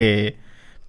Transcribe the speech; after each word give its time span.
Eh, 0.00 0.36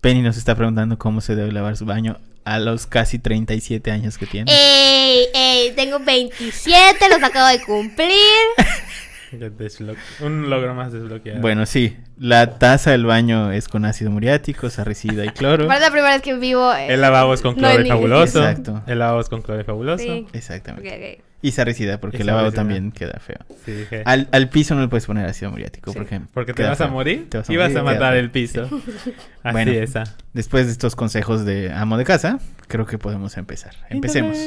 Penny 0.01 0.21
nos 0.21 0.37
está 0.37 0.53
preguntando 0.53 0.99
cómo 0.99 1.19
se 1.19 1.35
debe 1.35 1.51
lavar 1.51 1.75
su 1.75 1.85
baño 1.85 2.19
a 2.45 2.59
los 2.59 2.85
casi 2.85 3.17
37 3.17 3.89
años 3.89 4.19
que 4.19 4.27
tiene. 4.27 4.51
¡Ey! 4.51 5.29
¡Ey! 5.33 5.71
Tengo 5.75 5.99
27, 5.99 7.09
los 7.09 7.23
acabo 7.23 7.47
de 7.47 7.59
cumplir. 7.63 8.13
Un 10.21 10.49
logro 10.49 10.73
más 10.73 10.91
desbloqueado. 10.91 11.41
Bueno, 11.41 11.65
sí, 11.65 11.95
la 12.17 12.57
taza 12.57 12.91
del 12.91 13.05
baño 13.05 13.51
es 13.51 13.67
con 13.67 13.85
ácido 13.85 14.11
muriático, 14.11 14.69
sarricida 14.69 15.25
y 15.25 15.29
cloro. 15.29 15.67
Para 15.67 15.79
la 15.79 15.91
primera 15.91 16.13
vez 16.13 16.21
que 16.21 16.33
vivo. 16.35 16.73
eh, 16.73 16.87
El 16.93 17.01
lavabo 17.01 17.33
es 17.33 17.41
con 17.41 17.55
No 17.55 17.69
cloro 17.69 17.85
fabuloso. 17.85 18.39
Exacto. 18.47 18.83
El 18.87 18.99
lavabo 18.99 19.21
es 19.21 19.29
con 19.29 19.41
cloro 19.41 19.63
fabuloso. 19.63 20.03
Sí. 20.03 20.27
Exactamente. 20.33 21.21
Y 21.41 21.51
sarricida, 21.51 22.01
porque 22.01 22.17
Y 22.17 22.21
el 22.21 22.27
sarricida. 22.27 22.51
también 22.51 22.91
queda 22.91 23.17
feo. 23.19 23.37
Sí, 23.63 23.71
dije. 23.71 24.01
Al, 24.05 24.27
al 24.33 24.49
piso 24.49 24.75
no 24.75 24.81
le 24.81 24.89
puedes 24.89 25.05
poner 25.05 25.25
ácido 25.25 25.51
muriático, 25.51 25.91
Sí. 25.93 25.97
porque, 25.97 26.19
Porque 26.33 26.53
te 26.53 26.63
vas 26.63 26.81
a 26.81 26.87
morir 26.87 27.27
Te 27.29 27.37
vas 27.37 27.49
y 27.49 27.55
vas 27.55 27.73
a 27.75 27.81
matar 27.83 28.17
el 28.17 28.29
piso. 28.29 28.63
Así 29.43 29.53
Bueno. 29.53 29.71
es. 29.71 29.95
ah. 29.95 30.03
Después 30.33 30.65
de 30.65 30.73
estos 30.73 30.97
consejos 30.97 31.45
de 31.45 31.71
amo 31.71 31.97
de 31.97 32.03
casa, 32.03 32.39
creo 32.67 32.85
que 32.85 32.97
podemos 32.97 33.37
empezar. 33.37 33.73
Empecemos. 33.89 34.37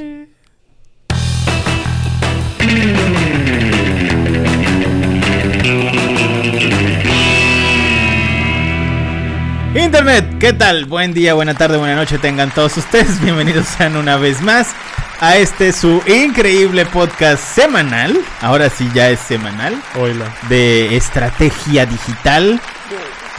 Internet, 9.74 10.24
¿qué 10.40 10.52
tal? 10.52 10.86
Buen 10.86 11.14
día, 11.14 11.34
buena 11.34 11.54
tarde, 11.54 11.78
buena 11.78 11.94
noche 11.94 12.18
tengan 12.18 12.50
todos 12.52 12.76
ustedes. 12.76 13.20
Bienvenidos 13.22 13.66
sean 13.66 13.96
una 13.96 14.16
vez 14.16 14.42
más 14.42 14.74
a 15.20 15.36
este 15.36 15.72
su 15.72 16.02
increíble 16.06 16.84
podcast 16.86 17.42
semanal. 17.42 18.16
Ahora 18.40 18.70
sí 18.70 18.88
ya 18.92 19.10
es 19.10 19.20
semanal 19.20 19.80
Oílo. 20.00 20.24
de 20.48 20.96
estrategia 20.96 21.86
digital 21.86 22.60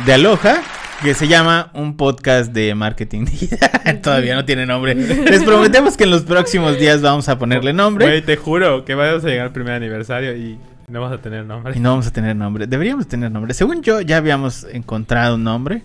de 0.05 0.13
Aloha 0.13 0.62
que 1.04 1.13
se 1.16 1.27
llama 1.27 1.71
un 1.74 1.98
podcast 1.98 2.54
de 2.54 2.74
marketing 2.74 3.26
digital. 3.32 3.99
Todavía 4.02 4.35
no 4.35 4.46
tiene 4.46 4.66
nombre. 4.66 4.96
Les 4.96 5.44
prometemos 5.44 5.98
que 5.98 6.05
en 6.05 6.12
los 6.12 6.21
próximos 6.21 6.79
días 6.79 7.01
vamos 7.01 7.27
a 7.27 7.38
ponerle 7.38 7.74
nombre. 7.74 8.05
Güey, 8.05 8.21
te 8.21 8.38
juro 8.38 8.85
que 8.85 8.96
vamos 8.96 9.26
a 9.26 9.27
llegar 9.27 9.48
al 9.48 9.51
primer 9.51 9.74
aniversario 9.74 10.35
y 10.38 10.57
no 10.87 11.01
vamos 11.01 11.17
a 11.17 11.21
tener 11.21 11.45
nombre. 11.45 11.73
Y 11.76 11.79
no 11.79 11.91
vamos 11.91 12.07
a 12.07 12.12
tener 12.12 12.35
nombre. 12.35 12.67
Deberíamos 12.67 13.07
tener 13.07 13.31
nombre. 13.31 13.53
Según 13.53 13.81
yo, 13.81 14.01
ya 14.01 14.17
habíamos 14.17 14.65
encontrado 14.71 15.35
un 15.35 15.43
nombre. 15.43 15.81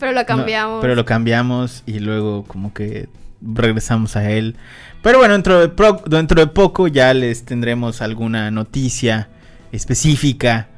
Pero 0.00 0.12
lo 0.12 0.20
No, 0.20 0.26
cambiamos. 0.26 0.80
pero 0.82 0.94
lo 0.94 1.04
cambiamos 1.04 1.82
y 1.86 2.00
luego 2.00 2.44
como 2.44 2.74
que 2.74 3.08
regresamos 3.40 4.16
a 4.16 4.28
él. 4.30 4.56
Pero 5.02 5.18
bueno, 5.18 5.34
dentro 5.34 5.60
de, 5.60 5.68
pro- 5.68 6.02
dentro 6.06 6.40
de 6.40 6.46
poco 6.48 6.88
ya 6.88 7.12
les 7.14 7.44
tendremos 7.44 8.00
alguna 8.02 8.50
noticia 8.50 9.28
específica 9.72 10.68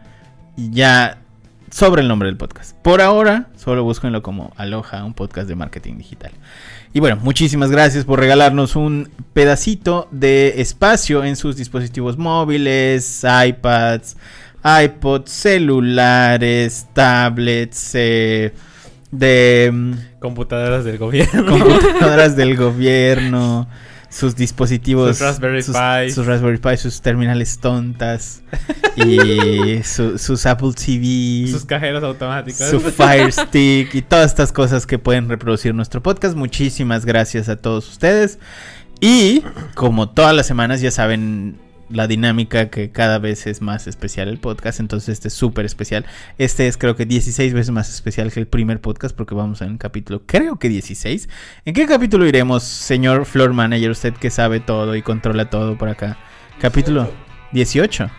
y 0.56 0.70
ya 0.70 1.18
sobre 1.76 2.00
el 2.00 2.08
nombre 2.08 2.28
del 2.28 2.38
podcast. 2.38 2.74
Por 2.78 3.02
ahora, 3.02 3.48
solo 3.54 3.84
búsquenlo 3.84 4.22
como 4.22 4.50
Aloha, 4.56 5.04
un 5.04 5.12
podcast 5.12 5.46
de 5.46 5.56
marketing 5.56 5.98
digital. 5.98 6.32
Y 6.94 7.00
bueno, 7.00 7.18
muchísimas 7.22 7.70
gracias 7.70 8.06
por 8.06 8.18
regalarnos 8.18 8.76
un 8.76 9.10
pedacito 9.34 10.08
de 10.10 10.54
espacio 10.62 11.22
en 11.22 11.36
sus 11.36 11.54
dispositivos 11.54 12.16
móviles, 12.16 13.22
iPads, 13.24 14.16
iPods, 14.84 15.30
celulares, 15.30 16.86
tablets, 16.94 17.90
eh, 17.92 18.54
de 19.10 19.70
mm, 19.70 20.18
Computadoras 20.18 20.86
del 20.86 20.96
gobierno. 20.96 21.44
computadoras 21.44 22.36
del 22.38 22.56
gobierno, 22.56 23.68
sus 24.08 24.36
dispositivos, 24.36 25.16
Sus 25.18 25.26
Raspberry 25.26 25.62
sus, 25.62 25.74
Pi. 25.76 26.10
sus 26.10 26.26
Raspberry 26.26 26.58
Pi, 26.58 26.76
sus 26.76 27.00
terminales 27.02 27.58
tontas 27.58 28.42
y 28.96 29.82
su- 29.82 30.18
sus 30.18 30.46
Apple 30.46 30.72
TV, 30.74 31.50
Sus 31.50 31.64
cajeros 31.64 32.02
automáticos. 32.04 32.68
su 32.68 32.80
Fire 32.80 33.32
Stick 33.32 33.94
y 33.94 34.02
todas 34.02 34.26
estas 34.30 34.52
cosas 34.52 34.86
que 34.86 34.98
pueden 34.98 35.28
reproducir 35.28 35.74
nuestro 35.74 36.02
podcast. 36.02 36.36
Muchísimas 36.36 37.04
gracias 37.04 37.48
a 37.48 37.56
todos 37.56 37.88
ustedes. 37.88 38.38
Y 39.00 39.42
como 39.74 40.08
todas 40.08 40.34
las 40.34 40.46
semanas 40.46 40.80
ya 40.80 40.90
saben 40.90 41.58
la 41.88 42.06
dinámica 42.06 42.68
que 42.70 42.90
cada 42.90 43.18
vez 43.18 43.46
es 43.46 43.62
más 43.62 43.86
especial 43.86 44.28
el 44.28 44.38
podcast, 44.38 44.80
entonces 44.80 45.10
este 45.10 45.28
es 45.28 45.34
súper 45.34 45.64
especial. 45.64 46.04
Este 46.38 46.66
es 46.66 46.76
creo 46.76 46.96
que 46.96 47.06
16 47.06 47.54
veces 47.54 47.70
más 47.70 47.88
especial 47.88 48.32
que 48.32 48.40
el 48.40 48.46
primer 48.46 48.80
podcast 48.80 49.16
porque 49.16 49.34
vamos 49.34 49.60
en 49.60 49.70
un 49.72 49.78
capítulo, 49.78 50.22
creo 50.26 50.58
que 50.58 50.68
16. 50.68 51.28
¿En 51.64 51.74
qué 51.74 51.86
capítulo 51.86 52.26
iremos, 52.26 52.62
señor 52.62 53.24
Floor 53.24 53.52
Manager, 53.52 53.90
usted 53.90 54.14
que 54.14 54.30
sabe 54.30 54.60
todo 54.60 54.96
y 54.96 55.02
controla 55.02 55.50
todo 55.50 55.78
por 55.78 55.88
acá? 55.88 56.18
Capítulo 56.60 57.12
18. 57.52 58.10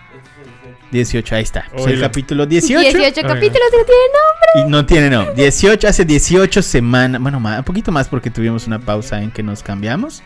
18, 0.92 1.36
ahí 1.36 1.44
está. 1.44 1.66
Es 1.76 1.86
el 1.86 2.00
capítulo 2.00 2.46
18. 2.46 2.80
18 2.80 3.20
Oiga. 3.20 3.34
capítulos 3.34 3.68
que 3.72 3.78
no 3.78 3.86
tienen 3.86 4.10
nombre. 4.14 4.68
Y 4.68 4.72
no 4.72 4.86
tiene, 4.86 5.10
no. 5.10 5.34
18, 5.34 5.88
hace 5.88 6.06
18 6.06 6.62
semanas. 6.62 7.22
Bueno, 7.22 7.40
más, 7.40 7.60
un 7.60 7.66
poquito 7.66 7.92
más 7.92 8.08
porque 8.08 8.30
tuvimos 8.30 8.68
una 8.68 8.80
pausa 8.80 9.22
en 9.22 9.32
que 9.32 9.44
nos 9.44 9.64
cambiamos. 9.64 10.24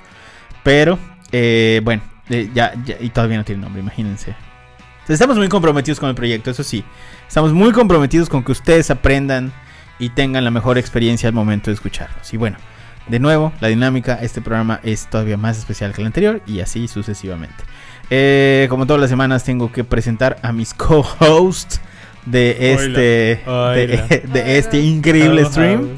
Pero, 0.63 0.99
eh, 1.31 1.81
bueno, 1.83 2.03
eh, 2.29 2.49
ya, 2.53 2.73
ya- 2.85 2.97
y 2.99 3.09
todavía 3.09 3.37
no 3.37 3.43
tiene 3.45 3.61
nombre, 3.61 3.81
imagínense. 3.81 4.31
Entonces, 4.93 5.13
estamos 5.15 5.37
muy 5.37 5.49
comprometidos 5.49 5.99
con 5.99 6.09
el 6.09 6.15
proyecto, 6.15 6.51
eso 6.51 6.63
sí. 6.63 6.83
Estamos 7.27 7.53
muy 7.53 7.71
comprometidos 7.71 8.29
con 8.29 8.43
que 8.43 8.51
ustedes 8.51 8.91
aprendan 8.91 9.51
y 9.99 10.09
tengan 10.09 10.43
la 10.43 10.51
mejor 10.51 10.77
experiencia 10.77 11.27
al 11.29 11.33
momento 11.35 11.69
de 11.71 11.75
escucharlos. 11.75 12.33
Y 12.33 12.37
bueno, 12.37 12.57
de 13.07 13.19
nuevo, 13.19 13.51
la 13.59 13.67
dinámica, 13.67 14.15
este 14.21 14.41
programa 14.41 14.79
es 14.83 15.07
todavía 15.07 15.37
más 15.37 15.57
especial 15.57 15.93
que 15.93 16.01
el 16.01 16.07
anterior 16.07 16.41
y 16.45 16.59
así 16.59 16.87
sucesivamente. 16.87 17.63
Eh, 18.09 18.67
como 18.69 18.85
todas 18.85 18.99
las 19.01 19.09
semanas, 19.09 19.43
tengo 19.43 19.71
que 19.71 19.83
presentar 19.83 20.37
a 20.43 20.51
mis 20.51 20.73
co-hosts 20.73 21.81
de 22.25 22.73
este, 22.73 23.41
de 24.33 24.57
este 24.59 24.79
increíble 24.81 25.45
stream. 25.45 25.89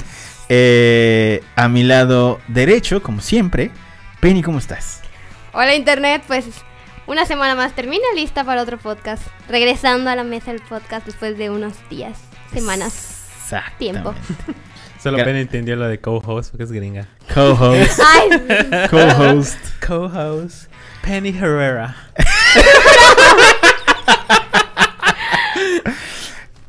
Eh, 0.48 1.42
a 1.56 1.68
mi 1.68 1.82
lado 1.84 2.40
derecho, 2.48 3.02
como 3.02 3.20
siempre, 3.20 3.70
Penny, 4.20 4.42
¿cómo 4.42 4.58
estás? 4.58 5.02
Hola, 5.54 5.74
Internet. 5.74 6.22
Pues 6.26 6.46
una 7.06 7.26
semana 7.26 7.54
más 7.54 7.74
termina 7.74 8.04
lista 8.14 8.44
para 8.44 8.62
otro 8.62 8.78
podcast. 8.78 9.22
Regresando 9.48 10.10
a 10.10 10.16
la 10.16 10.24
mesa 10.24 10.52
del 10.52 10.60
podcast 10.62 11.06
después 11.06 11.36
de 11.38 11.50
unos 11.50 11.74
días, 11.88 12.18
semanas. 12.52 13.10
Tiempo. 13.78 14.14
Solo 15.02 15.18
Ben 15.18 15.36
entendió 15.36 15.76
lo 15.76 15.86
de 15.86 16.00
co-host 16.00 16.50
porque 16.50 16.64
es 16.64 16.72
gringa. 16.72 17.06
Co-host. 17.32 18.00
Co-host. 18.90 19.58
Co-host 19.86 20.70
Penny 21.02 21.28
Herrera. 21.28 21.94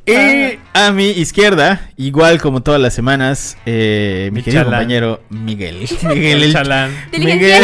Y 0.07 0.59
a 0.75 0.91
mi 0.91 1.09
izquierda, 1.09 1.90
igual 1.97 2.40
como 2.40 2.62
todas 2.62 2.79
las 2.79 2.94
semanas, 2.94 3.57
eh, 3.66 4.29
mi 4.31 4.38
Mi 4.38 4.44
querido 4.44 4.62
chalán. 4.63 4.79
compañero 4.81 5.24
Miguel. 5.31 5.88
Miguel, 6.03 6.44
el- 6.44 6.53
Chalán. 6.53 6.95
Miguel, 7.18 7.63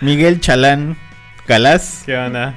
Miguel 0.00 0.40
Chalán 0.40 0.96
Galás. 1.46 2.02
¿Qué 2.04 2.16
onda? 2.16 2.54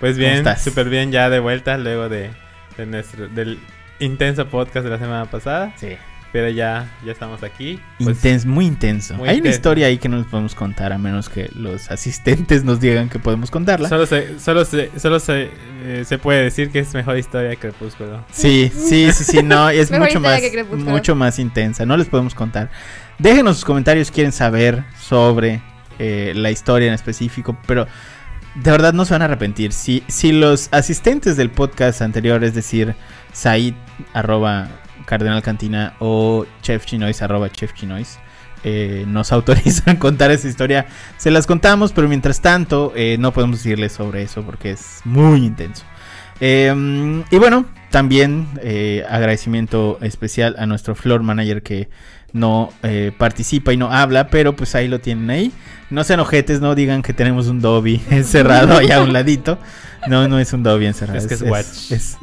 Pues 0.00 0.16
¿Cómo 0.16 0.28
bien, 0.28 0.44
súper 0.58 0.88
bien 0.88 1.10
ya 1.10 1.28
de 1.28 1.40
vuelta 1.40 1.76
luego 1.76 2.08
de, 2.08 2.30
de 2.76 2.86
nuestro 2.86 3.28
del 3.28 3.58
intenso 3.98 4.46
podcast 4.46 4.84
de 4.84 4.90
la 4.90 4.98
semana 4.98 5.26
pasada. 5.26 5.72
Sí. 5.76 5.96
Pero 6.30 6.50
ya, 6.50 6.90
ya 7.04 7.12
estamos 7.12 7.42
aquí. 7.42 7.80
Pues, 7.98 8.16
Intenso, 8.18 8.48
muy 8.48 8.66
intenso. 8.66 9.14
muy 9.14 9.28
Hay 9.30 9.40
una 9.40 9.48
historia 9.48 9.86
ahí 9.86 9.96
que 9.96 10.10
no 10.10 10.18
les 10.18 10.26
podemos 10.26 10.54
contar 10.54 10.92
a 10.92 10.98
menos 10.98 11.30
que 11.30 11.50
los 11.54 11.90
asistentes 11.90 12.64
nos 12.64 12.80
digan 12.80 13.08
que 13.08 13.18
podemos 13.18 13.50
contarla. 13.50 13.88
Solo 13.88 14.04
se, 14.04 14.38
solo 14.38 14.66
se, 14.66 14.90
solo 14.98 15.20
se, 15.20 15.50
eh, 15.84 16.04
se 16.06 16.18
puede 16.18 16.42
decir 16.42 16.70
que 16.70 16.80
es 16.80 16.92
mejor 16.92 17.16
historia 17.16 17.50
que 17.50 17.56
Crepúsculo. 17.56 18.24
Sí, 18.30 18.70
sí, 18.74 19.10
sí, 19.12 19.24
sí, 19.24 19.42
no, 19.42 19.70
es 19.70 19.90
mucho 19.98 20.20
más, 20.20 20.40
mucho 20.70 21.14
más 21.14 21.38
intensa. 21.38 21.86
No 21.86 21.96
les 21.96 22.08
podemos 22.08 22.34
contar. 22.34 22.70
Déjenos 23.18 23.56
sus 23.56 23.64
comentarios 23.64 24.08
si 24.08 24.12
quieren 24.12 24.32
saber 24.32 24.84
sobre 25.00 25.62
eh, 25.98 26.32
la 26.34 26.50
historia 26.50 26.88
en 26.88 26.94
específico, 26.94 27.56
pero 27.66 27.86
de 28.54 28.70
verdad 28.70 28.92
no 28.92 29.04
se 29.04 29.14
van 29.14 29.22
a 29.22 29.26
arrepentir. 29.26 29.72
Si, 29.72 30.02
si 30.08 30.32
los 30.32 30.68
asistentes 30.72 31.36
del 31.36 31.50
podcast 31.50 32.02
anterior, 32.02 32.42
es 32.44 32.54
decir, 32.54 32.94
Said 33.32 33.74
arroba 34.12 34.68
Cardenal 35.06 35.42
Cantina 35.42 35.94
o 36.00 36.46
Chef 36.62 36.84
Chinois 36.84 37.22
arroba 37.22 37.50
Chef 37.50 37.72
Chinois, 37.74 38.18
eh, 38.64 39.04
nos 39.06 39.32
autorizan 39.32 39.96
contar 39.96 40.30
esa 40.30 40.48
historia, 40.48 40.86
se 41.16 41.30
las 41.30 41.46
contamos, 41.46 41.92
pero 41.92 42.08
mientras 42.08 42.40
tanto 42.40 42.92
eh, 42.96 43.16
no 43.18 43.32
podemos 43.32 43.58
decirles 43.58 43.92
sobre 43.92 44.22
eso 44.22 44.42
porque 44.42 44.72
es 44.72 45.00
muy 45.04 45.44
intenso. 45.44 45.84
Eh, 46.40 47.22
y 47.30 47.36
bueno, 47.36 47.66
también 47.90 48.46
agradecimiento 49.08 49.98
especial 50.02 50.54
a 50.58 50.66
nuestro 50.66 50.94
floor 50.94 51.22
manager 51.22 51.62
que 51.62 51.88
no 52.32 52.72
eh, 52.82 53.12
participa 53.16 53.72
y 53.72 53.76
no 53.76 53.92
habla, 53.92 54.28
pero 54.28 54.54
pues 54.54 54.74
ahí 54.74 54.88
lo 54.88 55.00
tienen 55.00 55.30
ahí. 55.30 55.52
No 55.90 56.04
sean 56.04 56.20
ojetes, 56.20 56.60
no 56.60 56.74
digan 56.74 57.02
que 57.02 57.12
tenemos 57.14 57.46
un 57.48 57.60
Dobby 57.60 58.02
encerrado 58.10 58.76
allá 58.76 58.96
a 58.96 59.02
un 59.02 59.12
ladito. 59.12 59.58
No, 60.06 60.28
no 60.28 60.38
es 60.38 60.52
un 60.52 60.62
Dobby 60.62 60.86
encerrado. 60.86 61.18
Es 61.18 61.26
que 61.26 61.34
es 61.34 61.42
Watch. 61.42 61.90
Es, 61.92 62.16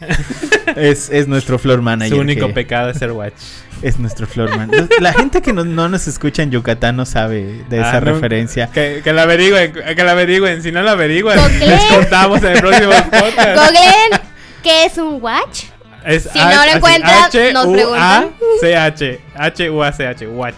es- 0.76 1.10
es 1.10 1.28
nuestro 1.28 1.58
floor 1.58 1.82
manager. 1.82 2.14
Su 2.16 2.20
único 2.20 2.46
que- 2.48 2.52
pecado 2.54 2.90
es 2.90 2.98
ser 2.98 3.12
watch. 3.12 3.34
es 3.82 3.98
nuestro 3.98 4.26
floor 4.26 4.56
manager. 4.56 4.88
La 5.00 5.12
gente 5.12 5.40
que 5.42 5.52
no, 5.52 5.64
no 5.64 5.88
nos 5.88 6.06
escucha 6.08 6.42
en 6.42 6.50
Yucatán 6.50 6.96
no 6.96 7.04
sabe 7.06 7.64
de 7.68 7.78
esa 7.80 7.96
Ah, 7.96 8.00
no, 8.00 8.12
referencia. 8.12 8.68
Que, 8.68 9.00
que 9.02 9.12
la 9.12 9.22
averigüen, 9.22 9.72
que 9.72 10.04
la 10.04 10.12
averigüen. 10.12 10.62
Si 10.62 10.70
no 10.72 10.82
la 10.82 10.92
averigüen, 10.92 11.38
Google. 11.38 11.66
les 11.66 11.82
contamos 11.84 12.42
en 12.42 12.52
el 12.52 12.60
próximo 12.60 12.90
podcast. 13.10 13.56
Googleen, 13.58 14.20
¿qué 14.62 14.84
es 14.86 14.98
un 14.98 15.18
watch? 15.22 15.64
Es 16.04 16.24
Si 16.32 16.38
no 16.38 16.64
lo 16.66 16.72
encuentras, 16.76 17.34
nos 17.52 17.66
H-U-A-C-H. 17.66 19.20
H-U-A-C-H. 19.34 20.26
Watch. 20.28 20.54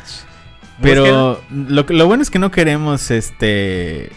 Pero 0.80 1.40
lo, 1.50 1.86
que- 1.86 1.94
lo 1.94 2.06
bueno 2.06 2.22
es 2.22 2.30
que 2.30 2.38
no 2.38 2.50
queremos 2.50 3.10
este 3.10 4.06
eh, 4.06 4.10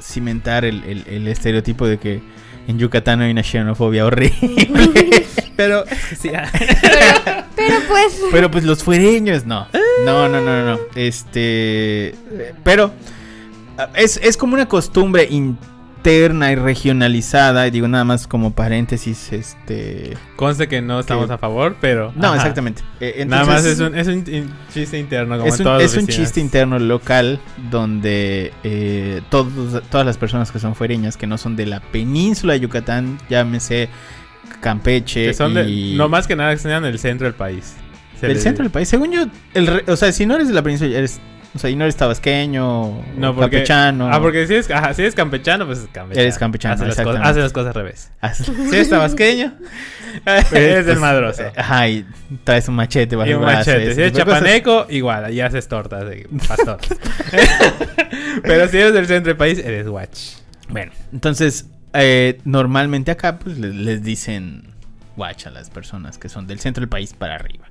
cimentar 0.00 0.64
el, 0.64 0.82
el- 0.84 1.04
el 1.08 1.28
estereotipo 1.28 1.86
de 1.86 1.98
que 1.98 2.20
en 2.66 2.78
Yucatán 2.78 3.20
hay 3.22 3.30
una 3.30 3.42
xenofobia 3.42 4.04
horrible. 4.06 4.68
Pero, 5.56 5.84
sí, 6.20 6.30
ah. 6.34 6.48
Pero, 6.52 7.44
pero 7.56 7.76
pues. 7.88 8.20
Pero 8.30 8.50
pues 8.50 8.62
los 8.64 8.84
fuereños 8.84 9.44
no. 9.44 9.66
No, 10.04 10.28
no, 10.28 10.40
no, 10.40 10.64
no. 10.64 10.78
Este. 10.94 12.10
eh, 12.10 12.54
Pero 12.62 12.92
ah, 13.76 13.88
es, 13.96 14.20
es 14.22 14.36
como 14.36 14.54
una 14.54 14.66
costumbre 14.68 15.26
interna 16.08 16.52
y 16.52 16.54
regionalizada. 16.56 17.66
Y 17.66 17.70
digo 17.70 17.88
nada 17.88 18.04
más 18.04 18.26
como 18.26 18.52
paréntesis. 18.52 19.32
Este. 19.32 20.16
conste 20.36 20.68
que 20.68 20.80
no 20.82 21.00
estamos 21.00 21.26
Que- 21.26 21.32
a 21.34 21.38
favor, 21.38 21.76
pero. 21.80 22.12
No, 22.16 22.28
ajá. 22.28 22.36
exactamente. 22.36 22.82
Eh, 23.00 23.24
Nada 23.26 23.44
más 23.44 23.64
es 23.64 23.78
un, 23.80 23.94
es 23.94 24.06
un 24.08 24.24
in- 24.26 24.50
chiste 24.72 24.98
interno, 24.98 25.36
como 25.38 25.48
es 25.48 25.54
en 25.54 25.60
un, 25.60 25.64
todas 25.64 25.82
las 25.82 25.90
es 25.92 25.96
un 25.98 26.04
oficinas. 26.04 26.26
chiste 26.28 26.40
interno 26.40 26.78
local 26.78 27.40
donde 27.70 28.52
eh, 28.64 29.20
todos, 29.30 29.82
todas 29.90 30.06
las 30.06 30.16
personas 30.18 30.50
que 30.50 30.58
son 30.58 30.74
fuereñas, 30.74 31.16
que 31.16 31.26
no 31.26 31.38
son 31.38 31.56
de 31.56 31.66
la 31.66 31.80
península 31.80 32.54
de 32.54 32.60
Yucatán, 32.60 33.18
llámese 33.28 33.88
Campeche, 34.60 35.26
Que 35.26 35.34
son 35.34 35.54
de, 35.54 35.68
y 35.68 35.94
no 35.96 36.08
más 36.08 36.26
que 36.26 36.34
nada 36.34 36.52
que 36.52 36.58
sean 36.60 36.82
del 36.82 36.98
centro 36.98 37.26
del 37.26 37.34
país. 37.34 37.74
Se 38.18 38.26
del 38.26 38.40
centro 38.40 38.64
del 38.64 38.72
país. 38.72 38.88
Según 38.88 39.12
yo, 39.12 39.26
el 39.54 39.84
o 39.86 39.96
sea, 39.96 40.10
si 40.10 40.26
no 40.26 40.34
eres 40.34 40.48
de 40.48 40.54
la 40.54 40.62
península, 40.62 40.96
eres, 40.98 41.20
o 41.54 41.58
sea, 41.58 41.70
y 41.70 41.76
no 41.76 41.84
eres 41.84 41.96
tabasqueño, 41.96 43.02
No, 43.16 43.30
o 43.30 43.34
porque, 43.34 43.56
campechano. 43.58 44.08
Ah, 44.12 44.20
porque 44.20 44.46
si 44.46 44.52
eres, 44.54 44.70
ajá, 44.70 44.92
si 44.94 45.02
eres 45.02 45.14
campechano, 45.14 45.66
pues 45.66 45.78
es 45.80 45.84
campechano. 45.88 46.20
Eres 46.22 46.38
campechano, 46.38 46.74
Hace 46.74 46.86
las, 46.86 46.96
cosas, 47.00 47.20
hace 47.24 47.40
las 47.40 47.52
cosas 47.52 47.68
al 47.68 47.74
revés. 47.74 48.12
Haz- 48.20 48.44
Si 48.44 48.74
eres 48.74 48.90
tabasqueño, 48.90 49.54
eres 50.52 50.84
pues, 50.86 50.98
madroso. 50.98 51.42
Ajá, 51.56 51.88
y 51.88 52.06
traes 52.44 52.68
un 52.68 52.74
machete 52.76 53.16
Y 53.16 53.20
el 53.20 53.36
un 53.36 53.42
brazo, 53.42 53.58
machete. 53.70 53.94
Si 53.94 54.00
eres 54.00 54.12
cosas. 54.12 54.26
chapaneco, 54.28 54.86
igual, 54.90 55.24
allí 55.24 55.40
haces 55.40 55.66
tortas 55.68 56.08
de 56.08 56.28
pastor. 56.46 56.78
Pero 58.42 58.68
si 58.68 58.76
eres 58.78 58.92
del 58.94 59.06
centro 59.06 59.30
del 59.30 59.36
país, 59.36 59.58
eres 59.58 59.88
watch. 59.88 60.18
Bueno, 60.68 60.92
entonces, 61.12 61.66
eh, 61.94 62.40
normalmente 62.44 63.10
acá, 63.10 63.38
pues 63.38 63.58
le- 63.58 63.72
les, 63.72 64.02
dicen 64.02 64.74
watch 65.16 65.46
a 65.46 65.50
las 65.50 65.70
personas 65.70 66.18
que 66.18 66.28
son 66.28 66.46
del 66.46 66.60
centro 66.60 66.82
del 66.82 66.88
país 66.88 67.14
para 67.14 67.34
arriba. 67.34 67.67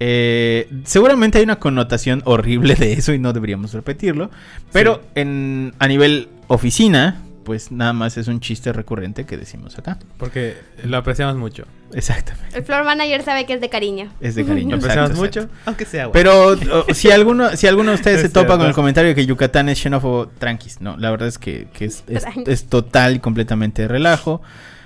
Eh, 0.00 0.68
seguramente 0.84 1.38
hay 1.38 1.44
una 1.44 1.56
connotación 1.60 2.22
horrible 2.24 2.74
de 2.74 2.92
eso 2.94 3.12
y 3.12 3.18
no 3.18 3.32
deberíamos 3.32 3.72
repetirlo. 3.72 4.30
Pero 4.72 4.96
Sí. 4.96 5.00
en, 5.20 5.74
a 5.78 5.86
nivel 5.88 6.28
oficina, 6.48 7.20
pues 7.44 7.72
nada 7.72 7.92
más 7.92 8.16
es 8.18 8.28
un 8.28 8.38
chiste 8.40 8.72
recurrente 8.72 9.24
que 9.26 9.36
decimos 9.36 9.76
acá. 9.78 9.98
Porque 10.16 10.56
lo 10.84 10.96
apreciamos 10.96 11.36
mucho. 11.36 11.64
Exactamente. 11.92 12.56
El 12.56 12.64
floor 12.64 12.84
manager 12.84 13.22
sabe 13.22 13.46
que 13.46 13.54
es 13.54 13.60
de 13.60 13.68
cariño. 13.68 14.10
Es 14.20 14.34
de 14.34 14.44
cariño. 14.44 14.70
Lo 14.70 14.76
apreciamos 14.76 15.10
exacto. 15.10 15.40
mucho, 15.40 15.52
aunque 15.66 15.84
sea 15.84 16.06
watch. 16.06 16.14
Pero 16.14 16.56
o, 16.88 16.94
si 16.94 17.10
alguno, 17.10 17.56
si 17.56 17.66
alguno 17.66 17.90
de 17.90 17.96
ustedes 17.96 18.16
Es 18.22 18.22
se 18.22 18.28
topa 18.30 18.56
con 18.58 18.66
el 18.66 18.72
comentario 18.74 19.08
de 19.10 19.14
que 19.14 19.26
Yucatán 19.26 19.68
es 19.68 19.78
xenófobo, 19.80 20.28
tranquis. 20.28 20.80
No, 20.80 20.96
la 20.96 21.10
verdad 21.10 21.28
es 21.28 21.38
que, 21.38 21.66
que 21.72 21.84
es, 21.86 22.04
es- 22.08 22.24
es 22.46 22.64
total 22.66 23.16
y 23.16 23.18
completamente 23.18 23.86
relajo. 23.88 24.40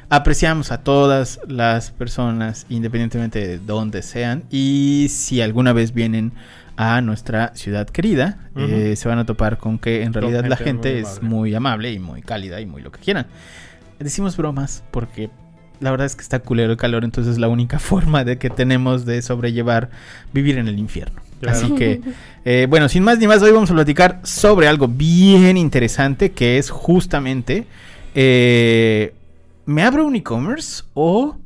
Apreciamos 0.08 0.70
a 0.70 0.84
todas 0.84 1.40
las 1.48 1.90
personas, 1.90 2.66
independientemente 2.68 3.46
de 3.46 3.58
dónde 3.58 4.02
sean. 4.02 4.44
Y 4.50 5.08
si 5.10 5.40
alguna 5.40 5.72
vez 5.72 5.92
vienen 5.92 6.32
a 6.76 7.00
nuestra 7.00 7.52
ciudad 7.54 7.88
querida, 7.88 8.38
eh, 8.56 8.94
se 8.96 9.08
van 9.08 9.18
a 9.18 9.26
topar 9.26 9.58
con 9.58 9.78
que 9.78 10.02
en 10.02 10.12
realidad 10.12 10.44
la 10.44 10.56
gente 10.56 11.00
es 11.00 11.18
amable. 11.18 11.28
muy 11.28 11.54
amable 11.54 11.92
y 11.92 11.98
muy 11.98 12.22
cálida 12.22 12.60
y 12.60 12.66
muy 12.66 12.82
lo 12.82 12.92
que 12.92 13.00
quieran. 13.00 13.26
Decimos 13.98 14.36
bromas 14.36 14.84
porque 14.90 15.30
la 15.80 15.90
verdad 15.90 16.06
es 16.06 16.16
que 16.16 16.22
está 16.22 16.38
culero 16.38 16.72
el 16.72 16.78
calor, 16.78 17.04
entonces 17.04 17.38
la 17.38 17.48
única 17.48 17.78
forma 17.80 18.24
de 18.24 18.38
que 18.38 18.50
tenemos 18.50 19.04
de 19.06 19.22
sobrellevar 19.22 19.90
vivir 20.32 20.58
en 20.58 20.68
el 20.68 20.78
infierno. 20.78 21.20
Claro. 21.40 21.58
Así 21.58 21.74
que, 21.74 22.00
eh, 22.44 22.66
bueno, 22.68 22.88
sin 22.88 23.02
más 23.02 23.18
ni 23.18 23.26
más, 23.26 23.42
hoy 23.42 23.52
vamos 23.52 23.70
a 23.70 23.74
platicar 23.74 24.20
sobre 24.22 24.68
algo 24.68 24.88
bien 24.88 25.56
interesante 25.56 26.32
que 26.32 26.58
es 26.58 26.70
justamente, 26.70 27.66
eh, 28.14 29.14
¿me 29.66 29.82
abro 29.82 30.06
un 30.06 30.16
e-commerce 30.16 30.84
o 30.94 31.36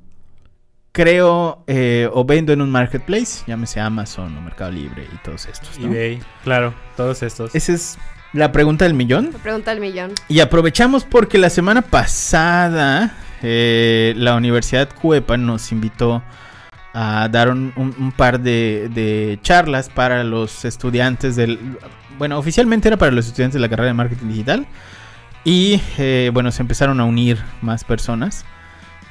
creo 0.92 1.62
eh, 1.66 2.08
o 2.12 2.24
vendo 2.24 2.52
en 2.52 2.60
un 2.60 2.70
marketplace? 2.70 3.44
Llámese 3.46 3.80
Amazon 3.80 4.36
o 4.36 4.40
Mercado 4.40 4.70
Libre 4.72 5.06
y 5.12 5.16
todos 5.24 5.46
estos. 5.46 5.78
¿no? 5.78 5.86
eBay, 5.86 6.20
claro, 6.44 6.74
todos 6.96 7.22
estos. 7.22 7.54
Esa 7.54 7.72
es 7.72 7.98
la 8.32 8.52
pregunta 8.52 8.84
del 8.84 8.94
millón. 8.94 9.30
Me 9.32 9.38
pregunta 9.38 9.72
el 9.72 9.80
millón. 9.80 10.12
Y 10.28 10.40
aprovechamos 10.40 11.04
porque 11.04 11.38
la 11.38 11.50
semana 11.50 11.82
pasada 11.82 13.14
eh, 13.42 14.14
la 14.16 14.34
Universidad 14.36 14.88
Cuepa 15.00 15.36
nos 15.36 15.72
invitó 15.72 16.22
a 16.92 17.28
dar 17.30 17.48
un, 17.50 17.72
un- 17.76 17.94
un 17.98 18.12
par 18.12 18.40
de, 18.40 18.90
de 18.92 19.38
charlas 19.42 19.88
para 19.88 20.24
los 20.24 20.64
estudiantes 20.64 21.36
del... 21.36 21.58
Bueno, 22.18 22.36
oficialmente 22.36 22.88
era 22.88 22.96
para 22.96 23.12
los 23.12 23.26
estudiantes 23.28 23.54
de 23.54 23.60
la 23.60 23.68
carrera 23.68 23.86
de 23.88 23.94
marketing 23.94 24.26
digital. 24.28 24.66
Y 25.44 25.80
eh, 25.98 26.30
bueno, 26.32 26.50
se 26.52 26.62
empezaron 26.62 27.00
a 27.00 27.04
unir 27.04 27.38
más 27.62 27.84
personas. 27.84 28.44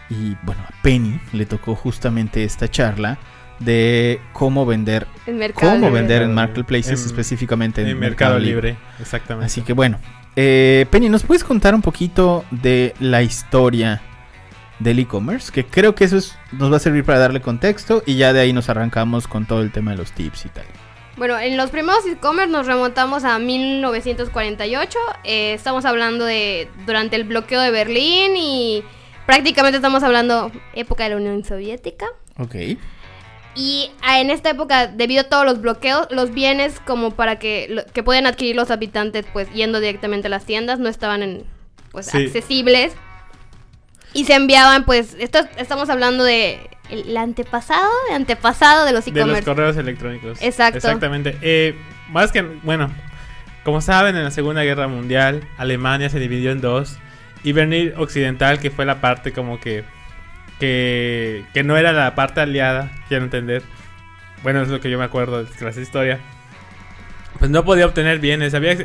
Y 0.09 0.35
bueno, 0.43 0.61
a 0.67 0.81
Penny 0.81 1.19
le 1.33 1.45
tocó 1.45 1.75
justamente 1.75 2.43
esta 2.43 2.67
charla 2.67 3.17
de 3.59 4.21
cómo 4.33 4.65
vender, 4.65 5.05
En 5.27 5.37
mercado. 5.37 5.71
cómo 5.73 5.87
Libre. 5.87 5.99
vender 6.01 6.21
en 6.23 6.33
marketplaces. 6.33 7.01
En- 7.01 7.05
específicamente 7.07 7.81
en, 7.81 7.87
en 7.89 7.99
Mercado 7.99 8.39
Libre, 8.39 8.77
exactamente. 8.99 9.45
Así 9.47 9.61
que 9.61 9.73
bueno, 9.73 9.99
eh, 10.35 10.85
Penny, 10.89 11.09
¿nos 11.09 11.23
puedes 11.23 11.43
contar 11.43 11.75
un 11.75 11.81
poquito 11.81 12.45
de 12.51 12.93
la 12.99 13.21
historia 13.21 14.01
del 14.79 14.99
e-commerce? 14.99 15.51
Que 15.51 15.65
creo 15.65 15.93
que 15.93 16.05
eso 16.05 16.17
es- 16.17 16.37
nos 16.53 16.71
va 16.71 16.77
a 16.77 16.79
servir 16.79 17.03
para 17.03 17.19
darle 17.19 17.41
contexto 17.41 18.01
y 18.05 18.15
ya 18.15 18.31
de 18.33 18.39
ahí 18.39 18.53
nos 18.53 18.69
arrancamos 18.69 19.27
con 19.27 19.45
todo 19.45 19.61
el 19.61 19.71
tema 19.71 19.91
de 19.91 19.97
los 19.97 20.11
tips 20.13 20.45
y 20.45 20.49
tal. 20.49 20.65
Bueno, 21.19 21.37
en 21.37 21.57
los 21.57 21.69
primeros 21.69 22.05
e-commerce 22.07 22.49
nos 22.51 22.65
remontamos 22.65 23.25
a 23.25 23.37
1948. 23.39 24.97
eh, 25.25 25.53
estamos 25.53 25.83
hablando 25.85 26.23
de 26.25 26.69
durante 26.85 27.17
el 27.17 27.25
bloqueo 27.25 27.59
de 27.61 27.71
Berlín 27.71 28.37
y 28.37 28.83
prácticamente 29.25 29.75
estamos 29.75 30.01
hablando 30.03 30.49
época 30.73 31.03
de 31.03 31.09
la 31.11 31.15
Unión 31.17 31.43
Soviética. 31.43 32.05
Ok. 32.37 32.55
Y 33.55 33.91
ah, 34.01 34.21
en 34.21 34.29
esta 34.29 34.51
época, 34.51 34.87
debido 34.87 35.21
a 35.21 35.23
todos 35.25 35.43
los 35.45 35.59
bloqueos, 35.59 36.07
los 36.09 36.31
bienes 36.33 36.79
como 36.79 37.11
para 37.11 37.37
que, 37.37 37.83
que 37.93 38.01
pueden 38.01 38.25
adquirir 38.25 38.55
los 38.55 38.71
habitantes, 38.71 39.25
pues 39.33 39.51
yendo 39.51 39.81
directamente 39.81 40.27
a 40.27 40.29
las 40.29 40.45
tiendas, 40.45 40.79
no 40.79 40.87
estaban 40.87 41.21
en, 41.21 41.43
pues, 41.91 42.05
Sí. 42.05 42.17
accesibles. 42.27 42.93
Y 44.13 44.23
se 44.23 44.35
enviaban, 44.35 44.85
pues, 44.85 45.17
esto 45.19 45.39
estamos 45.57 45.89
hablando 45.89 46.23
de 46.23 46.69
el 46.89 47.15
antepasado, 47.17 47.91
el 48.09 48.15
antepasado 48.15 48.85
de 48.85 48.93
los 48.93 49.05
De 49.05 49.25
los 49.25 49.41
correos 49.41 49.77
electrónicos. 49.77 50.41
Exacto. 50.41 50.77
Exactamente. 50.77 51.37
Eh, 51.41 51.75
más 52.09 52.31
que, 52.31 52.41
bueno, 52.41 52.89
como 53.63 53.81
saben, 53.81 54.15
en 54.15 54.23
la 54.23 54.31
Segunda 54.31 54.63
Guerra 54.63 54.87
Mundial, 54.87 55.43
Alemania 55.57 56.09
se 56.09 56.19
dividió 56.19 56.51
en 56.51 56.61
dos. 56.61 56.97
Y 57.43 57.51
Berlín 57.53 57.93
Occidental, 57.97 58.59
que 58.59 58.69
fue 58.71 58.85
la 58.85 58.99
parte 58.99 59.31
como 59.31 59.59
que, 59.59 59.83
que, 60.59 61.45
que 61.53 61.63
no 61.63 61.77
era 61.77 61.93
la 61.93 62.15
parte 62.15 62.41
aliada, 62.41 62.91
quiero 63.07 63.23
entender. 63.23 63.63
Bueno, 64.43 64.61
es 64.61 64.69
lo 64.69 64.79
que 64.81 64.89
yo 64.89 64.97
me 64.97 65.05
acuerdo 65.05 65.43
de 65.43 65.49
clase 65.51 65.77
de 65.79 65.83
historia. 65.83 66.19
Pues 67.37 67.51
no 67.51 67.63
podía 67.63 67.85
obtener 67.85 68.19
bienes. 68.19 68.53
Había, 68.53 68.75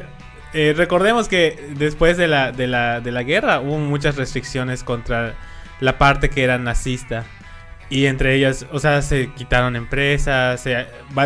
eh, 0.52 0.75
recordemos 0.76 1.28
que 1.28 1.73
después 1.76 2.16
de 2.16 2.28
la, 2.28 2.52
de, 2.52 2.66
la, 2.68 3.00
de 3.00 3.11
la 3.11 3.23
guerra 3.23 3.61
hubo 3.61 3.78
muchas 3.78 4.16
restricciones 4.16 4.84
contra 4.84 5.34
la 5.80 5.99
parte 5.99 6.30
que 6.30 6.44
era 6.44 6.58
nazista. 6.58 7.25
Y 7.94 8.06
entre 8.06 8.34
ellas, 8.34 8.66
o 8.72 8.80
sea, 8.80 9.02
se 9.02 9.30
quitaron 9.34 9.76
empresas, 9.76 10.64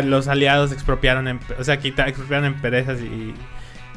los 0.03 0.27
aliados 0.27 0.71
expropiaron, 0.71 1.27
em- 1.27 1.39
o 1.57 1.63
sea, 1.63 1.77
quita- 1.79 2.07
expropiaron 2.07 2.45
empresas 2.45 2.99
y 3.01 3.33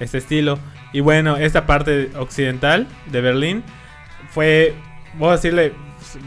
este 0.01 0.17
estilo. 0.17 0.59
Y 0.95 1.01
bueno, 1.01 1.37
esta 1.37 1.67
parte 1.67 2.11
occidental 2.17 2.87
de 3.11 3.21
Berlín 3.21 3.63
fue, 4.31 4.75
voy 5.19 5.29
a 5.29 5.33
decirle, 5.33 5.75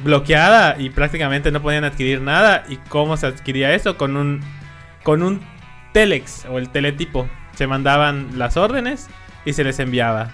bloqueada 0.03 0.75
y 0.79 0.91
prácticamente 0.91 1.49
no 1.51 1.63
podían 1.63 1.83
adquirir 1.83 2.21
nada. 2.21 2.63
¿Y 2.69 2.77
cómo 2.89 3.17
se 3.17 3.25
adquiría 3.25 3.73
eso? 3.73 3.97
Con 3.97 4.15
un, 4.15 4.41
con 5.01 5.23
un 5.23 5.41
telex 5.93 6.45
o 6.45 6.59
el 6.59 6.69
teletipo. 6.69 7.27
Se 7.55 7.65
mandaban 7.65 8.37
las 8.37 8.55
órdenes 8.55 9.07
y 9.45 9.53
se 9.53 9.63
les 9.63 9.79
enviaba. 9.79 10.31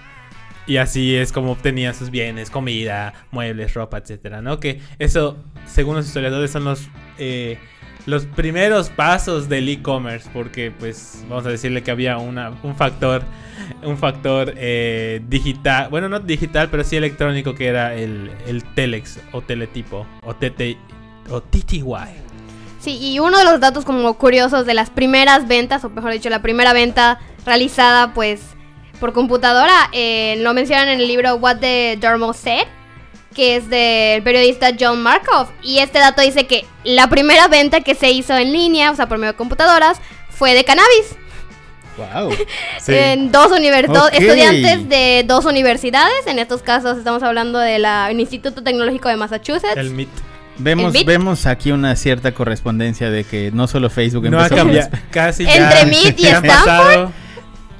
Y 0.66 0.76
así 0.76 1.16
es 1.16 1.32
como 1.32 1.52
obtenían 1.52 1.94
sus 1.94 2.10
bienes, 2.10 2.50
comida, 2.50 3.14
muebles, 3.30 3.74
ropa, 3.74 3.98
etcétera, 3.98 4.42
¿no? 4.42 4.60
Que 4.60 4.80
eso, 4.98 5.42
según 5.66 5.96
los 5.96 6.06
historiadores, 6.06 6.50
son 6.50 6.64
los, 6.64 6.88
eh, 7.18 7.58
los 8.06 8.26
primeros 8.26 8.90
pasos 8.90 9.48
del 9.48 9.68
e-commerce, 9.68 10.28
porque, 10.32 10.70
pues, 10.70 11.24
vamos 11.28 11.46
a 11.46 11.50
decirle 11.50 11.82
que 11.82 11.90
había 11.90 12.18
una, 12.18 12.52
un 12.62 12.74
factor, 12.76 13.22
un 13.82 13.96
factor 13.96 14.54
eh, 14.56 15.20
digital, 15.28 15.88
bueno, 15.90 16.08
no 16.08 16.20
digital, 16.20 16.68
pero 16.70 16.84
sí 16.84 16.96
electrónico, 16.96 17.54
que 17.54 17.66
era 17.66 17.94
el, 17.94 18.30
el 18.46 18.64
telex 18.74 19.20
o 19.32 19.42
teletipo 19.42 20.06
o 20.22 20.34
TT 20.34 20.76
o 21.30 21.40
TTY. 21.40 21.82
Sí, 22.80 22.98
y 23.00 23.20
uno 23.20 23.38
de 23.38 23.44
los 23.44 23.60
datos 23.60 23.84
como 23.84 24.14
curiosos 24.14 24.66
de 24.66 24.74
las 24.74 24.90
primeras 24.90 25.46
ventas, 25.46 25.84
o 25.84 25.90
mejor 25.90 26.12
dicho, 26.12 26.28
la 26.30 26.42
primera 26.42 26.72
venta 26.72 27.20
realizada 27.46 28.12
pues 28.12 28.40
por 28.98 29.12
computadora, 29.12 29.88
eh, 29.92 30.36
lo 30.40 30.52
mencionan 30.52 30.88
en 30.88 31.00
el 31.00 31.06
libro 31.06 31.36
What 31.36 31.58
the 31.58 31.96
Dermo 32.00 32.32
Said. 32.32 32.66
Que 33.32 33.56
es 33.56 33.68
del 33.68 34.22
periodista 34.22 34.70
John 34.78 35.02
Markov. 35.02 35.48
Y 35.62 35.78
este 35.78 35.98
dato 35.98 36.22
dice 36.22 36.46
que 36.46 36.64
la 36.84 37.08
primera 37.08 37.48
venta 37.48 37.80
que 37.80 37.94
se 37.94 38.10
hizo 38.10 38.36
en 38.36 38.52
línea, 38.52 38.90
o 38.90 38.96
sea, 38.96 39.06
por 39.08 39.18
medio 39.18 39.32
de 39.32 39.36
computadoras, 39.36 40.00
fue 40.30 40.54
de 40.54 40.64
cannabis. 40.64 41.16
Wow. 41.96 42.30
Sí. 42.80 42.94
En 42.94 43.30
dos 43.30 43.52
universidades, 43.52 44.14
Ok. 44.16 44.20
estudiantes 44.22 44.88
de 44.88 45.24
dos 45.26 45.44
universidades. 45.44 46.26
En 46.26 46.38
estos 46.38 46.62
casos 46.62 46.98
estamos 46.98 47.22
hablando 47.22 47.58
del 47.58 47.84
Instituto 48.18 48.62
Tecnológico 48.62 49.08
de 49.08 49.16
Massachusetts. 49.16 49.76
El 49.76 49.90
MIT. 49.90 50.08
Vemos, 50.58 50.92
vemos 51.06 51.46
aquí 51.46 51.70
una 51.72 51.96
cierta 51.96 52.32
correspondencia 52.32 53.10
de 53.10 53.24
que 53.24 53.50
no 53.52 53.66
solo 53.68 53.88
Facebook 53.88 54.28
No 54.30 54.38
ha 54.38 54.42
empezó 54.44 54.56
cambiado. 54.64 54.90
con- 54.90 55.00
Casi 55.10 55.44
Entre 55.44 55.58
ya. 55.58 55.84
MIT 55.86 56.20
y 56.20 56.26
Stanford. 56.26 57.10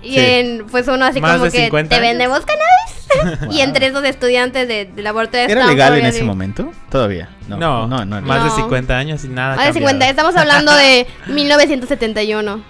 Y 0.03 0.15
Sí. 0.15 0.19
en, 0.21 0.67
pues 0.71 0.89
uno 0.89 1.05
así 1.05 1.21
Más 1.21 1.33
como 1.35 1.45
de 1.47 1.51
que 1.53 1.65
50 1.65 1.89
te 1.91 1.95
años. 1.97 2.09
vendemos 2.09 2.41
cannabis. 2.41 2.92
y 3.51 3.61
entre 3.61 3.87
esos 3.87 4.05
estudiantes 4.05 4.67
de, 4.69 4.87
de 4.87 5.03
laboratorio 5.03 5.47
de 5.47 5.53
¿Era 5.53 5.63
Stanford 5.63 5.77
legal 5.77 5.99
en 5.99 6.07
ese 6.07 6.23
momento? 6.25 6.73
Todavía. 6.91 7.29
No, 7.49 7.57
No, 7.59 7.87
no, 7.87 8.05
no. 8.05 8.21
no. 8.21 8.27
más 8.27 8.43
de 8.45 8.51
No. 8.51 8.57
50 8.57 8.97
años 8.97 9.25
y 9.25 9.29
nada. 9.29 9.57
Más 9.57 9.67
de 9.67 9.73
50, 9.75 9.91
cambiado. 9.91 10.11
estamos 10.11 10.37
hablando 10.37 10.75
de 10.75 11.07
1971. 11.27 12.63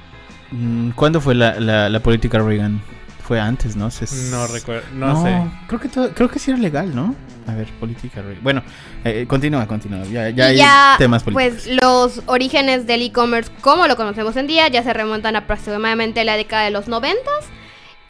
Mm, 0.50 0.90
¿Cuándo 0.90 1.20
fue 1.20 1.34
la, 1.34 1.58
la, 1.60 1.88
la 1.88 2.00
política 2.00 2.38
Reagan? 2.38 2.82
Fue 3.26 3.40
antes, 3.40 3.76
¿no? 3.76 3.90
Se- 3.90 4.06
No 4.30 4.46
recuerdo, 4.48 4.82
no, 4.94 5.22
sé. 5.22 5.42
Creo 5.68 5.80
que, 5.80 5.88
todo- 5.88 6.10
creo 6.12 6.28
que 6.28 6.38
sí 6.38 6.50
era 6.50 6.58
legal, 6.60 6.94
¿no? 6.94 7.14
A 7.46 7.54
ver, 7.54 7.68
política 7.80 8.20
Reagan. 8.20 8.42
Bueno, 8.42 8.62
eh, 9.04 9.24
continúa, 9.28 9.66
continúa. 9.66 10.04
Ya, 10.04 10.28
ya 10.30 10.46
hay 10.46 10.56
ya, 10.56 10.94
temas 10.98 11.22
políticos. 11.22 11.62
pues 11.64 11.78
los 11.82 12.22
orígenes 12.26 12.86
del 12.86 13.02
e-commerce 13.02 13.50
como 13.60 13.86
lo 13.86 13.96
conocemos 13.96 14.36
en 14.36 14.46
día 14.48 14.68
ya 14.68 14.82
se 14.82 14.92
remontan 14.92 15.36
aproximadamente 15.36 16.20
a 16.20 16.24
la 16.24 16.36
década 16.36 16.64
de 16.64 16.70
los 16.72 16.88
90 16.88 17.18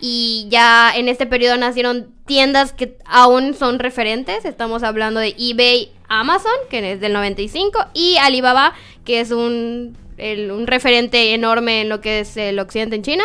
y 0.04 0.46
ya 0.50 0.92
en 0.94 1.08
este 1.08 1.26
periodo 1.26 1.56
nacieron 1.56 2.08
tiendas 2.26 2.72
que 2.72 2.98
aún 3.06 3.54
son 3.54 3.78
referentes. 3.78 4.44
Estamos 4.44 4.82
hablando 4.82 5.20
de 5.20 5.34
eBay, 5.38 5.90
Amazon, 6.08 6.50
que 6.68 6.92
es 6.92 7.00
del 7.00 7.12
95, 7.12 7.86
y 7.94 8.16
Alibaba, 8.20 8.74
que 9.04 9.20
es 9.20 9.30
un, 9.30 9.96
el- 10.18 10.50
un 10.50 10.66
referente 10.66 11.32
enorme 11.34 11.80
en 11.82 11.88
lo 11.88 12.00
que 12.00 12.20
es 12.20 12.36
el 12.36 12.58
occidente 12.58 12.96
en 12.96 13.02
China, 13.02 13.24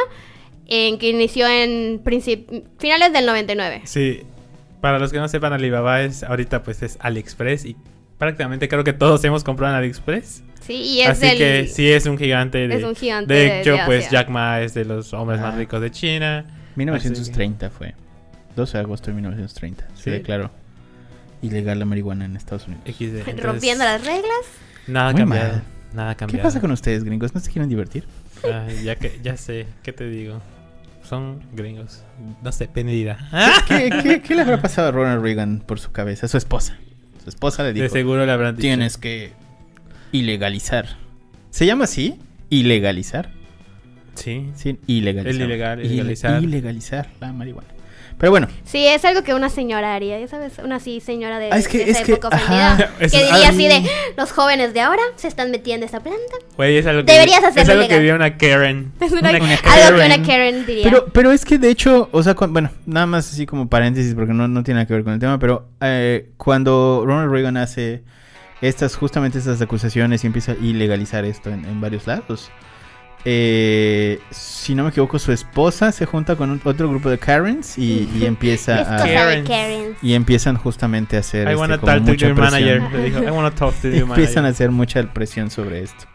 en 0.67 0.99
que 0.99 1.09
inició 1.09 1.47
en 1.47 2.01
finales 2.79 3.11
del 3.11 3.25
99. 3.25 3.81
Sí, 3.85 4.21
para 4.79 4.99
los 4.99 5.11
que 5.11 5.17
no 5.17 5.27
sepan, 5.27 5.53
Alibaba 5.53 6.01
es 6.03 6.21
ahorita 6.23 6.61
pues 6.61 6.83
es 6.83 6.97
AliExpress 7.01 7.65
y 7.65 7.75
prácticamente 8.19 8.67
creo 8.69 8.83
que 8.83 8.93
todos 8.93 9.23
hemos 9.23 9.43
comprado 9.43 9.73
en 9.73 9.79
AliExpress. 9.79 10.43
Sí, 10.61 10.73
y 10.75 11.01
es 11.01 11.09
Así 11.09 11.25
del- 11.27 11.37
que 11.37 11.67
sí 11.67 11.89
es 11.89 12.05
un 12.05 12.17
gigante. 12.19 12.67
De, 12.67 12.75
es 12.75 12.83
un 12.83 12.95
gigante 12.95 13.33
De 13.33 13.61
hecho, 13.61 13.71
de 13.73 13.79
pues. 13.85 14.09
Jack 14.11 14.29
Ma 14.29 14.61
es 14.61 14.73
de 14.75 14.85
los 14.85 15.13
hombres 15.13 15.39
más 15.39 15.55
ricos 15.55 15.81
de 15.81 15.89
China. 15.91 16.45
1930 16.77 17.69
fue. 17.69 17.93
12 18.55 18.77
de 18.77 18.83
agosto 18.83 19.07
de 19.07 19.13
1930. 19.15 19.87
Se 19.95 20.03
Sí. 20.03 20.09
declaró 20.11 20.51
ilegal 21.41 21.77
la 21.79 21.85
marihuana 21.85 22.25
en 22.25 22.35
Estados 22.35 22.67
Unidos. 22.67 22.83
XD. 22.87 23.17
Entonces, 23.19 23.43
rompiendo 23.43 23.83
las 23.83 24.03
reglas. 24.05 24.41
Nada 24.87 25.11
Muy 25.11 25.21
cambiado. 25.21 25.51
mal. 25.53 25.63
Nada 25.93 26.13
¿Qué 26.15 26.19
cambiado. 26.19 26.43
pasa 26.43 26.59
con 26.61 26.71
ustedes, 26.71 27.03
gringos? 27.03 27.33
¿No 27.35 27.39
se 27.41 27.51
quieren 27.51 27.69
divertir? 27.69 28.05
Ay, 28.43 28.83
ya 28.83 28.95
que 28.95 29.19
ya 29.23 29.37
sé, 29.37 29.67
¿qué 29.83 29.93
te 29.93 30.09
digo? 30.09 30.41
Son 31.07 31.41
gringos. 31.53 32.03
No 32.43 32.51
sé, 32.51 32.67
penida. 32.67 33.17
¿Qué, 33.67 33.89
qué, 34.03 34.21
qué 34.21 34.35
le 34.35 34.41
habrá 34.41 34.61
pasado 34.61 34.89
a 34.89 34.91
Ronald 34.91 35.23
Reagan 35.23 35.59
por 35.65 35.79
su 35.79 35.91
cabeza? 35.91 36.27
Su 36.27 36.37
esposa. 36.37 36.77
Su 37.23 37.29
esposa 37.29 37.63
le 37.63 37.69
De 37.73 37.81
dijo, 37.83 37.93
seguro 37.93 38.25
le 38.25 38.31
habrán 38.31 38.55
dicho. 38.55 38.61
tienes 38.63 38.97
que 38.97 39.31
ilegalizar. 40.11 40.87
¿Se 41.49 41.65
llama 41.65 41.85
así? 41.85 42.19
Ilegalizar. 42.49 43.31
Sí. 44.17 44.49
Sí, 44.55 44.79
ilegalizar. 44.87 45.35
El 45.35 45.41
ilegal, 45.41 45.79
Ile- 45.79 45.93
ilegalizar. 45.93 46.43
ilegalizar 46.43 47.07
la 47.19 47.31
marihuana. 47.33 47.67
Pero 48.19 48.31
bueno, 48.31 48.47
Sí, 48.65 48.83
es 48.87 49.05
algo 49.05 49.21
que 49.21 49.35
una 49.35 49.47
señora 49.47 49.93
haría, 49.93 50.19
ya 50.19 50.27
sabes, 50.27 50.53
una 50.57 50.77
así 50.77 50.99
señora 51.01 51.37
de, 51.37 51.49
Ah, 51.51 51.57
es 51.59 51.67
que- 51.67 51.85
de 51.85 51.91
esa 51.91 51.99
es 51.99 52.05
que- 52.07 52.13
época 52.13 52.29
ajá. 52.35 52.73
ofendida, 52.73 52.91
Es- 52.99 53.11
que 53.11 53.17
diría 53.19 53.45
ah, 53.45 53.49
así 53.49 53.67
de, 53.67 53.89
los 54.17 54.31
jóvenes 54.31 54.73
de 54.73 54.81
ahora 54.81 55.03
se 55.17 55.27
están 55.27 55.51
metiendo 55.51 55.85
esta 55.85 55.99
planta. 55.99 56.33
Güey, 56.55 56.77
es 56.77 56.87
algo 56.87 57.05
que, 57.05 57.11
Deberías 57.13 57.39
es 57.43 57.45
hacerlo 57.49 57.73
algo 57.73 57.83
que 57.83 57.89
legal. 57.89 58.03
vio 58.03 58.15
una 58.15 58.37
Karen. 58.37 58.91
Es 59.01 59.11
una- 59.11 59.19
Una 59.19 59.29
algo 59.29 59.45
que 59.45 59.57
Karen. 59.61 59.95
una 60.11 60.27
Karen 60.27 60.65
diría. 60.65 60.83
Pero, 60.85 61.05
pero 61.13 61.31
es 61.31 61.45
que 61.45 61.59
de 61.59 61.69
hecho, 61.69 62.09
o 62.11 62.23
sea, 62.23 62.33
cu- 62.33 62.47
bueno, 62.47 62.71
nada 62.87 63.05
más 63.05 63.31
así 63.31 63.45
como 63.45 63.69
paréntesis 63.69 64.15
porque 64.15 64.33
no, 64.33 64.47
no 64.47 64.63
tiene 64.63 64.79
nada 64.79 64.87
que 64.87 64.93
ver 64.95 65.03
con 65.03 65.13
el 65.13 65.19
tema, 65.19 65.37
pero 65.37 65.69
eh, 65.81 66.31
cuando 66.37 67.03
Ronald 67.05 67.31
Reagan 67.31 67.57
hace 67.57 68.01
estas, 68.61 68.95
justamente 68.95 69.37
estas 69.37 69.61
acusaciones 69.61 70.23
y 70.23 70.27
empieza 70.27 70.53
a 70.53 70.55
ilegalizar 70.55 71.23
esto 71.23 71.51
en, 71.51 71.65
en 71.65 71.79
varios 71.81 72.07
lados, 72.07 72.49
eh, 73.29 74.21
si 74.31 74.73
no 74.73 74.83
me 74.83 74.89
equivoco, 74.89 75.19
su 75.19 75.33
esposa 75.33 75.91
se 75.91 76.05
junta 76.05 76.37
con 76.37 76.49
un- 76.49 76.61
otro 76.63 76.87
grupo 76.89 77.09
de 77.09 77.17
Karens 77.17 77.77
y, 77.77 78.09
y 78.15 78.19
es 78.19 78.23
empieza 78.23 78.77
cosa 78.77 78.95
a... 78.95 79.05
de 79.05 79.13
Karens. 79.13 79.49
Karen. 79.49 79.95
Y 80.01 80.13
empiezan 80.13 80.55
justamente 80.55 81.17
a 81.17 81.19
hacer 81.19 81.41
I 81.41 81.51
este, 81.51 81.55
wanna 81.57 81.77
como 81.77 81.91
talk 81.91 82.05
to 82.05 82.11
mucha 82.11 82.27
your 82.27 82.35
presión. 82.37 82.79
manager. 82.79 82.93
Le 82.99 83.03
dijo, 83.03 83.23
I 83.23 83.31
wanna 83.31 83.51
talk 83.51 83.75
to 83.81 83.89
your 83.89 83.97
Empiezan 84.07 84.37
a 84.37 84.41
manager. 84.43 84.53
hacer 84.53 84.71
mucha 84.71 85.03
presión 85.13 85.49
sobre 85.51 85.83
esto. 85.83 86.05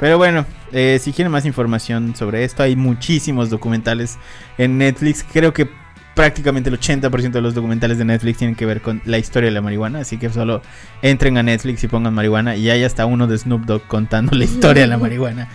Pero 0.00 0.16
bueno, 0.16 0.46
eh, 0.72 0.98
si 0.98 1.12
quieren 1.12 1.30
más 1.30 1.44
información 1.44 2.16
sobre 2.16 2.44
esto, 2.44 2.62
hay 2.62 2.74
muchísimos 2.74 3.50
documentales 3.50 4.16
en 4.56 4.78
Netflix. 4.78 5.26
Creo 5.30 5.52
que 5.52 5.68
prácticamente 6.14 6.70
el 6.70 6.80
80% 6.80 7.30
de 7.32 7.40
los 7.42 7.54
documentales 7.54 7.98
de 7.98 8.06
Netflix 8.06 8.38
tienen 8.38 8.56
que 8.56 8.64
ver 8.64 8.80
con 8.80 9.02
la 9.04 9.18
historia 9.18 9.48
de 9.50 9.54
la 9.54 9.60
marihuana. 9.60 9.98
Así 10.00 10.16
que 10.16 10.30
solo 10.30 10.62
entren 11.02 11.36
a 11.36 11.42
Netflix 11.42 11.84
y 11.84 11.88
pongan 11.88 12.14
marihuana. 12.14 12.56
Y 12.56 12.70
hay 12.70 12.82
hasta 12.84 13.04
uno 13.04 13.26
de 13.26 13.36
Snoop 13.36 13.66
Dogg 13.66 13.86
contando 13.86 14.34
la 14.34 14.44
historia 14.44 14.82
de 14.84 14.88
la 14.88 14.96
marihuana. 15.06 15.48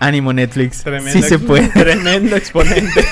Ánimo 0.00 0.32
Netflix. 0.32 0.82
Tremendo 0.82 1.12
sí 1.22 1.22
se 1.22 1.38
puede. 1.38 1.68
Tremendo 1.68 2.36
exponente. 2.36 3.02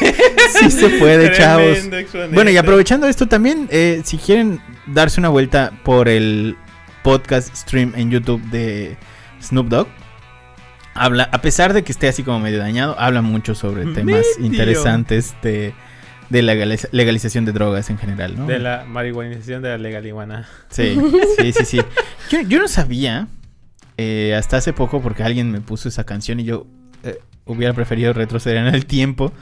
sí 0.61 0.71
se 0.71 0.89
puede, 0.99 1.33
chavos. 1.33 1.73
Tremendo 1.73 1.97
exponente. 1.99 2.35
Bueno, 2.35 2.51
y 2.51 2.57
aprovechando 2.57 3.07
esto 3.07 3.27
también, 3.29 3.69
eh, 3.71 4.03
si 4.05 4.19
quieren 4.19 4.61
darse 4.87 5.21
una 5.21 5.29
vuelta 5.29 5.73
por 5.85 6.09
el 6.09 6.57
podcast 7.03 7.55
stream 7.57 7.93
en 7.97 8.11
YouTube 8.11 8.43
de 8.51 8.97
Snoop 9.43 9.69
Dogg, 9.69 9.89
habla, 10.95 11.29
a 11.33 11.41
pesar 11.41 11.73
de 11.73 11.83
que 11.83 11.93
esté 11.93 12.09
así 12.09 12.23
como 12.23 12.39
medio 12.41 12.59
dañado, 12.59 12.97
habla 12.99 13.23
mucho 13.23 13.55
sobre 13.55 13.85
temas 13.87 14.05
Medio. 14.39 14.47
interesantes 14.47 15.35
de, 15.43 15.75
de 16.29 16.43
la 16.43 16.55
legaliz- 16.55 16.89
legalización 16.93 17.45
de 17.45 17.53
drogas 17.53 17.89
en 17.91 17.99
general, 17.99 18.37
¿no? 18.39 18.47
De 18.47 18.59
la 18.59 18.85
marihuanización 18.87 19.63
de 19.63 19.71
la 19.71 19.79
legalihuana. 19.79 20.49
Sí, 20.69 20.99
sí, 21.39 21.53
sí, 21.53 21.65
sí. 21.65 21.81
Yo, 22.31 22.41
yo 22.43 22.59
no 22.61 22.69
sabía 22.69 23.27
eh, 24.03 24.35
hasta 24.35 24.57
hace 24.57 24.73
poco 24.73 25.01
porque 25.01 25.23
alguien 25.23 25.53
me 25.53 25.61
puso 25.61 25.89
esa 25.89 26.03
canción 26.05 26.41
y 26.41 26.45
yo 26.45 26.67
eh, 27.05 27.21
hubiera 27.47 27.73
preferido 27.73 28.13
retroceder 28.13 28.57
en 28.57 28.75
el 28.75 28.85
tiempo 28.85 29.33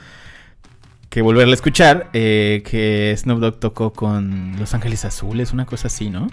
que 1.09 1.23
volverla 1.23 1.53
a 1.53 1.55
escuchar, 1.55 2.09
eh, 2.13 2.61
que 2.63 3.13
Snoop 3.17 3.39
Dogg 3.39 3.59
tocó 3.59 3.91
con 3.91 4.55
Los 4.59 4.75
Ángeles 4.75 5.03
Azules, 5.03 5.51
una 5.51 5.65
cosa 5.65 5.87
así, 5.87 6.11
¿no? 6.11 6.27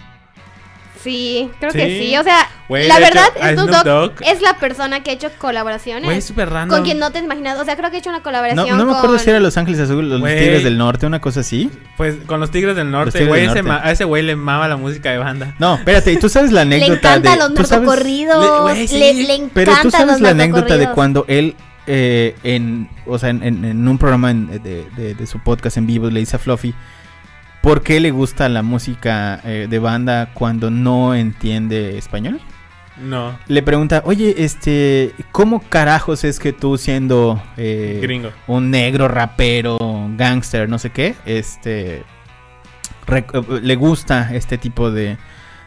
Sí, 1.03 1.49
creo 1.59 1.71
Sí. 1.71 1.77
que 1.77 1.99
sí. 2.01 2.17
O 2.17 2.23
sea, 2.23 2.47
la 2.67 2.79
hecho, 2.81 2.99
verdad, 2.99 3.27
a 3.41 3.53
Snoop 3.53 3.69
Dogg 3.69 3.85
Dogg- 3.85 4.27
es 4.31 4.41
la 4.41 4.53
persona 4.55 5.01
que 5.01 5.11
ha 5.11 5.13
hecho 5.13 5.29
colaboraciones 5.37 6.03
Güey, 6.03 6.17
es 6.17 6.25
súper 6.25 6.49
random. 6.49 6.77
con 6.77 6.83
quien 6.85 6.99
no 6.99 7.11
te 7.11 7.19
imaginas. 7.19 7.57
O 7.57 7.63
sea, 7.65 7.77
creo 7.77 7.89
que 7.89 7.95
ha 7.97 7.99
hecho 7.99 8.09
una 8.09 8.19
No, 8.19 8.23
colaboración 8.23 8.77
no 8.77 8.85
me 8.85 8.91
acuerdo 8.91 9.15
con- 9.15 9.19
si 9.19 9.29
era 9.29 9.39
Los 9.39 9.55
Ángeles 9.57 9.79
Azules 9.79 10.07
o 10.07 10.13
Los 10.15 10.19
Güey. 10.19 10.39
Tigres 10.39 10.63
del 10.63 10.77
Norte, 10.77 11.05
una 11.05 11.21
cosa 11.21 11.39
así. 11.39 11.71
Pues 11.97 12.15
con 12.25 12.39
los 12.41 12.51
Tigres 12.51 12.75
del 12.75 12.91
Norte, 12.91 13.25
güey. 13.25 13.47
A 13.47 13.91
ese 13.91 14.03
güey 14.03 14.23
le 14.23 14.35
mama 14.35 14.67
la 14.67 14.75
música 14.77 15.11
de 15.11 15.17
banda. 15.19 15.55
No, 15.57 15.75
espérate, 15.75 16.11
¿y 16.11 16.17
tú 16.17 16.27
sabes 16.29 16.51
la 16.51 16.65
Le 16.65 16.75
anécdota 16.75 17.15
encantan 17.15 17.33
de... 17.33 17.39
los 17.39 17.53
¿tú 17.53 17.63
sabes- 17.63 17.87
narcocorridos. 17.87 18.73
Le- 18.75 18.87
sí. 18.87 18.97
Le, 18.99 19.13
le 19.13 19.33
encantan 19.35 19.51
Pero 19.53 19.71
tú 19.81 19.91
sabes 19.91 20.07
los 20.13 20.21
la 20.21 20.29
anécdota 20.29 20.77
de 20.77 20.89
cuando 20.91 21.25
él, 21.27 21.55
eh, 21.87 22.35
en, 22.43 22.89
o 23.07 23.17
sea, 23.17 23.29
en, 23.29 23.41
en- 23.41 23.63
en 23.65 23.87
un 23.87 23.97
programa 23.97 24.31
en- 24.31 24.47
de, 24.61 24.85
de- 24.95 25.15
de 25.15 25.27
su 25.27 25.39
podcast 25.39 25.77
en 25.77 25.87
vivo, 25.87 26.09
le 26.09 26.19
dice 26.19 26.35
a 26.35 26.39
Fluffy 26.39 26.73
por 27.61 27.83
qué 27.83 27.99
le 27.99 28.11
gusta 28.11 28.49
la 28.49 28.63
música 28.63 29.41
eh, 29.43 29.67
de 29.69 29.79
banda 29.79 30.31
cuando 30.33 30.69
no 30.69 31.15
entiende 31.15 31.97
español. 31.97 32.39
No, 33.01 33.37
Le 33.47 33.63
pregunta, 33.63 34.01
oye, 34.05 34.43
este, 34.43 35.13
¿cómo 35.31 35.61
carajos 35.61 36.25
es 36.25 36.37
que 36.37 36.51
tú 36.51 36.77
siendo 36.77 37.41
eh, 37.55 37.99
gringo. 38.01 38.31
un 38.47 38.71
negro 38.71 39.07
rapero, 39.07 39.77
gangster, 40.17 40.67
no 40.67 40.79
sé 40.79 40.89
qué, 40.89 41.15
este, 41.25 42.03
le 43.61 43.75
gusta 43.77 44.35
este 44.35 44.57
tipo 44.57 44.91
de, 44.91 45.17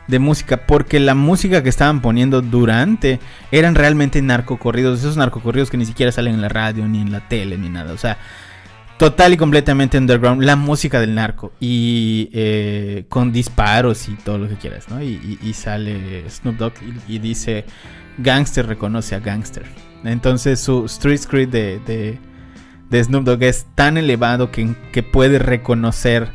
de 0.09 0.19
música? 0.19 0.67
Porque 0.67 1.01
la 1.01 1.15
música 1.15 1.63
que 1.63 1.71
estaban 1.71 2.03
poniendo 2.03 2.43
durante 2.43 3.19
eran 3.51 3.77
realmente 3.77 4.21
narcocorridos, 4.21 4.99
esos 4.99 5.17
narcocorridos 5.17 5.71
que 5.71 5.79
ni 5.79 5.87
siquiera 5.87 6.13
salen 6.13 6.35
en 6.35 6.43
la 6.43 6.51
radio, 6.51 6.87
ni 6.87 7.01
en 7.01 7.13
la 7.13 7.27
tele, 7.29 7.57
ni 7.57 7.71
nada, 7.71 7.95
o 7.95 7.99
sea, 7.99 8.19
total 9.11 9.33
y 9.33 9.37
completamente 9.37 9.99
underground, 9.99 10.43
la 10.45 10.55
música 10.55 11.01
del 11.01 11.15
narco, 11.15 11.53
y 11.61 12.29
eh, 12.33 13.05
con 13.09 13.33
disparos 13.33 14.09
y 14.09 14.15
todo 14.15 14.39
lo 14.39 14.49
que 14.49 14.55
quieras, 14.57 14.89
¿no? 14.89 15.03
Y, 15.03 15.39
y- 15.43 15.49
y 15.49 15.53
sale 15.55 16.25
Snoop 16.31 16.57
Dogg 16.57 16.75
y, 17.09 17.15
y 17.17 17.19
dice, 17.19 17.65
gangster 18.19 18.67
reconoce 18.67 19.15
a 19.15 19.19
gangster. 19.21 19.65
Entonces 20.05 20.61
su 20.61 20.85
street 20.87 21.21
cred 21.29 21.49
de, 21.49 21.81
de, 21.87 22.19
de 22.91 23.05
Snoop 23.05 23.25
Dogg 23.25 23.43
es 23.43 23.67
tan 23.75 23.97
elevado 23.99 24.51
que, 24.51 24.75
que 24.93 25.03
puede 25.03 25.39
reconocer 25.41 26.29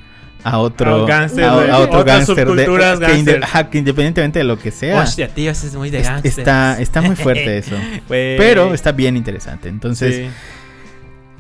a 0.43 0.59
otro, 0.59 1.05
gángster 1.05 1.43
a- 1.45 1.55
de 1.61 1.71
a 1.71 1.77
otro 1.79 2.03
de- 2.03 2.25
subculturas 2.25 2.99
que, 2.99 3.77
independientemente 3.79 4.39
de 4.39 4.45
lo 4.45 4.59
que 4.59 4.71
sea. 4.71 5.01
Hostia, 5.01 5.29
tío, 5.29 5.51
ese 5.51 5.67
es 5.67 5.75
muy 5.75 5.89
de 5.89 5.99
está, 6.23 6.79
está 6.81 7.01
muy 7.01 7.15
fuerte 7.15 7.57
eso. 7.57 7.75
Pero 8.37 8.73
está 8.73 8.91
bien 8.91 9.15
interesante. 9.17 9.67
Entonces, 9.69 10.15
Sí. 10.15 10.29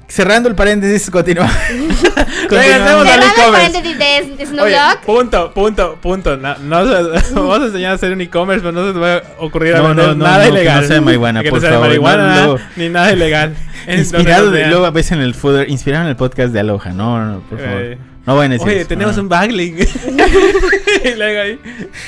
Cerrando 0.07 0.49
el 0.49 0.55
paréntesis, 0.55 1.09
continúa. 1.09 1.47
Regresemos 1.69 1.97
Continuamos. 2.49 3.07
al 3.07 3.07
Cerrando 3.07 3.25
el 3.25 3.31
e-commerce. 3.31 3.81
paréntesis 3.81 4.37
de 4.37 4.45
Snoop 4.45 4.63
Oye, 4.65 4.75
Dogg. 4.75 5.01
punto, 5.05 5.53
punto, 5.53 5.97
punto. 6.01 6.37
No, 6.37 6.55
vamos 7.33 7.59
a 7.61 7.65
enseñar 7.65 7.91
a 7.91 7.95
hacer 7.95 8.11
un 8.13 8.21
e-commerce, 8.21 8.61
pero 8.61 8.71
no 8.71 8.87
se 8.87 8.93
te 8.93 8.99
va 8.99 9.15
a 9.17 9.21
ocurrir 9.39 9.75
a 9.75 9.79
No, 9.79 9.87
vender 9.89 10.05
no, 10.07 10.15
no, 10.15 10.23
nada 10.25 10.37
no, 10.37 10.43
que 10.43 10.49
ilegal. 10.49 10.81
no 10.81 10.87
sea 10.87 10.95
de 10.95 11.01
marihuana, 11.01 11.43
Que 11.43 11.49
por 11.49 11.57
no 11.57 11.61
sea 11.61 11.69
de 11.69 11.75
favor, 11.75 11.87
marihuana, 11.89 12.27
no, 12.35 12.35
luego- 12.45 12.59
ni 12.77 12.89
nada 12.89 13.11
ilegal. 13.11 13.55
Inspirado 13.87 14.51
de, 14.51 14.67
luego 14.67 14.91
ves 14.91 15.11
en 15.11 15.19
el 15.21 15.33
footer, 15.33 15.69
inspirado 15.69 16.03
en 16.05 16.09
el 16.09 16.15
podcast 16.15 16.53
de 16.53 16.59
Aloha. 16.59 16.91
No, 16.93 17.19
no, 17.19 17.31
no, 17.33 17.39
por 17.41 17.59
favor. 17.59 17.97
No 18.27 18.35
vayan 18.35 18.51
a 18.51 18.55
decir 18.55 18.67
Oye, 18.67 18.79
eso, 18.81 18.87
tenemos 18.89 19.15
no. 19.15 19.23
un 19.23 19.29
backlink. 19.29 19.79
y 21.05 21.15
luego 21.15 21.41
ahí. 21.41 21.59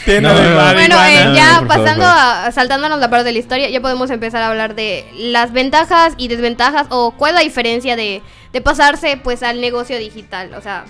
Tienda 0.05 0.33
No, 0.33 0.41
no, 0.41 0.73
Bueno, 0.73 0.95
eh, 1.05 1.25
no, 1.25 1.33
ya 1.35 1.53
no, 1.53 1.59
por 1.59 1.67
favor, 1.69 1.85
pasando 1.85 2.05
a, 2.05 2.51
saltándonos 2.51 2.99
la 2.99 3.09
parte 3.09 3.23
de 3.25 3.31
la 3.31 3.39
historia, 3.39 3.69
ya 3.69 3.79
podemos 3.81 4.09
empezar 4.11 4.41
a 4.43 4.49
hablar 4.49 4.75
de 4.75 5.05
las 5.15 5.53
ventajas 5.53 6.13
y 6.17 6.27
desventajas 6.27 6.87
o 6.89 7.11
cuál 7.11 7.31
es 7.31 7.35
la 7.35 7.41
diferencia 7.43 7.95
de, 7.95 8.21
de 8.51 8.61
pasarse 8.61 9.17
pues 9.23 9.43
al 9.43 9.61
negocio 9.61 9.97
digital, 9.97 10.53
o 10.55 10.61
sea, 10.61 10.83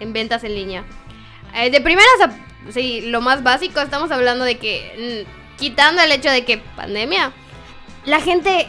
en 0.00 0.12
ventas 0.12 0.44
en 0.44 0.54
línea. 0.54 0.84
Eh, 1.56 1.70
de 1.70 1.80
primeras, 1.80 2.12
a- 2.22 2.70
sí, 2.72 3.00
lo 3.06 3.20
más 3.22 3.42
básico, 3.42 3.80
estamos 3.80 4.10
hablando 4.10 4.44
de 4.44 4.58
que, 4.58 5.24
mm, 5.26 5.58
quitando 5.58 6.02
el 6.02 6.12
hecho 6.12 6.30
de 6.30 6.44
que 6.44 6.58
pandemia, 6.58 7.32
la 8.04 8.20
gente 8.20 8.66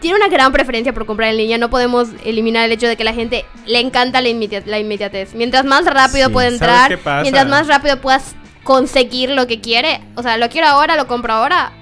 tiene 0.00 0.16
una 0.16 0.28
gran 0.28 0.52
preferencia 0.52 0.92
por 0.92 1.06
comprar 1.06 1.30
en 1.30 1.36
línea. 1.38 1.58
No 1.58 1.70
podemos 1.70 2.08
eliminar 2.24 2.64
el 2.64 2.72
hecho 2.72 2.86
de 2.88 2.96
que 2.96 3.04
la 3.04 3.14
gente 3.14 3.44
le 3.66 3.80
encanta 3.80 4.20
la, 4.20 4.28
inmedi- 4.28 4.64
la 4.66 4.78
inmediatez. 4.78 5.34
Mientras 5.34 5.64
más 5.64 5.84
rápido 5.86 6.28
Sí. 6.28 6.32
puede 6.32 6.58
¿Sabes 6.58 6.90
entrar, 6.90 7.22
mientras 7.22 7.46
más 7.48 7.66
rápido 7.66 8.00
puedas 8.00 8.34
conseguir 8.64 9.30
lo 9.30 9.46
que 9.46 9.60
quiere. 9.60 10.00
O 10.16 10.22
sea, 10.22 10.36
lo 10.38 10.48
quiero 10.48 10.66
ahora, 10.68 10.96
lo 10.96 11.06
compro 11.06 11.32
ahora. 11.32 11.72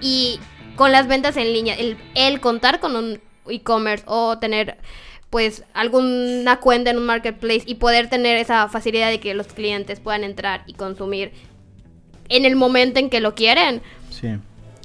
Y 0.00 0.38
con 0.76 0.92
las 0.92 1.06
ventas 1.08 1.36
en 1.36 1.52
línea, 1.52 1.74
el, 1.74 1.96
el 2.14 2.40
contar 2.40 2.80
con 2.80 2.96
un 2.96 3.20
e-commerce 3.48 4.04
o 4.06 4.38
tener 4.38 4.78
pues 5.30 5.64
alguna 5.72 6.56
cuenta 6.60 6.90
en 6.90 6.98
un 6.98 7.06
marketplace 7.06 7.62
y 7.64 7.76
poder 7.76 8.10
tener 8.10 8.36
esa 8.36 8.68
facilidad 8.68 9.08
de 9.08 9.18
que 9.18 9.32
los 9.34 9.46
clientes 9.46 9.98
puedan 9.98 10.24
entrar 10.24 10.62
y 10.66 10.74
consumir 10.74 11.32
en 12.28 12.44
el 12.44 12.54
momento 12.54 13.00
en 13.00 13.08
que 13.10 13.20
lo 13.20 13.34
quieren, 13.34 13.82
Sí. 14.10 14.28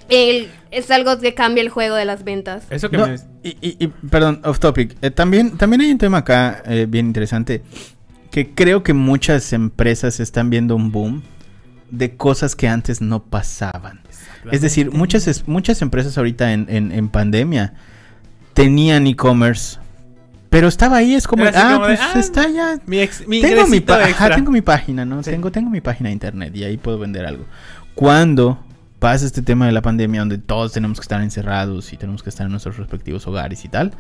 El- 0.10 0.50
es 0.72 0.92
algo 0.92 1.18
que 1.20 1.34
cambia 1.34 1.62
el 1.62 1.70
juego 1.70 1.96
de 1.96 2.06
las 2.06 2.24
ventas. 2.24 2.64
Eso 2.70 2.90
que 2.90 2.98
No, 2.98 3.08
me... 3.08 3.16
y, 3.44 3.50
y- 3.62 3.78
y, 3.80 3.88
perdón, 3.88 4.42
off 4.44 4.60
topic. 4.60 4.96
Eh, 5.02 5.12
también, 5.12 5.58
también 5.58 5.82
hay 5.82 5.92
un 5.92 5.98
tema 5.98 6.20
acá 6.20 6.62
eh, 6.66 6.86
bien 6.90 7.08
interesante. 7.08 7.64
Que 8.32 8.54
creo 8.54 8.84
que 8.84 8.94
muchas 8.94 9.54
empresas 9.54 10.20
están 10.20 10.50
viendo 10.50 10.76
un 10.76 10.92
boom 10.92 11.24
de 11.90 12.16
cosas 12.18 12.56
que 12.56 12.68
antes 12.68 13.00
no 13.02 13.24
pasaban. 13.24 14.02
Es 14.52 14.62
decir, 14.62 14.92
muchas, 14.92 15.28
es- 15.28 15.48
muchas 15.48 15.82
empresas 15.82 16.18
ahorita 16.18 16.54
en, 16.54 16.68
en- 16.70 16.92
en 16.92 17.10
pandemia 17.10 17.74
tenían 18.54 19.08
e-commerce. 19.08 19.80
Pero 20.50 20.70
estaba 20.70 20.98
ahí, 20.98 21.14
es 21.14 21.28
como, 21.28 21.44
ah, 21.44 21.52
como 21.52 21.88
de, 21.88 21.96
pues 21.98 22.00
ah, 22.16 22.20
está 22.20 22.48
ya. 22.50 22.80
Mi, 22.86 23.00
ex, 23.00 23.28
mi 23.28 23.42
Tengo 23.42 23.68
mi, 23.68 23.84
ajá, 23.86 24.30
tengo 24.34 24.52
página, 24.64 25.04
¿no? 25.04 25.22
Sí. 25.22 25.30
Tengo, 25.32 25.52
tengo 25.52 25.70
mi 25.70 25.82
página 25.82 26.08
de 26.10 26.14
internet 26.14 26.56
y 26.56 26.64
ahí 26.64 26.78
puedo 26.78 26.98
vender 27.00 27.26
algo. 27.26 27.46
Cuando 27.96 28.64
pasa 29.00 29.26
este 29.26 29.42
tema 29.42 29.66
de 29.66 29.72
la 29.72 29.82
pandemia 29.82 30.22
donde 30.22 30.38
todos 30.38 30.74
tenemos 30.74 31.00
que 31.00 31.04
estar 31.04 31.22
encerrados 31.22 31.94
y 31.94 31.98
tenemos 31.98 32.24
que 32.24 32.30
estar 32.30 32.46
en 32.46 32.52
nuestros 32.52 32.78
respectivos 32.78 33.26
hogares 33.28 33.64
y 33.66 33.70
tal, 33.70 33.92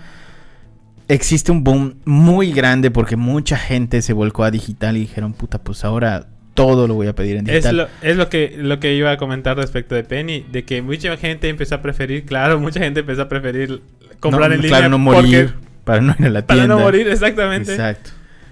existe 1.07 1.51
un 1.51 1.63
boom 1.63 1.95
muy 2.05 2.51
grande 2.51 2.91
porque 2.91 3.15
mucha 3.15 3.57
gente 3.57 4.01
se 4.01 4.13
volcó 4.13 4.43
a 4.43 4.51
digital 4.51 4.97
y 4.97 5.01
dijeron, 5.01 5.33
puta, 5.33 5.59
pues 5.59 5.85
ahora 5.85 6.27
todo 6.53 6.87
lo 6.87 6.95
voy 6.95 7.07
a 7.07 7.13
pedir 7.13 7.37
en 7.37 7.47
Es 7.47 7.53
digital. 7.63 7.77
lo, 7.77 7.87
es 8.01 8.17
lo 8.17 8.29
que 8.29 8.55
lo 8.57 8.79
que 8.79 8.95
iba 8.95 9.11
a 9.11 9.17
comentar 9.17 9.55
respecto 9.57 9.93
de 9.95 10.03
Penny, 10.03 10.45
de 10.51 10.65
que 10.65 10.81
mucha 10.81 11.15
gente 11.17 11.49
empezó 11.49 11.75
a 11.75 11.81
preferir, 11.81 12.25
claro, 12.25 12.59
mucha 12.59 12.79
gente 12.79 13.01
empezó 13.01 13.21
a 13.23 13.29
preferir 13.29 13.81
comprar 14.19 14.49
No, 14.49 14.55
en 14.55 14.61
línea 14.63 14.79
claro, 14.79 14.97
no 14.97 15.05
porque- 15.11 15.21
morir, 15.21 15.53
para 15.83 16.01
no 16.01 16.15
ir 16.19 16.25
a 16.25 16.29
la 16.29 16.45
para 16.45 16.59
tienda. 16.61 16.75
no 16.75 16.81
morir, 16.81 17.07
exactamente. 17.07 17.71
Exacto, 17.71 18.09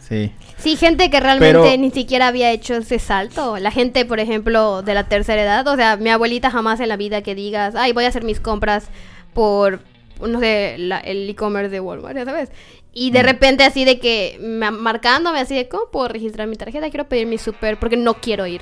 sí. 0.08 0.32
Sí, 0.58 0.76
gente 0.78 1.10
que 1.10 1.20
realmente 1.20 1.60
Pero- 1.60 1.78
ni 1.78 1.92
siquiera 1.92 2.28
había 2.28 2.52
hecho 2.52 2.76
ese 2.76 3.00
salto. 3.00 3.58
La 3.58 3.72
gente, 3.72 4.06
por 4.06 4.20
ejemplo, 4.20 4.82
de 4.82 4.94
la 4.94 5.04
tercera 5.06 5.42
edad. 5.44 5.68
O 5.68 5.76
sea, 5.76 5.98
mi 5.98 6.10
abuelita 6.10 6.50
jamás 6.52 6.80
en 6.80 6.90
la 6.90 6.98
vida 6.98 7.22
que 7.22 7.36
digas, 7.36 7.76
ay, 7.76 7.92
voy 7.94 8.06
a 8.06 8.08
hacer 8.10 8.24
mis 8.24 8.40
compras 8.40 8.88
por, 9.34 9.82
no 10.26 10.40
sé, 10.40 10.76
la- 10.78 11.00
el 11.00 11.30
e-commerce 11.30 11.70
de 11.70 11.80
Walmart, 11.80 12.16
ya 12.18 12.26
sabes. 12.26 12.50
Y 12.94 13.12
de 13.12 13.20
Mm. 13.22 13.26
repente 13.26 13.64
así 13.66 13.84
de 13.84 14.00
que 14.00 14.38
ma- 14.42 14.72
marcándome 14.72 15.40
así 15.40 15.54
de, 15.56 15.68
¿cómo 15.68 15.90
puedo 15.92 16.08
registrar 16.08 16.48
mi 16.48 16.56
tarjeta? 16.56 16.90
Quiero 16.90 17.10
pedir 17.10 17.28
mi 17.28 17.38
super 17.38 17.78
porque 17.78 17.98
no 17.98 18.14
quiero 18.16 18.48
ir. 18.48 18.62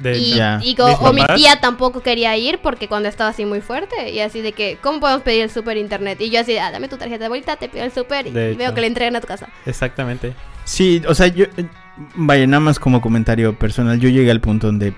De 0.00 0.18
Y, 0.18 0.76
o 0.80 1.12
mi 1.12 1.22
tía 1.36 1.60
tampoco 1.60 2.00
quería 2.00 2.36
ir 2.36 2.58
porque 2.62 2.88
cuando 2.88 3.08
estaba 3.08 3.30
así 3.30 3.44
muy 3.44 3.60
fuerte. 3.60 4.10
Y 4.10 4.20
así 4.20 4.40
de 4.40 4.52
que, 4.52 4.78
¿cómo 4.80 4.98
podemos 5.00 5.22
pedir 5.22 5.42
el 5.42 5.50
super 5.50 5.76
internet? 5.76 6.20
Y 6.20 6.30
yo 6.30 6.40
así, 6.40 6.56
ah, 6.56 6.70
dame 6.70 6.88
tu 6.88 6.96
tarjeta 6.96 7.20
de 7.20 7.26
abuelita, 7.26 7.56
te 7.56 7.68
pido 7.68 7.84
el 7.84 7.92
super 7.92 8.26
y, 8.26 8.30
De 8.30 8.54
veo 8.54 8.68
hecho. 8.68 8.74
que 8.74 8.80
le 8.80 8.86
entregan 8.86 9.16
a 9.16 9.20
tu 9.20 9.26
casa. 9.26 9.48
Exactamente. 9.66 10.34
Sí, 10.64 11.02
o 11.06 11.14
sea, 11.14 11.26
yo, 11.26 11.44
eh, 11.56 11.66
vaya, 12.14 12.46
nada 12.46 12.60
más 12.60 12.78
como 12.78 13.00
comentario 13.00 13.58
personal, 13.58 14.00
yo 14.00 14.08
llegué 14.08 14.30
al 14.30 14.40
punto 14.40 14.68
donde 14.68 14.94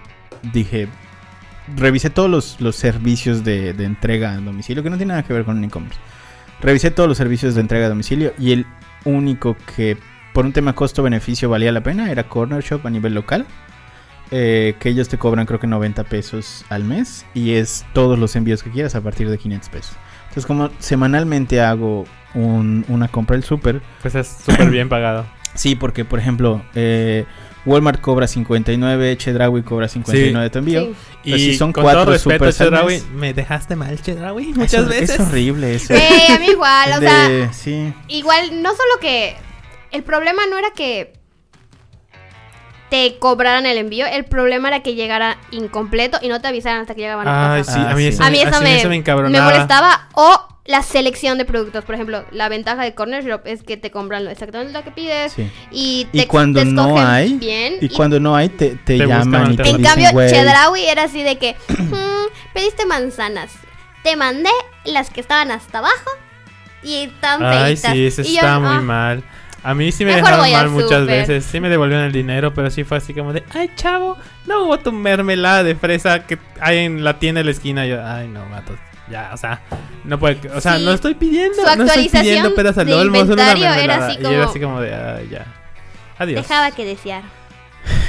dije, 0.52 0.88
revisé 1.76 2.10
todos 2.10 2.30
los, 2.30 2.60
los 2.60 2.76
servicios 2.76 3.44
de, 3.44 3.72
de 3.72 3.84
entrega 3.84 4.32
a 4.32 4.36
domicilio, 4.36 4.82
que 4.82 4.90
no 4.90 4.96
tiene 4.96 5.10
nada 5.12 5.22
que 5.24 5.32
ver 5.32 5.44
con 5.44 5.58
un 5.58 5.64
e-commerce. 5.64 5.98
Revisé 6.60 6.92
todos 6.92 7.08
los 7.08 7.18
servicios 7.18 7.54
de 7.54 7.60
entrega 7.60 7.86
a 7.86 7.88
domicilio 7.88 8.32
y 8.38 8.52
el 8.52 8.66
único 9.04 9.56
que 9.74 9.96
por 10.32 10.44
un 10.46 10.52
tema 10.52 10.74
costo-beneficio 10.74 11.48
valía 11.48 11.72
la 11.72 11.82
pena 11.82 12.10
era 12.10 12.28
Corner 12.28 12.62
Shop 12.62 12.86
a 12.86 12.90
nivel 12.90 13.14
local. 13.14 13.46
Eh, 14.33 14.75
que 14.81 14.88
ellos 14.88 15.09
te 15.09 15.18
cobran 15.18 15.47
creo 15.47 15.61
que 15.61 15.66
90 15.66 16.05
pesos 16.05 16.64
al 16.71 16.83
mes 16.85 17.25
y 17.35 17.53
es 17.53 17.85
todos 17.92 18.18
los 18.18 18.35
envíos 18.35 18.62
que 18.62 18.71
quieras 18.71 18.95
a 18.95 19.01
partir 19.01 19.29
de 19.31 19.38
500 19.38 19.68
pesos. 19.68 19.92
Entonces 20.23 20.47
como 20.47 20.71
semanalmente 20.79 21.61
hago 21.61 22.07
un- 22.35 22.85
una 22.88 23.09
compra 23.09 23.37
del 23.37 23.45
súper, 23.45 23.83
Pues 24.01 24.14
es 24.14 24.27
súper 24.45 24.71
bien 24.71 24.88
pagado. 24.88 25.27
Sí, 25.55 25.75
porque 25.75 26.07
por 26.07 26.18
ejemplo, 26.18 26.62
eh, 26.75 27.27
Walmart 27.66 28.01
cobra 28.01 28.27
59, 28.27 29.18
Chedraui 29.18 29.62
cobra 29.62 29.87
59 29.87 30.45
de 30.45 30.49
tu 30.51 30.59
envío. 30.61 30.81
Sí. 30.87 30.95
Pero 31.25 31.37
Y 31.37 31.40
si 31.40 31.57
son 31.59 31.75
con 31.75 31.83
cuatro 31.85 32.05
todo 32.05 32.12
respeto, 32.14 32.87
me 33.14 33.35
dejaste 33.35 33.77
mal, 33.77 34.01
Chedraui, 34.01 34.49
Es 34.53 34.57
muchas 34.57 34.88
veces. 34.88 35.11
Es 35.11 35.21
horrible 35.21 35.75
eso. 35.75 35.92
Eh, 35.92 36.09
a 36.35 36.38
mí 36.38 36.47
igual, 36.47 36.92
o 36.97 37.01
De- 37.01 37.07
sea, 37.07 37.53
sí. 37.53 37.92
igual, 38.09 38.62
no 38.62 38.71
solo 38.71 38.92
que 39.03 39.37
el 39.90 40.03
problema 40.03 40.40
no 40.51 40.57
era 40.57 40.71
que 40.75 41.12
te 42.92 43.16
cobraran 43.18 43.64
el 43.64 43.78
envío, 43.78 44.05
el 44.05 44.26
problema 44.26 44.68
era 44.68 44.83
que 44.83 44.94
llegara 44.94 45.38
incompleto 45.50 46.18
y 46.20 46.28
no 46.28 46.42
te 46.42 46.48
avisaran 46.48 46.83
hasta 46.83 46.94
que 46.94 47.00
llegaban 47.00 47.26
a 47.26 47.55
Ay, 47.55 47.61
casa. 47.62 47.72
sí, 47.72 47.81
a 47.81 47.94
mí 47.96 48.05
Ah, 48.05 48.09
eso, 48.09 48.18
sí. 48.18 48.22
a 48.22 48.31
mí 48.31 48.38
eso 48.38 48.61
me, 48.62 48.78
eso 48.81 48.88
me 49.31 49.40
molestaba 49.40 50.09
o 50.12 50.46
la 50.66 50.83
selección 50.83 51.38
de 51.38 51.46
productos, 51.46 51.87
por 51.87 51.94
ejemplo, 51.94 52.26
la 52.33 52.50
ventaja 52.50 52.83
de 52.83 52.94
Corner 52.94 53.24
Shop 53.24 53.40
es 53.46 53.62
que 53.62 53.78
te 53.78 53.90
compran 53.90 54.28
exactamente 54.28 54.74
lo 54.74 54.85
que 54.85 54.90
pides 54.90 55.33
Sí. 55.33 55.50
y 55.70 56.07
Y 56.12 56.18
te, 56.18 56.28
cuando 56.28 56.61
te 56.61 56.66
no 56.66 56.83
escogen 56.83 57.07
hay, 57.07 57.33
bien 57.38 57.76
Y 57.81 57.88
cuando 57.88 58.20
no 58.20 58.37
hay, 58.37 58.50
te, 58.50 58.76
te 58.76 58.98
llaman 58.98 59.55
y 59.55 59.57
te 59.57 59.70
en 59.70 59.83
cambio. 59.83 60.11
Chedraui 60.28 60.85
era 60.85 61.05
así 61.05 61.22
de 61.22 61.38
que 61.38 61.57
"Mm, 61.78 62.52
pediste 62.52 62.85
manzanas. 62.85 63.55
Te 64.02 64.16
mandé 64.16 64.50
las 64.85 65.09
que 65.09 65.22
estaban 65.22 65.50
hasta 65.50 65.78
abajo 65.78 66.11
y 66.83 67.05
están 67.05 67.42
Ay, 67.42 67.74
feitas. 67.76 67.92
sí, 67.94 68.07
eso 68.07 68.20
Y 68.20 68.24
yo, 68.35 68.40
está 68.40 68.59
muy 68.59 68.76
"Ah". 68.76 68.81
mal. 68.83 69.24
A 69.64 69.75
mí 69.75 69.92
sí 69.92 70.05
me 70.05 70.14
Mejor 70.16 70.31
dejaron 70.42 70.53
mal 70.53 70.68
muchas 70.70 71.07
veces. 71.07 71.44
Sí 71.44 71.61
me 71.61 71.68
devolvieron 71.68 72.05
el 72.07 72.12
dinero, 72.12 72.53
pero 72.53 72.68
sí 72.70 72.83
fue 72.85 72.96
así 72.98 73.14
como 73.14 73.33
de, 73.33 73.44
ay, 73.55 73.70
chavo, 73.77 74.16
no 74.46 74.64
hubo 74.64 74.79
tu 74.79 74.90
mermelada 74.92 75.62
de 75.62 75.77
fresa 75.77 76.27
que 76.27 76.38
hay 76.61 76.79
en 76.79 77.05
la 77.05 77.18
tienda 77.20 77.38
de 77.40 77.44
la 77.44 77.51
esquina. 77.53 77.87
Yo, 77.87 78.05
ay, 78.05 78.27
no, 78.29 78.44
mato. 78.46 78.75
Ya, 79.09 79.31
o 79.33 79.37
sea, 79.37 79.61
no 80.05 80.18
puede, 80.18 80.38
o 80.55 80.61
sea, 80.61 80.79
Sí. 80.79 80.85
no 80.85 80.92
estoy 80.92 81.14
pidiendo, 81.14 81.55
Su 81.55 81.77
no 81.77 81.85
estoy 81.85 82.09
pidiendo 82.09 82.55
peras 82.55 82.79
al 82.79 82.90
olmo, 82.92 83.18
solo 83.20 83.35
una 83.35 83.53
era 83.53 83.61
mermelada. 83.75 84.12
Y 84.20 84.27
era 84.35 84.44
así 84.46 84.59
como 84.61 84.81
de, 84.81 84.94
ay, 84.94 85.29
ya. 85.31 85.46
Adiós. 86.18 86.42
Dejaba 86.48 86.70
que 86.70 86.85
desear. 86.85 87.22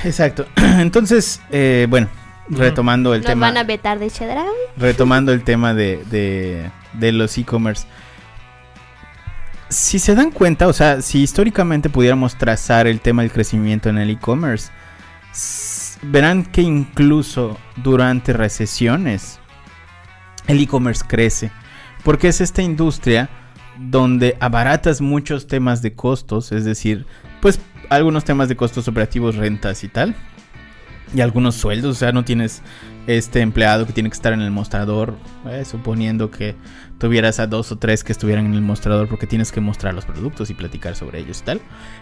Exacto. 0.03 0.45
Entonces, 0.55 1.41
eh, 1.51 1.87
bueno, 1.89 2.07
retomando 2.49 3.13
el 3.13 3.21
Nos 3.21 3.27
tema. 3.29 3.47
van 3.47 3.57
a 3.57 3.63
vetar 3.63 3.99
de 3.99 4.09
Chedraui. 4.09 4.47
retomando 4.77 5.31
el 5.33 5.43
tema 5.43 5.73
de, 5.73 6.03
de, 6.09 6.69
de 6.93 7.11
los 7.11 7.37
e-commerce. 7.37 7.85
Si 9.73 9.97
se 9.97 10.13
dan 10.13 10.29
cuenta, 10.29 10.67
o 10.67 10.73
sea, 10.73 11.01
si 11.01 11.23
históricamente 11.23 11.89
pudiéramos 11.89 12.37
trazar 12.37 12.85
el 12.85 13.01
tema 13.01 13.23
del 13.23 13.31
crecimiento 13.31 13.89
en 13.89 13.97
el 13.97 14.11
e-commerce, 14.11 14.71
verán 16.03 16.43
que 16.45 16.61
incluso 16.61 17.57
durante 17.77 18.33
recesiones 18.33 19.39
el 20.45 20.61
e-commerce 20.61 21.03
crece. 21.07 21.51
Porque 22.03 22.27
es 22.27 22.39
esta 22.39 22.61
industria 22.61 23.31
donde 23.79 24.37
abaratas 24.39 25.01
muchos 25.01 25.47
temas 25.47 25.81
de 25.81 25.95
costos, 25.95 26.51
es 26.51 26.65
decir, 26.65 27.07
pues 27.41 27.59
algunos 27.89 28.25
temas 28.25 28.49
de 28.49 28.55
costos 28.55 28.87
operativos, 28.87 29.37
rentas 29.37 29.83
y 29.83 29.87
tal. 29.87 30.15
Y 31.15 31.21
algunos 31.21 31.55
sueldos, 31.55 31.95
o 31.95 31.99
sea, 31.99 32.11
no 32.11 32.23
tienes 32.23 32.61
este 33.07 33.41
empleado 33.41 33.85
que 33.85 33.93
tiene 33.93 34.09
que 34.09 34.15
estar 34.15 34.33
en 34.33 34.41
el 34.41 34.51
mostrador, 34.51 35.15
eh, 35.49 35.65
suponiendo 35.65 36.31
que 36.31 36.55
tuvieras 36.97 37.39
a 37.39 37.47
dos 37.47 37.71
o 37.71 37.77
tres 37.77 38.03
que 38.03 38.11
estuvieran 38.11 38.45
en 38.45 38.53
el 38.53 38.61
mostrador 38.61 39.07
porque 39.09 39.27
tienes 39.27 39.51
que 39.51 39.61
mostrar 39.61 39.93
los 39.93 40.05
productos 40.05 40.49
y 40.49 40.53
platicar 40.53 40.95
sobre 40.95 41.19
ellos 41.19 41.41
y 41.41 41.43
tal. 41.43 41.61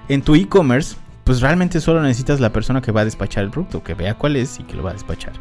En 0.10 0.22
tu 0.22 0.36
e-commerce, 0.36 0.96
pues 1.24 1.42
realmente 1.42 1.82
solo 1.82 2.02
necesitas 2.02 2.40
la 2.40 2.52
persona 2.52 2.82
que 2.82 2.92
va 2.92 3.02
a 3.02 3.06
despachar 3.06 3.44
el 3.44 3.50
producto, 3.50 3.84
que 3.84 3.94
vea 3.94 4.16
cuál 4.16 4.36
es 4.36 4.60
y 4.60 4.64
que 4.64 4.76
lo 4.76 4.84
va 4.84 4.92
a 4.92 4.94
despachar. 4.94 5.34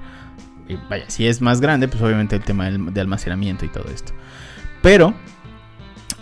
Y 0.68 0.77
vaya, 0.88 1.05
si 1.09 1.27
es 1.27 1.40
más 1.40 1.61
grande, 1.61 1.88
pues 1.88 2.03
obviamente 2.03 2.37
el 2.37 2.42
tema 2.42 2.70
de 2.70 3.01
almacenamiento 3.01 3.64
y 3.64 3.68
todo 3.68 3.90
esto. 3.92 4.12
Pero, 4.83 5.14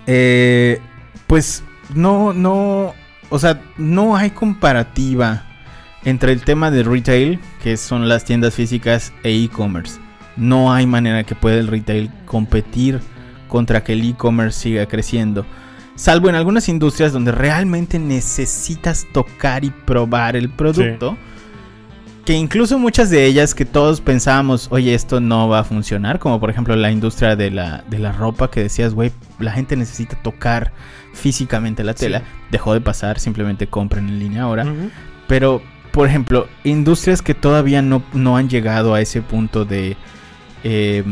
eh, 0.07 0.81
pues 1.27 1.63
no, 1.95 2.33
no, 2.33 2.95
o 3.29 3.39
sea, 3.39 3.61
no 3.77 4.17
hay 4.17 4.31
comparativa 4.31 5.45
entre 6.05 6.33
el 6.33 6.43
tema 6.43 6.71
de 6.71 6.83
retail, 6.83 7.39
que 7.69 7.77
son 7.77 8.09
las 8.09 8.25
tiendas 8.25 8.55
físicas, 8.55 9.13
e 9.23 9.45
e-commerce. 9.45 10.01
No 10.39 10.73
hay 10.73 10.87
manera 10.87 11.23
que 11.25 11.35
pueda 11.35 11.59
el 11.59 11.67
retail 11.67 12.11
competir 12.25 12.99
contra 13.47 13.85
que 13.85 13.93
el 13.93 14.09
e-commerce 14.09 14.59
siga 14.59 14.87
creciendo. 14.87 15.45
Salvo 15.95 16.31
en 16.31 16.35
algunas 16.35 16.71
industrias 16.71 17.13
donde 17.13 17.31
realmente 17.31 17.99
necesitas 17.99 19.07
tocar 19.13 19.67
y 19.67 19.71
probar 19.71 20.35
el 20.35 20.49
producto. 20.49 21.19
Que 22.25 22.33
incluso 22.33 22.79
muchas 22.79 23.11
de 23.11 23.27
ellas 23.27 23.55
que 23.55 23.67
todos 23.67 24.01
pensábamos, 24.01 24.69
oye, 24.71 24.95
esto 24.95 25.21
no 25.21 25.51
va 25.51 25.59
a 25.59 25.65
funcionar. 25.65 26.19
Como 26.19 26.41
por 26.41 26.49
ejemplo 26.49 26.75
la 26.75 26.91
industria 26.91 27.37
de 27.37 27.51
la, 27.51 27.85
de 27.91 27.99
la 27.99 28.13
ropa 28.13 28.51
que 28.51 28.63
decías, 28.63 28.95
güey, 28.95 29.13
la 29.41 29.53
gente 29.53 29.77
necesita 29.77 30.17
tocar 30.23 30.73
físicamente 31.13 31.85
la 31.85 31.93
tela. 31.93 32.23
Dejó 32.51 32.73
de 32.73 32.81
pasar, 32.81 33.21
simplemente 33.21 33.67
compren 33.67 34.09
en 34.09 34.19
línea 34.19 34.45
ahora. 34.45 34.65
Pero, 35.27 35.61
por 35.99 36.07
ejemplo, 36.07 36.47
industrias 36.63 37.23
que 37.23 37.35
todavía 37.35 37.83
no, 37.83 38.05
no 38.13 38.37
han 38.37 38.49
llegado 38.49 38.95
a 38.95 39.01
ese 39.01 39.21
punto 39.21 39.65
de, 39.65 39.97
eh, 40.63 41.03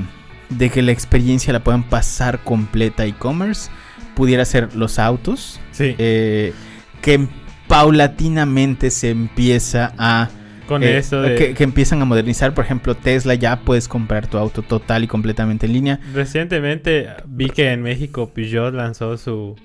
de 0.48 0.70
que 0.70 0.80
la 0.80 0.92
experiencia 0.92 1.52
la 1.52 1.58
puedan 1.58 1.82
pasar 1.82 2.44
completa 2.44 3.04
e-commerce, 3.04 3.68
pudiera 4.14 4.44
ser 4.44 4.76
los 4.76 5.00
autos, 5.00 5.58
Sí, 5.72 5.96
eh, 5.98 6.52
que 7.02 7.26
paulatinamente 7.66 8.92
se 8.92 9.10
empieza 9.10 9.92
a... 9.98 10.28
con 10.68 10.84
eh, 10.84 10.98
eso 10.98 11.20
de... 11.20 11.34
que, 11.34 11.54
que 11.54 11.64
empiezan 11.64 12.00
a 12.02 12.04
modernizar, 12.04 12.54
por 12.54 12.64
ejemplo, 12.64 12.94
Tesla 12.94 13.34
ya 13.34 13.58
puedes 13.58 13.88
comprar 13.88 14.28
tu 14.28 14.38
auto 14.38 14.62
total 14.62 15.02
y 15.02 15.08
completamente 15.08 15.66
en 15.66 15.72
línea. 15.72 16.00
Recientemente 16.14 17.08
vi 17.26 17.50
que 17.50 17.72
en 17.72 17.82
México 17.82 18.30
Peugeot 18.32 18.72
lanzó 18.72 19.16
su, 19.16 19.56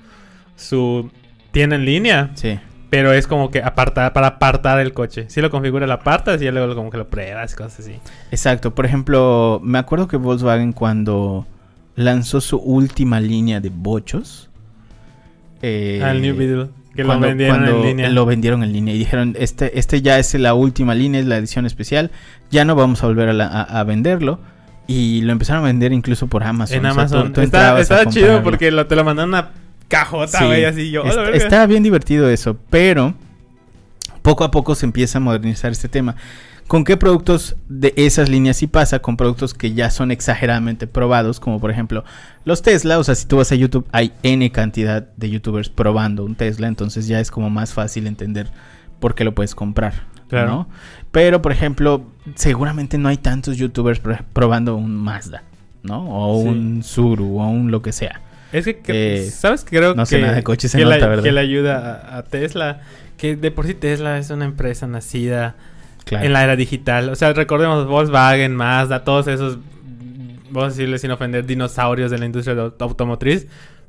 su 0.55 1.12
tienda 1.51 1.75
en 1.75 1.86
línea, 1.86 2.31
Sí. 2.34 2.57
Pero 2.91 3.12
es 3.13 3.25
como 3.25 3.49
que 3.49 3.63
apartar, 3.63 4.13
para 4.13 4.27
apartar 4.27 4.80
el 4.80 4.93
coche. 4.93 5.25
Si 5.30 5.41
lo 5.41 5.49
configura, 5.49 5.88
lo 5.88 5.93
apartas 5.93 6.39
y 6.41 6.45
ya 6.45 6.51
luego 6.51 6.75
como 6.75 6.91
que 6.91 6.97
lo 6.97 7.08
pruebas 7.10 7.54
y 7.54 7.56
cosas 7.56 7.80
así. 7.80 7.95
Exacto, 8.30 8.75
por 8.75 8.86
ejemplo, 8.86 9.60
me 9.63 9.80
acuerdo 9.80 10.08
que 10.08 10.17
Volkswagen 10.17 10.73
cuando 10.73 11.47
lanzó 11.95 12.39
su 12.41 12.58
última 12.58 13.19
línea 13.19 13.60
de 13.60 13.69
bochos, 13.73 14.49
eh, 15.62 16.01
Al 16.04 16.21
New 16.21 16.36
Beetle, 16.36 16.69
que 16.95 17.04
cuando- 17.06 17.27
lo 17.27 17.30
vendieron 17.30 17.65
en 17.67 17.82
línea. 17.82 18.10
Lo 18.10 18.25
vendieron 18.25 18.63
en 18.63 18.73
línea 18.73 18.93
y 18.93 18.97
dijeron, 18.97 19.36
este, 19.39 19.77
este 19.80 20.01
ya 20.01 20.19
es 20.19 20.34
la 20.36 20.54
última 20.54 20.93
línea, 20.95 21.21
es 21.21 21.27
la 21.27 21.38
edición 21.38 21.65
especial, 21.65 22.12
ya 22.49 22.65
no 22.65 22.75
vamos 22.75 23.04
a 23.04 23.08
volver 23.08 23.30
a, 23.30 23.34
la- 23.34 23.47
a- 23.47 23.80
a 23.80 23.84
venderlo. 23.84 24.39
Y 24.88 25.21
lo 25.21 25.32
empezaron 25.32 25.63
a 25.63 25.67
vender 25.67 25.93
incluso 25.93 26.27
por 26.27 26.43
Amazon. 26.43 26.80
en 26.80 26.86
o 26.86 26.93
sea, 26.93 27.06
tú- 27.08 27.15
Amazon. 27.15 27.34
tú 27.34 27.41
Está, 27.41 27.75
a 27.77 27.80
está 27.80 28.06
chido 28.08 28.43
porque 28.43 28.71
lo- 28.71 28.88
te 28.88 28.95
lo 28.97 29.06
mandan 29.06 29.30
una 29.30 29.49
cajota, 29.91 30.39
Sí, 30.39 30.45
güey, 30.45 30.65
así 30.65 30.89
yo. 30.91 31.04
está 31.34 31.65
bien 31.67 31.84
divertido 31.84 32.30
eso, 32.30 32.58
pero 32.69 33.13
poco 34.21 34.43
a 34.43 34.51
poco 34.51 34.73
se 34.75 34.86
empieza 34.86 35.17
a 35.17 35.21
modernizar 35.21 35.71
este 35.71 35.88
tema. 35.89 36.15
¿Con 36.67 36.86
qué 36.86 36.95
productos 36.95 37.58
de 37.67 37.93
esas 37.97 38.30
líneas 38.30 38.56
sí 38.56 38.67
pasa? 38.67 38.99
Con 38.99 39.17
productos 39.17 39.54
que 39.54 39.73
ya 39.73 39.89
son 39.91 40.10
exageradamente 40.10 40.88
probados, 40.88 41.41
como 41.41 41.60
por 41.60 41.69
ejemplo 41.69 42.06
los 42.45 42.62
Tesla. 42.62 42.97
O 42.97 43.04
sea, 43.04 43.13
si 43.15 43.25
tú 43.27 43.38
vas 43.38 43.51
a 43.51 43.56
YouTube, 43.56 43.86
hay 43.91 44.13
N 44.23 44.49
cantidad 44.54 45.06
de 45.17 45.30
YouTubers 45.30 45.67
probando 45.69 46.23
un 46.23 46.36
Tesla, 46.36 46.67
entonces 46.67 47.08
ya 47.08 47.19
es 47.19 47.30
como 47.30 47.49
más 47.49 47.73
fácil 47.73 48.08
entender 48.08 48.47
por 49.01 49.15
qué 49.15 49.25
lo 49.25 49.36
puedes 49.36 49.54
comprar. 49.54 50.10
Claro. 50.30 50.47
¿no? 50.49 50.69
Pero, 51.12 51.41
por 51.41 51.51
ejemplo, 51.51 52.06
seguramente 52.36 52.97
no 52.97 53.10
hay 53.10 53.17
tantos 53.17 53.58
YouTubers 53.58 53.99
pro- 53.99 54.19
probando 54.32 54.77
un 54.77 54.95
Mazda, 54.95 55.43
¿no? 55.84 56.08
O 56.10 56.41
Sí. 56.43 56.47
un 56.47 56.84
Suru, 56.84 57.41
o 57.41 57.47
un 57.49 57.69
lo 57.69 57.82
que 57.82 57.91
sea. 57.91 58.21
Es 58.51 58.65
que, 58.65 58.79
que- 58.79 59.15
Eh, 59.25 59.29
¿sabes? 59.29 59.65
Creo 59.67 59.93
no 59.95 60.03
que, 60.03 60.07
sé 60.09 60.19
nada 60.21 60.33
de 60.33 60.43
coches, 60.43 60.71
que, 60.75 60.83
nota, 60.83 60.97
la, 60.97 61.07
¿verdad? 61.07 61.23
que 61.23 61.31
le 61.31 61.39
ayuda 61.39 62.01
a, 62.09 62.17
a 62.17 62.23
Tesla. 62.23 62.81
Que 63.17 63.35
de 63.35 63.51
por 63.51 63.67
sí 63.67 63.73
Tesla 63.75 64.17
es 64.17 64.29
una 64.29 64.45
empresa 64.45 64.87
nacida 64.87 65.55
Claro. 66.05 66.25
en 66.25 66.33
la 66.33 66.43
era 66.43 66.55
digital. 66.55 67.09
O 67.09 67.15
sea, 67.15 67.31
recordemos 67.33 67.85
Volkswagen, 67.87 68.55
Mazda, 68.55 69.03
todos 69.03 69.27
esos, 69.27 69.59
vamos 70.49 70.63
a 70.63 70.75
decirle 70.75 70.97
sin 70.97 71.11
ofender, 71.11 71.45
dinosaurios 71.45 72.09
de 72.11 72.17
la 72.17 72.25
industria 72.25 72.55
de 72.55 72.61
auto- 72.61 72.83
automotriz. 72.85 73.47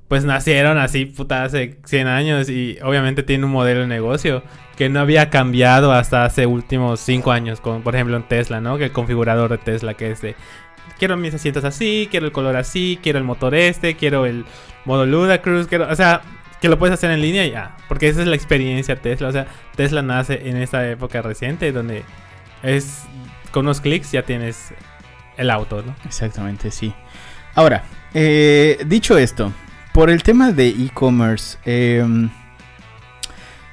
Pues 0.08 0.24
nacieron 0.26 0.76
así, 0.76 1.06
puta, 1.06 1.42
hace 1.42 1.78
100 1.86 2.06
años 2.06 2.50
y 2.50 2.76
obviamente 2.82 3.22
tiene 3.22 3.46
un 3.46 3.50
modelo 3.52 3.80
de 3.80 3.86
negocio 3.86 4.42
que 4.76 4.90
no 4.90 5.00
había 5.00 5.30
cambiado 5.30 5.90
hasta 5.92 6.26
hace 6.26 6.44
últimos 6.44 7.00
5 7.00 7.32
años, 7.32 7.62
como 7.62 7.80
por 7.82 7.94
ejemplo 7.94 8.16
en 8.18 8.24
Tesla, 8.28 8.60
¿no? 8.60 8.76
Que 8.76 8.84
el 8.84 8.92
configurador 8.92 9.50
de 9.50 9.56
Tesla 9.58 9.94
que 9.94 10.10
es 10.10 10.20
de, 10.20 10.34
quiero 10.98 11.16
mis 11.16 11.34
asientos 11.34 11.64
así, 11.64 12.08
quiero 12.10 12.26
el 12.26 12.32
color 12.32 12.56
así, 12.56 12.98
quiero 13.02 13.18
el 13.18 13.24
motor 13.24 13.54
este, 13.54 13.96
quiero 13.96 14.26
el 14.26 14.44
modo 14.84 15.06
Ludacruz, 15.06 15.66
quiero, 15.66 15.88
o 15.90 15.96
sea, 15.96 16.22
que 16.60 16.68
lo 16.68 16.78
puedes 16.78 16.94
hacer 16.94 17.10
en 17.10 17.20
línea 17.20 17.46
ya, 17.46 17.76
porque 17.88 18.08
esa 18.08 18.20
es 18.20 18.28
la 18.28 18.36
experiencia 18.36 18.94
Tesla, 18.96 19.28
o 19.28 19.32
sea, 19.32 19.46
Tesla 19.74 20.02
nace 20.02 20.48
en 20.48 20.56
esta 20.56 20.88
época 20.88 21.20
reciente 21.20 21.72
donde 21.72 22.04
es 22.62 23.02
con 23.50 23.66
unos 23.66 23.80
clics 23.80 24.12
ya 24.12 24.22
tienes 24.22 24.72
el 25.36 25.50
auto, 25.50 25.82
¿no? 25.82 25.94
Exactamente, 26.04 26.70
sí. 26.70 26.94
Ahora, 27.54 27.84
eh, 28.14 28.78
dicho 28.86 29.18
esto, 29.18 29.52
por 29.92 30.08
el 30.08 30.22
tema 30.22 30.52
de 30.52 30.68
e-commerce, 30.68 31.58
em, 31.64 32.30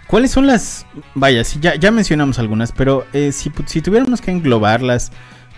¿cuáles 0.08 0.32
son 0.32 0.48
las... 0.48 0.86
Vaya, 1.13 1.43
sí, 1.43 1.60
ya, 1.62 1.76
ya 1.76 1.91
mencionamos 1.91 2.39
algunas, 2.39 2.72
pero 2.72 3.06
eh, 3.13 3.32
si 3.32 3.82
tuviéramos 3.82 4.19
que 4.19 4.32
englobarlas, 4.32 5.12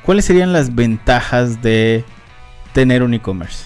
¿cuáles 0.03 0.25
serían 0.25 0.53
las 0.53 0.73
ventajas 0.75 1.61
de 1.61 2.03
tener 2.73 3.03
un 3.03 3.13
e-commerce? 3.13 3.65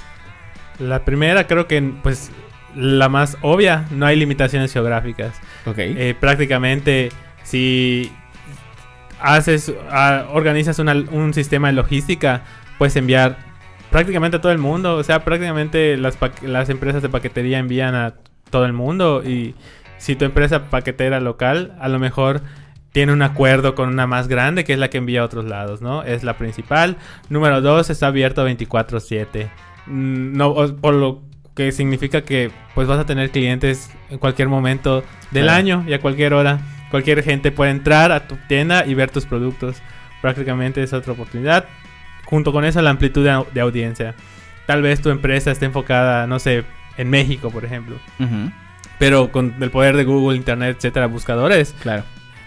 La 0.80 1.06
primera 1.06 1.48
creo 1.48 1.68
que 1.68 1.82
pues 2.04 2.32
la 2.76 3.08
más 3.08 3.38
obvia, 3.42 3.86
no 3.92 4.06
hay 4.06 4.18
limitaciones 4.18 4.74
geográficas. 4.74 5.34
Ok. 5.66 5.78
Eh, 5.78 6.16
prácticamente 6.20 7.10
si 7.44 8.12
haces 9.22 9.72
ah, 9.92 10.26
organizas 10.34 10.80
una- 10.80 10.94
un 11.12 11.34
sistema 11.34 11.68
de 11.68 11.74
logística 11.74 12.42
puedes 12.78 12.96
enviar 12.98 13.38
prácticamente 13.92 14.38
a 14.38 14.42
todo 14.42 14.52
el 14.52 14.58
mundo 14.58 14.98
o 14.98 15.04
sea 15.04 15.24
prácticamente 15.24 15.96
las 15.98 16.70
empresas 16.70 17.02
de 17.02 17.08
paquetería 17.10 17.60
envían 17.60 17.96
a 17.96 18.16
todo 18.50 18.66
el 18.66 18.74
mundo 18.74 19.24
y 19.26 19.56
si 19.98 20.16
tu 20.18 20.26
empresa 20.26 20.66
paquetera 20.70 21.22
local 21.22 21.76
a 21.80 21.88
lo 21.88 21.98
mejor 21.98 22.42
tiene 22.96 23.12
un 23.12 23.22
acuerdo 23.24 23.76
con 23.76 23.90
una 23.90 24.08
más 24.08 24.30
grande 24.30 24.64
que 24.64 24.72
es 24.72 24.80
la 24.80 24.90
que 24.90 24.98
envía 25.00 25.20
a 25.20 25.26
otros 25.26 25.44
lados, 25.44 25.82
¿no? 25.82 26.04
Es 26.04 26.24
la 26.24 26.38
principal. 26.38 26.96
Número 27.28 27.60
dos, 27.60 27.90
está 27.90 28.08
abierto 28.08 28.48
24/7. 28.48 29.50
Mm, 29.88 30.38
No, 30.38 30.56
por 30.80 30.94
lo 30.94 31.22
que 31.58 31.74
significa 31.74 32.22
que 32.22 32.52
pues 32.74 32.88
vas 32.88 32.98
a 32.98 33.06
tener 33.06 33.32
clientes 33.32 33.92
en 34.10 34.18
cualquier 34.18 34.48
momento 34.48 35.04
del 35.32 35.50
año 35.50 35.84
y 35.86 35.92
a 35.94 36.00
cualquier 36.00 36.34
hora. 36.34 36.60
Cualquier 36.90 37.22
gente 37.22 37.52
puede 37.52 37.72
entrar 37.72 38.14
a 38.14 38.28
tu 38.30 38.38
tienda 38.48 38.86
y 38.86 38.94
ver 38.94 39.12
tus 39.12 39.26
productos. 39.26 39.82
Prácticamente 40.22 40.82
es 40.82 40.94
otra 40.94 41.12
oportunidad. 41.12 41.66
Junto 42.24 42.54
con 42.54 42.64
eso 42.64 42.82
la 42.82 42.92
amplitud 42.92 43.26
de, 43.26 43.32
au- 43.32 43.52
de 43.52 43.60
audiencia. 43.60 44.16
Tal 44.68 44.82
vez 44.82 45.02
tu 45.02 45.10
empresa 45.10 45.52
esté 45.52 45.66
enfocada, 45.66 46.28
no 46.28 46.40
sé, 46.40 46.64
en 46.98 47.10
México, 47.10 47.52
por 47.52 47.66
ejemplo. 47.66 47.98
Pero 49.00 49.34
con 49.34 49.54
el 49.60 49.70
poder 49.70 49.98
de 49.98 50.06
Google, 50.06 50.38
Internet, 50.38 50.78
etcétera, 50.78 51.08
buscadores, 51.08 51.76
Claro. 51.84 52.04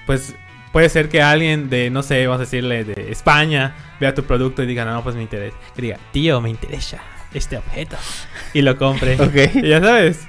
Pues 0.08 0.34
puede 0.72 0.88
ser 0.88 1.10
que 1.10 1.20
alguien 1.20 1.68
de, 1.68 1.90
no 1.90 2.02
sé, 2.02 2.26
vamos 2.26 2.40
a 2.40 2.44
decirle, 2.44 2.82
de 2.82 3.12
España, 3.12 3.74
vea 4.00 4.14
tu 4.14 4.24
producto 4.24 4.62
y 4.62 4.66
diga, 4.66 4.86
no, 4.86 5.02
pues 5.02 5.14
me 5.14 5.20
interesa. 5.20 5.54
Que 5.76 5.82
diga, 5.82 5.98
tío, 6.12 6.40
me 6.40 6.48
interesa 6.48 6.96
este 7.34 7.58
objeto. 7.58 7.98
Y 8.54 8.62
lo 8.62 8.78
compre. 8.78 9.16
Ok. 9.20 9.56
Y 9.56 9.68
ya 9.68 9.82
sabes. 9.82 10.26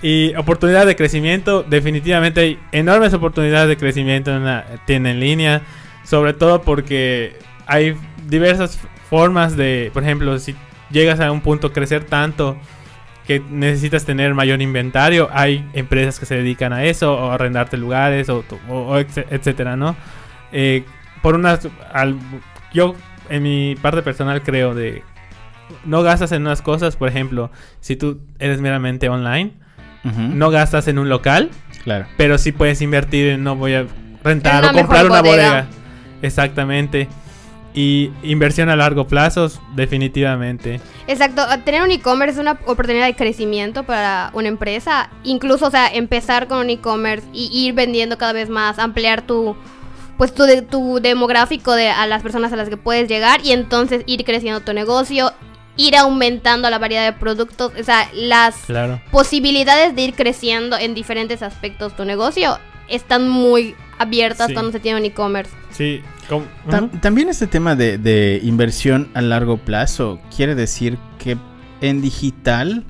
Y 0.00 0.32
oportunidad 0.36 0.86
de 0.86 0.94
crecimiento, 0.94 1.64
definitivamente 1.64 2.40
hay 2.40 2.58
enormes 2.70 3.14
oportunidades 3.14 3.68
de 3.68 3.76
crecimiento 3.76 4.30
en 4.30 4.42
una 4.42 4.64
tienda 4.86 5.10
en 5.10 5.18
línea. 5.18 5.62
Sobre 6.04 6.32
todo 6.32 6.62
porque 6.62 7.36
hay 7.66 7.96
diversas 8.28 8.78
formas 9.10 9.56
de, 9.56 9.90
por 9.92 10.04
ejemplo, 10.04 10.38
si 10.38 10.54
llegas 10.92 11.18
a 11.18 11.32
un 11.32 11.40
punto 11.40 11.72
crecer 11.72 12.04
tanto 12.04 12.56
que 13.26 13.40
necesitas 13.50 14.04
tener 14.04 14.34
mayor 14.34 14.62
inventario, 14.62 15.28
hay 15.32 15.68
empresas 15.74 16.18
que 16.20 16.26
se 16.26 16.36
dedican 16.36 16.72
a 16.72 16.84
eso, 16.84 17.14
o 17.14 17.30
arrendarte 17.30 17.76
lugares, 17.76 18.28
o, 18.28 18.44
o- 18.68 18.74
o 18.74 18.98
etce- 19.00 19.26
etcétera, 19.30 19.76
¿no? 19.76 19.96
Eh, 20.52 20.84
por 21.22 21.34
unas, 21.34 21.68
al- 21.92 22.16
yo 22.72 22.94
en 23.28 23.42
mi 23.42 23.74
parte 23.82 24.02
personal 24.02 24.42
creo 24.42 24.74
de 24.74 25.02
no 25.84 26.02
gastas 26.02 26.30
en 26.30 26.42
unas 26.42 26.62
cosas, 26.62 26.94
por 26.96 27.08
ejemplo, 27.08 27.50
si 27.80 27.96
tú 27.96 28.20
eres 28.38 28.60
meramente 28.60 29.08
online, 29.08 29.52
no 30.04 30.50
gastas 30.50 30.86
en 30.86 30.98
un 31.00 31.08
local, 31.08 31.50
Claro. 31.82 32.06
pero 32.16 32.38
sí 32.38 32.52
puedes 32.52 32.80
invertir 32.80 33.26
en 33.26 33.42
no 33.42 33.56
voy 33.56 33.74
a 33.74 33.86
rentar 34.22 34.62
En 34.64 34.70
o 34.70 34.72
comprar 34.74 35.04
una 35.06 35.20
bodega. 35.20 35.48
bodega. 35.48 35.66
Exactamente. 36.22 37.08
Y 37.76 38.10
inversión 38.22 38.68
a 38.70 38.74
largo 38.76 39.06
plazo, 39.06 39.48
definitivamente. 39.74 40.80
Exacto, 41.06 41.42
a 41.42 41.58
tener 41.58 41.82
un 41.82 41.90
e-commerce 41.90 42.32
es 42.34 42.40
una 42.40 42.52
oportunidad 42.66 43.04
de 43.06 43.14
crecimiento 43.14 43.84
para 43.84 44.30
una 44.32 44.48
empresa. 44.48 45.10
Incluso, 45.24 45.66
o 45.66 45.70
sea, 45.70 45.86
empezar 45.88 46.48
con 46.48 46.58
un 46.58 46.70
e-commerce 46.70 47.26
y 47.32 47.50
ir 47.52 47.74
vendiendo 47.74 48.16
cada 48.18 48.32
vez 48.32 48.48
más, 48.48 48.78
ampliar 48.78 49.22
tu 49.22 49.56
pues 50.16 50.34
tu, 50.34 50.44
de- 50.44 50.62
tu 50.62 50.98
demográfico 51.00 51.74
de 51.74 51.90
a 51.90 52.06
las 52.06 52.22
personas 52.22 52.50
a 52.50 52.56
las 52.56 52.70
que 52.70 52.78
puedes 52.78 53.06
llegar 53.06 53.40
y 53.44 53.52
entonces 53.52 54.02
ir 54.06 54.24
creciendo 54.24 54.60
tu 54.60 54.72
negocio 54.72 55.30
ir 55.76 55.94
aumentando 55.94 56.70
la 56.70 56.78
variedad 56.78 57.04
de 57.04 57.12
productos, 57.12 57.70
o 57.78 57.84
sea, 57.84 58.08
las 58.14 58.56
Claro. 58.64 58.98
posibilidades 59.10 59.94
de 59.94 60.00
ir 60.04 60.14
creciendo 60.14 60.78
en 60.78 60.94
diferentes 60.94 61.42
aspectos 61.42 61.94
tu 61.94 62.06
negocio 62.06 62.58
están 62.88 63.28
muy 63.28 63.74
abiertas 63.98 64.46
Sí. 64.46 64.54
cuando 64.54 64.72
se 64.72 64.80
tiene 64.80 64.98
un 65.00 65.04
e-commerce. 65.04 65.52
Sí. 65.70 66.00
Tam-. 66.68 67.00
También 67.00 67.28
este 67.28 67.46
tema 67.46 67.74
de, 67.76 67.98
de 67.98 68.40
inversión 68.42 69.08
a 69.14 69.20
largo 69.22 69.58
plazo 69.58 70.18
quiere 70.34 70.54
decir 70.54 70.98
que 71.18 71.36
en 71.80 72.00
digital 72.02 72.84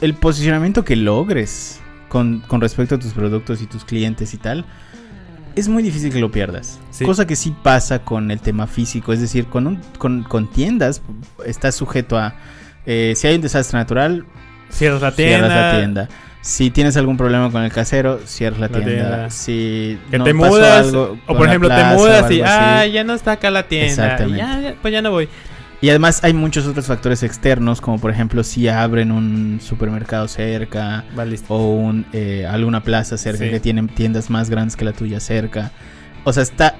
el 0.00 0.14
posicionamiento 0.14 0.84
que 0.84 0.96
logres 0.96 1.80
con, 2.08 2.40
con 2.40 2.60
respecto 2.60 2.94
a 2.94 2.98
tus 2.98 3.12
productos 3.12 3.62
y 3.62 3.66
tus 3.66 3.84
clientes 3.84 4.34
y 4.34 4.36
tal 4.38 4.64
es 5.56 5.68
muy 5.68 5.82
difícil 5.84 6.12
que 6.12 6.18
lo 6.18 6.32
pierdas. 6.32 6.80
Sí. 6.90 7.04
Cosa 7.04 7.26
que 7.28 7.36
sí 7.36 7.54
pasa 7.62 8.00
con 8.00 8.30
el 8.32 8.40
tema 8.40 8.66
físico, 8.66 9.12
es 9.12 9.20
decir, 9.20 9.46
con, 9.46 9.66
un- 9.68 9.80
con, 9.98 10.24
con 10.24 10.50
tiendas 10.50 11.00
estás 11.46 11.76
sujeto 11.76 12.18
a 12.18 12.34
eh, 12.86 13.14
si 13.16 13.26
hay 13.28 13.36
un 13.36 13.40
desastre 13.42 13.78
natural, 13.78 14.24
Cierras 14.68 15.00
la 15.00 15.12
tienda. 15.12 15.38
cierras 15.46 15.72
la 15.72 15.78
tienda. 15.78 16.08
Si 16.46 16.70
tienes 16.70 16.94
algún 16.98 17.16
problema 17.16 17.50
con 17.50 17.62
el 17.62 17.72
casero, 17.72 18.20
cierras 18.26 18.60
la, 18.60 18.68
La 18.68 18.72
tienda. 18.84 18.92
tienda. 19.08 19.30
Si 19.30 19.98
Que 20.10 20.18
no 20.18 20.24
te 20.24 20.34
pasó 20.34 20.46
mudas. 20.46 20.86
algo 20.88 21.18
O 21.26 21.34
por 21.38 21.48
ejemplo, 21.48 21.70
te 21.70 21.84
mudas 21.96 22.30
y. 22.30 22.42
Ah, 22.44 22.84
ya 22.84 23.02
no 23.02 23.14
está 23.14 23.32
acá 23.32 23.50
la 23.50 23.62
tienda. 23.66 23.88
Exactamente. 23.88 24.38
Ya, 24.38 24.60
ya, 24.60 24.74
pues 24.82 24.92
ya 24.92 25.00
no 25.00 25.10
voy. 25.10 25.26
Y 25.80 25.88
además 25.88 26.22
hay 26.22 26.34
muchos 26.34 26.66
otros 26.66 26.84
factores 26.86 27.22
externos, 27.22 27.80
como 27.80 27.98
por 27.98 28.10
ejemplo 28.10 28.44
si 28.44 28.68
abren 28.68 29.10
un 29.10 29.58
supermercado 29.62 30.28
cerca 30.28 31.04
o 31.48 31.72
un, 31.76 32.04
eh, 32.12 32.46
alguna 32.46 32.82
plaza 32.82 33.16
cerca 33.16 33.44
Sí. 33.44 33.50
que 33.50 33.60
tienen 33.60 33.88
tiendas 33.88 34.28
más 34.28 34.50
grandes 34.50 34.76
que 34.76 34.84
la 34.84 34.92
tuya 34.92 35.20
cerca. 35.20 35.72
O 36.24 36.32
sea, 36.34 36.42
está... 36.42 36.74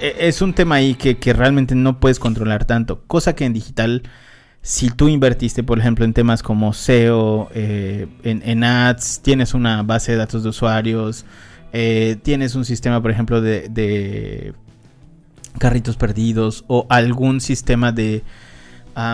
e- 0.00 0.16
Es 0.20 0.40
un 0.40 0.54
tema 0.54 0.76
ahí 0.76 0.94
que, 0.94 1.18
que 1.18 1.34
realmente 1.34 1.74
no 1.74 2.00
puedes 2.00 2.18
controlar 2.18 2.64
tanto. 2.64 3.02
Cosa 3.06 3.34
que 3.34 3.44
en 3.44 3.52
digital, 3.52 4.02
si 4.68 4.90
tú 4.90 5.08
invertiste, 5.08 5.62
por 5.62 5.78
ejemplo, 5.78 6.04
en 6.04 6.12
temas 6.12 6.42
como 6.42 6.74
SEO, 6.74 7.48
eh, 7.54 8.06
en, 8.22 8.42
en 8.44 8.64
ads, 8.64 9.22
tienes 9.22 9.54
una 9.54 9.82
base 9.82 10.12
de 10.12 10.18
datos 10.18 10.42
de 10.42 10.50
usuarios, 10.50 11.24
eh, 11.72 12.18
tienes 12.22 12.54
un 12.54 12.66
sistema, 12.66 13.00
por 13.00 13.10
ejemplo, 13.10 13.40
de, 13.40 13.70
de 13.70 14.52
carritos 15.56 15.96
perdidos 15.96 16.66
o 16.68 16.86
algún 16.90 17.40
sistema 17.40 17.92
de... 17.92 18.24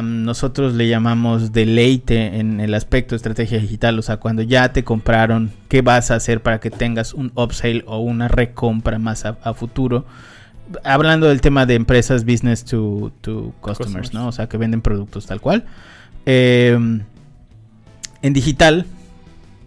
nosotros 0.03 0.75
le 0.75 0.89
llamamos 0.89 1.53
deleite 1.53 2.41
en 2.41 2.59
el 2.59 2.75
aspecto 2.75 3.15
de 3.15 3.19
estrategia 3.19 3.61
digital, 3.61 3.97
o 3.97 4.03
sea, 4.03 4.17
cuando 4.17 4.43
ya 4.43 4.73
te 4.73 4.83
compraron, 4.83 5.53
¿qué 5.69 5.83
vas 5.83 6.11
a 6.11 6.17
hacer 6.17 6.43
para 6.43 6.59
que 6.59 6.73
tengas 6.73 7.15
un 7.15 7.31
upsale 7.37 7.85
o 7.87 8.01
una 8.01 8.27
recompra 8.27 8.99
más 8.99 9.25
a 9.25 9.55
futuro? 9.55 10.05
Hablando 10.83 11.27
del 11.29 11.41
tema 11.41 11.67
de 11.67 11.75
empresas 11.75 12.25
business 12.25 12.65
to, 12.65 13.13
to 13.21 13.53
customers, 13.61 13.79
Customers. 13.79 14.15
¿no? 14.15 14.29
O 14.29 14.33
sea, 14.33 14.49
que 14.49 14.57
venden 14.57 14.81
productos 14.83 15.27
tal 15.27 15.41
cual. 15.41 15.65
Eh, 16.27 16.73
en 18.23 18.33
digital, 18.33 18.87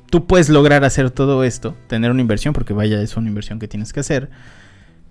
tú 0.10 0.26
puedes 0.26 0.50
lograr 0.50 0.84
hacer 0.84 1.12
todo 1.12 1.44
esto, 1.44 1.76
tener 1.88 2.10
una 2.12 2.22
inversión, 2.22 2.54
porque 2.54 2.74
vaya, 2.74 3.02
es 3.02 3.16
una 3.18 3.28
inversión 3.30 3.60
que 3.60 3.68
tienes 3.68 3.94
que 3.94 4.00
hacer, 4.00 4.30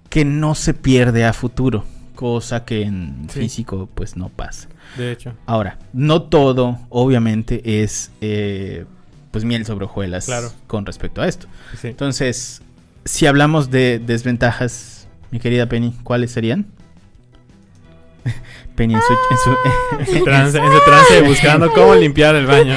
que 0.08 0.24
no 0.24 0.54
se 0.54 0.74
pierde 0.74 1.24
a 1.24 1.32
futuro, 1.32 1.84
cosa 2.16 2.64
que 2.64 2.82
en 2.82 3.28
Sí. 3.30 3.40
físico 3.40 3.88
pues 3.94 4.16
no 4.16 4.28
pasa. 4.28 4.68
De 4.96 5.12
hecho. 5.12 5.34
Ahora, 5.46 5.78
no 5.92 6.22
todo, 6.22 6.78
obviamente, 6.88 7.82
es 7.82 8.10
eh, 8.20 8.84
pues 9.30 9.44
miel 9.44 9.64
sobre 9.66 9.84
hojuelas 9.84 10.24
Claro. 10.26 10.50
con 10.66 10.86
respecto 10.86 11.22
a 11.22 11.28
esto. 11.28 11.46
Sí. 11.80 11.88
Entonces, 11.88 12.62
si 13.04 13.26
hablamos 13.26 13.70
de 13.70 14.00
desventajas, 14.04 14.95
mi 15.30 15.38
querida 15.40 15.66
Penny, 15.66 15.92
¿cuáles 16.04 16.30
serían? 16.32 16.66
Penny 18.76 18.94
en 18.94 19.00
su, 19.00 19.12
en 19.12 19.38
su- 19.38 19.56
En 20.12 20.18
su 20.18 20.24
trance, 20.24 20.58
en 20.58 20.72
su 20.72 20.80
trance 20.84 21.22
buscando 21.22 21.72
cómo 21.72 21.94
limpiar 21.96 22.34
el 22.34 22.46
baño. 22.46 22.74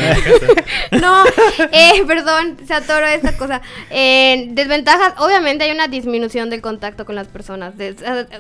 No, 0.91 1.23
eh, 1.71 2.03
perdón, 2.07 2.57
se 2.65 2.73
atoró 2.73 3.05
esta 3.05 3.35
cosa. 3.38 3.62
Eh, 3.89 4.47
desventajas, 4.51 5.13
obviamente 5.17 5.65
hay 5.65 5.71
una 5.71 5.88
disminución 5.88 6.49
del 6.49 6.62
contacto 6.62 7.05
con 7.05 7.15
las 7.15 7.27
personas. 7.27 7.75
De- 7.77 7.95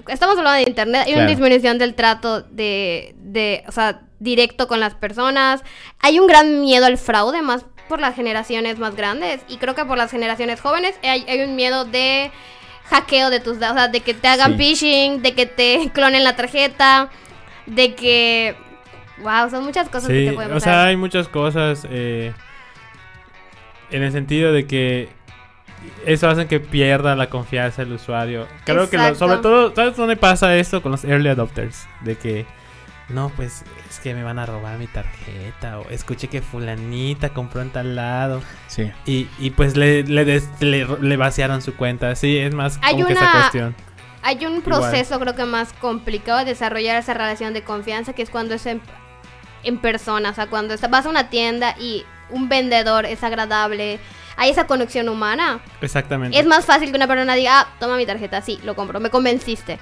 estamos 0.07 0.37
hablando 0.37 0.51
de 0.63 0.69
internet, 0.69 1.03
hay 1.07 1.13
una 1.13 1.25
disminución 1.25 1.77
del 1.77 1.95
trato 1.95 2.41
de, 2.41 3.13
de, 3.19 3.63
o 3.67 3.71
sea, 3.71 4.01
directo 4.19 4.67
con 4.67 4.79
las 4.79 4.93
personas. 4.95 5.61
Hay 5.99 6.19
un 6.19 6.27
gran 6.27 6.61
miedo 6.61 6.85
al 6.85 6.97
fraude, 6.97 7.41
más 7.41 7.65
por 7.89 7.99
las 7.99 8.15
generaciones 8.15 8.77
más 8.77 8.95
grandes 8.95 9.41
y 9.49 9.57
creo 9.57 9.73
que 9.73 9.83
por 9.83 9.97
las 9.97 10.11
generaciones 10.11 10.61
jóvenes 10.61 10.93
hay, 11.01 11.25
hay 11.27 11.41
un 11.41 11.55
miedo 11.55 11.85
de 11.85 12.29
hackeo 12.89 13.29
de 13.29 13.39
tus 13.39 13.59
datos, 13.59 13.75
o 13.75 13.79
sea, 13.79 13.87
de 13.87 14.01
que 14.01 14.13
te 14.13 14.27
hagan 14.27 14.53
Sí. 14.53 14.57
phishing, 14.57 15.21
de 15.21 15.33
que 15.35 15.45
te 15.45 15.89
clonen 15.93 16.23
la 16.23 16.35
tarjeta, 16.35 17.09
de 17.65 17.95
que... 17.95 18.55
Wow, 19.21 19.49
son 19.49 19.65
muchas 19.65 19.89
cosas 19.89 20.07
que 20.09 20.21
Sí, 20.21 20.25
te 20.29 20.33
pueden 20.33 20.51
o 20.51 20.53
pasar. 20.55 20.73
sea, 20.73 20.83
hay 20.85 20.95
muchas 20.95 21.27
cosas 21.27 21.85
eh, 21.89 22.33
en 23.91 24.03
el 24.03 24.11
sentido 24.11 24.53
de 24.53 24.65
que 24.65 25.09
eso 26.05 26.29
hace 26.29 26.47
que 26.47 26.59
pierda 26.59 27.15
la 27.15 27.29
confianza 27.29 27.81
el 27.81 27.91
usuario. 27.93 28.47
Creo 28.65 28.89
que 28.89 28.97
lo- 28.97 29.15
sobre 29.15 29.37
todo, 29.37 29.73
¿sabes 29.75 29.95
dónde 29.97 30.15
pasa 30.15 30.55
esto 30.55 30.81
con 30.81 30.91
los 30.91 31.03
early 31.03 31.29
adopters? 31.29 31.85
De 32.01 32.15
que, 32.17 32.45
no, 33.09 33.29
pues 33.29 33.63
es 33.89 33.99
que 33.99 34.13
me 34.13 34.23
van 34.23 34.37
a 34.39 34.45
robar 34.45 34.77
mi 34.77 34.87
tarjeta 34.87 35.79
o 35.79 35.89
escuché 35.89 36.27
que 36.27 36.41
fulanita 36.41 37.29
compró 37.29 37.61
en 37.61 37.71
tal 37.71 37.95
lado 37.95 38.41
sí. 38.67 38.91
y, 39.05 39.27
y 39.39 39.49
pues 39.51 39.75
le, 39.75 40.03
le, 40.03 40.25
des- 40.25 40.49
le, 40.59 40.85
le 40.85 41.17
vaciaron 41.17 41.61
su 41.61 41.75
cuenta. 41.75 42.15
Sí, 42.15 42.37
es 42.37 42.53
más 42.53 42.79
Hay 42.81 42.93
como 42.93 43.07
que 43.07 43.13
esa 43.13 43.21
una- 43.23 43.31
cuestión. 43.31 43.75
Hay 44.21 44.45
un 44.45 44.61
proceso 44.61 45.19
creo 45.19 45.33
que 45.35 45.45
más 45.45 45.71
complicado 45.73 46.39
de 46.39 46.45
desarrollar 46.45 46.97
esa 46.97 47.13
relación 47.13 47.53
de 47.53 47.63
confianza 47.63 48.13
que 48.13 48.21
es 48.21 48.29
cuando 48.29 48.53
es 48.55 48.65
en, 48.65 48.81
en 49.63 49.77
persona, 49.79 50.29
o 50.31 50.33
sea, 50.33 50.47
cuando 50.47 50.73
está- 50.73 50.87
vas 50.89 51.05
a 51.05 51.09
una 51.09 51.29
tienda 51.29 51.75
y 51.79 52.05
un 52.29 52.47
vendedor 52.49 53.05
es 53.05 53.23
agradable, 53.23 53.99
hay 54.37 54.51
esa 54.51 54.67
conexión 54.67 55.09
humana. 55.09 55.61
Exactamente. 55.81 56.37
Es 56.37 56.45
más 56.45 56.65
fácil 56.65 56.91
que 56.91 56.95
una 56.97 57.07
persona 57.07 57.33
diga, 57.35 57.61
ah, 57.61 57.67
toma 57.79 57.97
mi 57.97 58.05
tarjeta, 58.05 58.41
sí, 58.41 58.59
lo 58.63 58.75
compro, 58.75 58.99
me 58.99 59.09
convenciste. 59.09 59.79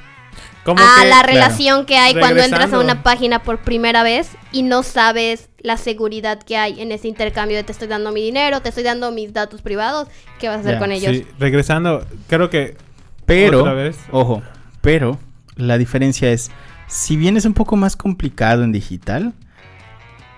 Como 0.68 0.84
A 0.84 1.02
que- 1.02 1.08
la 1.08 1.24
relación 1.24 1.86
que 1.86 1.96
hay 1.96 2.14
cuando 2.14 2.42
entras 2.44 2.74
a 2.74 2.80
una 2.80 3.02
página 3.02 3.42
por 3.42 3.60
primera 3.60 4.04
vez 4.04 4.32
y 4.52 4.64
no 4.64 4.84
sabes 4.84 5.48
la 5.60 5.78
seguridad 5.78 6.44
que 6.44 6.58
hay 6.58 6.82
en 6.82 6.92
ese 6.92 7.08
intercambio 7.08 7.56
de 7.56 7.64
te 7.64 7.72
estoy 7.72 7.88
dando 7.88 8.12
mi 8.12 8.22
dinero, 8.22 8.60
te 8.60 8.68
estoy 8.68 8.84
dando 8.84 9.10
mis 9.14 9.32
datos 9.32 9.62
privados, 9.62 10.10
¿qué 10.42 10.50
vas 10.50 10.58
a 10.58 10.60
hacer 10.60 10.78
con 10.78 10.92
ellos? 10.92 11.16
Sí, 11.16 11.26
regresando, 11.40 12.06
creo 12.28 12.50
que 12.50 12.76
Pero, 13.26 13.62
Otra 13.62 13.72
vez. 13.76 13.98
ojo, 14.12 14.44
pero 14.82 15.18
la 15.56 15.78
diferencia 15.78 16.32
es, 16.34 16.52
si 16.88 17.16
bien 17.16 17.38
es 17.38 17.46
un 17.46 17.54
poco 17.54 17.78
más 17.78 17.96
complicado 17.96 18.66
en 18.66 18.74
digital, 18.74 19.32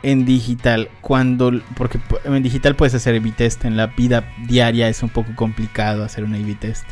en 0.03 0.25
digital, 0.25 0.89
cuando, 1.01 1.51
porque 1.75 1.99
en 2.23 2.43
digital 2.43 2.75
puedes 2.75 2.93
hacer 2.93 3.15
A-B 3.15 3.31
test, 3.35 3.65
en 3.65 3.77
la 3.77 3.87
vida 3.87 4.31
diaria 4.47 4.89
es 4.89 5.01
un 5.01 5.09
poco 5.09 5.31
complicado 5.35 6.03
hacer 6.03 6.23
un 6.23 6.35
A-B 6.35 6.53
test. 6.53 6.85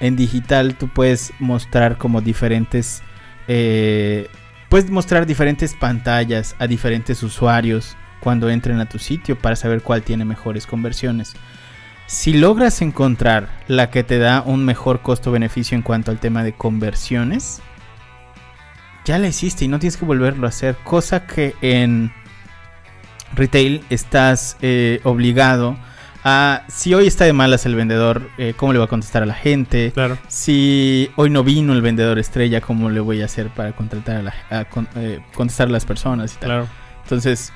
En 0.00 0.16
digital 0.16 0.76
tú 0.76 0.88
puedes 0.88 1.32
mostrar 1.38 1.98
como 1.98 2.20
diferentes, 2.20 3.02
eh, 3.48 4.28
puedes 4.68 4.90
mostrar 4.90 5.26
diferentes 5.26 5.74
pantallas 5.74 6.56
a 6.58 6.66
diferentes 6.66 7.22
usuarios 7.22 7.96
cuando 8.20 8.48
entren 8.50 8.80
a 8.80 8.88
tu 8.88 8.98
sitio 8.98 9.38
para 9.38 9.56
saber 9.56 9.82
cuál 9.82 10.02
tiene 10.02 10.24
mejores 10.24 10.66
conversiones. 10.66 11.34
Si 12.06 12.34
logras 12.34 12.82
encontrar 12.82 13.48
la 13.66 13.90
que 13.90 14.02
te 14.04 14.18
da 14.18 14.42
un 14.42 14.64
mejor 14.64 15.00
costo-beneficio 15.00 15.74
en 15.76 15.82
cuanto 15.82 16.10
al 16.10 16.20
tema 16.20 16.42
de 16.42 16.52
conversiones, 16.52 17.62
ya 19.04 19.18
la 19.18 19.28
hiciste 19.28 19.64
y 19.64 19.68
no 19.68 19.78
tienes 19.78 19.96
que 19.96 20.04
volverlo 20.04 20.46
a 20.46 20.50
hacer. 20.50 20.76
Cosa 20.84 21.26
que 21.26 21.54
en 21.60 22.12
retail 23.34 23.84
estás 23.90 24.56
eh, 24.62 25.00
obligado 25.04 25.72
a, 25.72 25.93
si 26.68 26.94
hoy 26.94 27.06
está 27.06 27.24
de 27.24 27.32
malas 27.32 27.66
el 27.66 27.74
vendedor, 27.74 28.30
eh, 28.38 28.54
¿cómo 28.56 28.72
le 28.72 28.78
va 28.78 28.86
a 28.86 28.88
contestar 28.88 29.22
a 29.22 29.26
la 29.26 29.34
gente? 29.34 29.92
Claro. 29.92 30.16
Si 30.28 31.10
hoy 31.16 31.30
no 31.30 31.44
vino 31.44 31.72
el 31.72 31.82
vendedor 31.82 32.18
estrella, 32.18 32.60
¿cómo 32.60 32.88
le 32.90 33.00
voy 33.00 33.22
a 33.22 33.26
hacer 33.26 33.48
para 33.50 33.72
contratar 33.72 34.16
a 34.16 34.22
la, 34.22 34.34
a 34.50 34.64
con- 34.64 34.88
eh, 34.96 35.20
contestar 35.34 35.68
a 35.68 35.70
las 35.70 35.84
personas 35.84 36.34
y 36.34 36.36
tal? 36.38 36.48
Claro. 36.48 36.68
Entonces, 37.02 37.52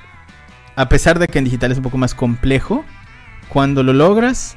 a 0.75 0.87
pesar 0.89 1.17
de 1.19 1.27
que 1.27 1.39
en 1.39 1.45
digital 1.45 1.71
es 1.71 1.77
un 1.77 1.83
poco 1.83 1.97
más 1.97 2.13
complejo, 2.13 2.85
cuando 3.49 3.81
lo 3.81 3.93
logras, 3.93 4.55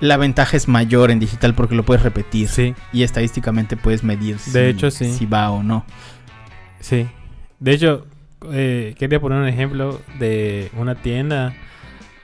la 0.00 0.16
ventaja 0.16 0.56
es 0.56 0.68
mayor 0.68 1.10
en 1.10 1.18
digital 1.20 1.54
porque 1.54 1.74
lo 1.74 1.82
puedes 1.84 2.02
repetir 2.02 2.48
Sí, 2.48 2.74
y 2.92 3.02
estadísticamente 3.02 3.76
puedes 3.76 4.02
medir 4.04 4.38
si, 4.38 4.50
De 4.50 4.68
hecho, 4.70 4.90
sí. 4.90 5.12
si 5.12 5.26
va 5.26 5.50
o 5.50 5.62
no. 5.62 5.84
sí. 6.80 7.06
De 7.60 7.72
hecho, 7.72 8.06
eh, 8.52 8.94
quería 8.98 9.18
poner 9.20 9.38
un 9.38 9.48
ejemplo 9.48 10.00
de 10.18 10.70
una 10.76 10.94
tienda 10.94 11.54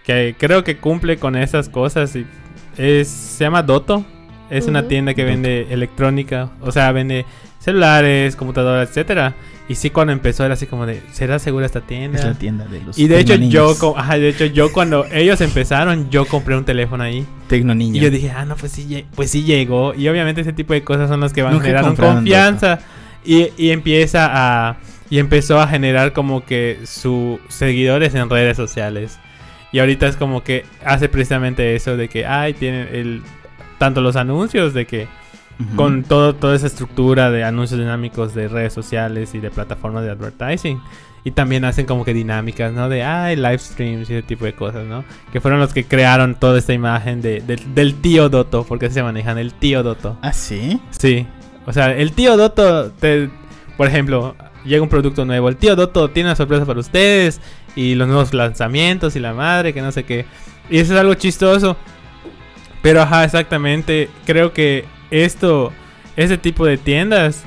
que 0.04 0.34
creo 0.38 0.64
que 0.64 0.76
cumple 0.78 1.18
con 1.18 1.36
esas 1.36 1.68
cosas. 1.68 2.14
y 2.16 2.26
es, 2.76 3.08
se 3.08 3.44
llama 3.44 3.62
Doto. 3.62 4.04
Es 4.50 4.66
una 4.66 4.86
tienda 4.86 5.14
que 5.14 5.22
Doto. 5.22 5.32
vende 5.32 5.66
electrónica. 5.70 6.50
O 6.60 6.72
sea, 6.72 6.92
vende 6.92 7.24
celulares, 7.58 8.36
computadoras, 8.36 8.88
etcétera. 8.88 9.34
Y 9.68 9.76
sí, 9.76 9.90
cuando 9.90 10.12
empezó 10.12 10.44
era 10.44 10.54
así 10.54 10.66
como 10.66 10.84
de, 10.84 11.00
¿será 11.12 11.38
segura 11.38 11.64
esta 11.64 11.80
tienda? 11.80 12.18
Es 12.18 12.24
la 12.24 12.34
tienda 12.34 12.66
de 12.66 12.82
los 12.82 12.98
Y 12.98 13.06
de 13.06 13.20
hecho 13.20 13.36
yo, 13.36 13.74
ajá, 13.96 14.18
de 14.18 14.28
hecho 14.28 14.44
yo 14.46 14.72
cuando 14.72 15.06
ellos 15.12 15.40
empezaron, 15.40 16.10
yo 16.10 16.26
compré 16.26 16.56
un 16.56 16.64
teléfono 16.64 17.04
ahí. 17.04 17.24
Tecnoniño. 17.48 17.96
Y 17.96 18.00
yo 18.00 18.10
dije, 18.10 18.30
ah, 18.30 18.44
no, 18.44 18.56
pues 18.56 18.72
sí, 18.72 19.06
pues 19.14 19.30
sí 19.30 19.44
llegó. 19.44 19.94
Y 19.94 20.08
obviamente 20.08 20.40
ese 20.40 20.52
tipo 20.52 20.74
de 20.74 20.82
cosas 20.82 21.08
son 21.08 21.20
las 21.20 21.32
que 21.32 21.42
van 21.42 21.52
Nunca 21.52 21.66
generando 21.66 21.94
confianza. 21.94 22.80
Y, 23.24 23.48
y 23.56 23.70
empieza 23.70 24.28
a... 24.30 24.76
y 25.08 25.20
empezó 25.20 25.60
a 25.60 25.68
generar 25.68 26.12
como 26.12 26.44
que 26.44 26.80
sus 26.84 27.38
seguidores 27.48 28.14
en 28.16 28.28
redes 28.28 28.56
sociales. 28.56 29.20
Y 29.72 29.78
ahorita 29.78 30.06
es 30.06 30.16
como 30.16 30.44
que 30.44 30.64
hace 30.85 31.08
precisamente 31.08 31.74
eso 31.74 31.96
de 31.96 32.08
que, 32.08 32.26
ay, 32.26 32.52
tienen 32.54 32.88
el, 32.92 33.22
tanto 33.78 34.00
los 34.02 34.16
anuncios 34.16 34.74
de 34.74 34.87
que 34.87 35.08
con 35.76 36.02
todo, 36.02 36.35
toda 36.35 36.56
esa 36.56 36.66
estructura 36.66 37.30
de 37.30 37.44
anuncios 37.44 37.78
dinámicos 37.78 38.35
de 38.35 38.48
redes 38.48 38.72
sociales 38.72 39.35
y 39.35 39.38
de 39.38 39.50
plataformas 39.50 40.02
de 40.04 40.11
advertising. 40.11 40.80
Y 41.24 41.30
también 41.30 41.64
hacen 41.64 41.87
como 41.87 42.04
que 42.04 42.12
dinámicas, 42.12 42.72
¿no? 42.72 42.88
De, 42.88 43.04
ay, 43.04 43.37
live 43.37 43.58
streams 43.58 44.11
y 44.11 44.14
ese 44.14 44.22
tipo 44.26 44.44
de 44.44 44.54
cosas, 44.54 44.85
¿no? 44.87 45.04
Que 45.32 45.40
fueron 45.40 45.61
los 45.61 45.72
que 45.72 45.85
crearon 45.85 46.35
toda 46.35 46.58
esta 46.58 46.72
imagen 46.72 47.22
de, 47.22 47.40
de- 47.40 47.62
del 47.74 47.94
tío 47.94 48.28
Doto, 48.28 48.64
porque 48.64 48.87
así 48.87 48.94
se 48.94 49.02
manejan, 49.04 49.38
el 49.38 49.54
tío 49.54 49.85
Doto. 49.85 50.18
¿Ah, 50.20 50.32
sí? 50.32 50.80
Sí. 50.90 51.24
O 51.64 51.72
sea, 51.72 51.96
el 51.96 52.11
tío 52.11 52.37
Doto, 52.37 52.90
te, 52.90 53.30
por 53.76 53.87
ejemplo, 53.87 54.35
llega 54.64 54.82
un 54.82 54.88
producto 54.88 55.24
nuevo. 55.24 55.48
El 55.48 55.56
tío 55.58 55.76
Doto 55.76 56.11
tiene 56.11 56.30
una 56.30 56.35
sorpresa 56.37 56.66
para 56.66 56.80
ustedes. 56.80 57.40
Y 57.76 57.94
los 57.94 58.06
nuevos 58.08 58.35
lanzamientos 58.35 59.16
y 59.16 59.20
la 59.20 59.32
madre, 59.35 59.72
que 59.72 59.80
no 59.82 59.92
sé 59.92 60.04
qué. 60.04 60.26
Y 60.70 60.78
eso 60.78 60.92
es 60.94 61.00
algo 61.00 61.14
chistoso. 61.14 61.76
Pero 62.82 63.02
ajá, 63.02 63.24
exactamente. 63.24 64.08
Creo 64.26 64.52
que 64.52 64.85
esto, 65.11 65.72
ese 66.16 66.37
tipo 66.38 66.66
de 66.66 66.76
tiendas, 66.78 67.44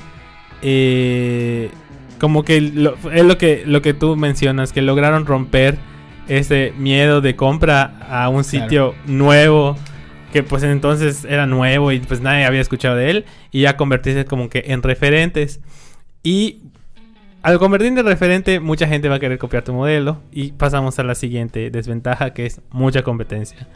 eh, 0.62 1.70
como 2.18 2.44
que 2.44 2.60
lo- 2.60 2.96
es 3.12 3.24
lo 3.24 3.38
que, 3.38 3.62
lo 3.66 3.82
que 3.82 3.94
tú 3.94 4.16
mencionas, 4.16 4.72
que 4.72 4.82
lograron 4.82 5.26
romper 5.26 5.78
ese 6.28 6.72
miedo 6.76 7.20
de 7.20 7.36
compra 7.36 7.98
a 8.10 8.28
un 8.28 8.42
sitio 8.44 8.94
nuevo 9.06 9.76
que 10.32 10.42
pues 10.42 10.64
entonces 10.64 11.24
era 11.24 11.46
nuevo 11.46 11.92
y 11.92 12.00
pues 12.00 12.20
nadie 12.20 12.44
había 12.44 12.60
escuchado 12.60 12.96
de 12.96 13.10
él 13.10 13.24
y 13.52 13.60
ya 13.60 13.76
convertirse 13.76 14.24
como 14.24 14.48
que 14.50 14.64
en 14.66 14.82
referentes 14.82 15.60
y 16.24 16.62
al 17.46 17.60
convertirte 17.60 18.00
en 18.00 18.06
referente 18.06 18.58
mucha 18.58 18.88
gente 18.88 19.08
va 19.08 19.14
a 19.16 19.20
querer 19.20 19.38
copiar 19.38 19.62
tu 19.62 19.72
modelo 19.72 20.20
y 20.32 20.50
pasamos 20.50 20.98
a 20.98 21.04
la 21.04 21.14
siguiente 21.14 21.70
desventaja 21.70 22.34
que 22.34 22.44
es 22.44 22.60
mucha 22.70 23.02
competencia 23.02 23.68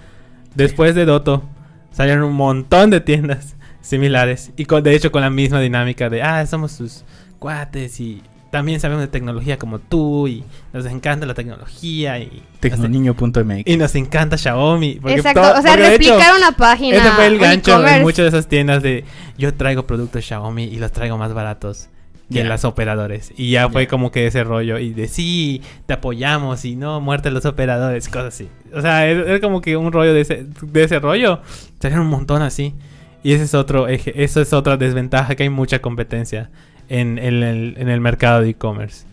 después 0.57 0.97
de 0.97 1.05
Doto 1.05 1.45
salieron 1.93 2.25
un 2.25 2.35
montón 2.35 2.91
de 2.91 3.01
tiendas 3.01 3.55
similares 3.81 4.51
y 4.57 4.65
con, 4.65 4.83
de 4.83 4.93
hecho 4.97 5.13
con 5.13 5.21
la 5.23 5.31
misma 5.31 5.61
dinámica 5.61 6.11
de 6.11 6.21
ah 6.21 6.45
somos 6.47 6.73
sus 6.73 7.05
cuates 7.39 8.01
y 8.01 8.23
también 8.51 8.81
sabemos 8.81 9.03
de 9.03 9.07
tecnología 9.07 9.57
como 9.57 9.79
tú 9.79 10.27
y 10.27 10.43
nos 10.73 10.85
encanta 10.87 11.25
la 11.25 11.35
tecnología 11.35 12.19
y 12.19 12.43
Tecnoniño.mx. 12.59 13.63
y 13.65 13.77
nos 13.77 13.95
encanta 13.95 14.37
Xiaomi. 14.37 14.99
porque 15.01 15.15
Exacto, 15.19 15.43
todo- 15.43 15.61
o 15.61 15.63
sea, 15.63 15.71
porque 15.75 15.91
de 15.91 15.95
hecho, 15.95 16.11
replicar 16.11 16.37
una 16.37 16.51
página. 16.57 16.97
Ese 16.97 17.11
fue 17.11 17.27
el 17.29 17.39
gancho 17.39 17.71
e-commerce. 17.71 17.97
en 17.99 18.03
muchas 18.03 18.25
de 18.25 18.29
esas 18.31 18.49
tiendas 18.49 18.83
de 18.83 19.05
yo 19.39 19.55
traigo 19.55 19.87
productos 19.87 20.25
Xiaomi 20.25 20.65
y 20.65 20.79
los 20.81 20.91
traigo 20.91 21.17
más 21.17 21.33
baratos 21.33 21.89
que 22.31 22.37
Ya. 22.37 22.45
las 22.45 22.65
operadores. 22.65 23.33
Y 23.37 23.51
ya 23.51 23.69
fue 23.69 23.87
como 23.87 24.11
que 24.11 24.27
ese 24.27 24.45
rollo 24.45 24.79
y 24.79 24.95
de 24.95 25.09
sí, 25.09 25.63
te 25.87 25.95
apoyamos 25.95 26.65
y 26.65 26.77
no, 26.77 27.01
muerte 27.01 27.29
a 27.29 27.33
los 27.33 27.45
operadores, 27.45 28.09
cosas 28.09 28.29
así. 28.35 28.49
O 28.73 28.81
sea, 28.81 29.07
era 29.09 29.41
como 29.41 29.61
que 29.61 29.77
un 29.77 29.93
rollo 29.93 30.15
de 30.15 30.21
ese, 30.23 30.47
de 30.63 30.83
ese 30.85 30.99
rollo. 31.01 31.41
Salieron 31.81 32.07
un 32.07 32.11
montón 32.13 32.43
así. 32.43 32.75
Y 33.23 33.33
ese 33.35 33.45
es 33.45 33.55
otro 33.55 33.87
eje, 33.89 34.23
eso 34.25 34.41
es 34.41 34.53
otra 34.55 34.77
desventaja, 34.79 35.35
que 35.35 35.43
hay 35.43 35.51
mucha 35.51 35.81
competencia 35.81 36.49
en, 36.89 37.19
en 37.19 37.43
el, 37.43 37.75
en 37.77 37.89
el 37.91 38.01
mercado 38.01 38.41
de 38.41 38.49
e-commerce. 38.51 39.05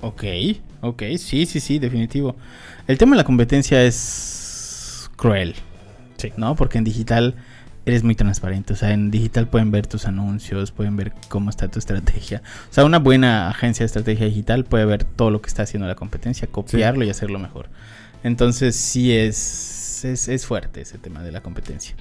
Ok, 0.00 0.24
ok, 0.80 1.02
sí, 1.16 1.46
sí, 1.46 1.60
sí, 1.60 1.78
definitivo. 1.78 2.36
El 2.88 2.98
tema 2.98 3.12
de 3.12 3.18
la 3.18 3.24
competencia 3.24 3.82
es 3.84 5.08
cruel, 5.16 5.54
Sí. 6.16 6.32
¿no? 6.36 6.54
Porque 6.56 6.78
en 6.78 6.84
digital 6.84 7.34
eres 7.86 8.04
muy 8.04 8.14
transparente. 8.14 8.72
O 8.72 8.76
sea, 8.76 8.92
en 8.92 9.10
digital 9.10 9.48
pueden 9.48 9.70
ver 9.70 9.86
tus 9.86 10.06
anuncios, 10.06 10.72
pueden 10.72 10.96
ver 10.96 11.12
cómo 11.28 11.50
está 11.50 11.68
tu 11.68 11.78
estrategia. 11.78 12.42
O 12.70 12.72
sea, 12.72 12.84
una 12.84 12.98
buena 12.98 13.48
agencia 13.48 13.84
de 13.84 13.86
estrategia 13.86 14.26
digital 14.26 14.64
puede 14.64 14.84
ver 14.84 15.04
todo 15.04 15.30
lo 15.30 15.42
que 15.42 15.48
está 15.48 15.62
haciendo 15.62 15.86
la 15.86 15.94
competencia, 15.94 16.48
copiarlo 16.48 17.04
y 17.04 17.10
hacerlo 17.10 17.38
mejor. 17.38 17.68
Entonces, 18.22 18.76
sí 18.76 19.12
es, 19.16 20.04
es, 20.04 20.28
es 20.28 20.46
fuerte 20.46 20.82
ese 20.82 20.98
tema 20.98 21.22
de 21.22 21.32
la 21.32 21.40
competencia. 21.40 21.94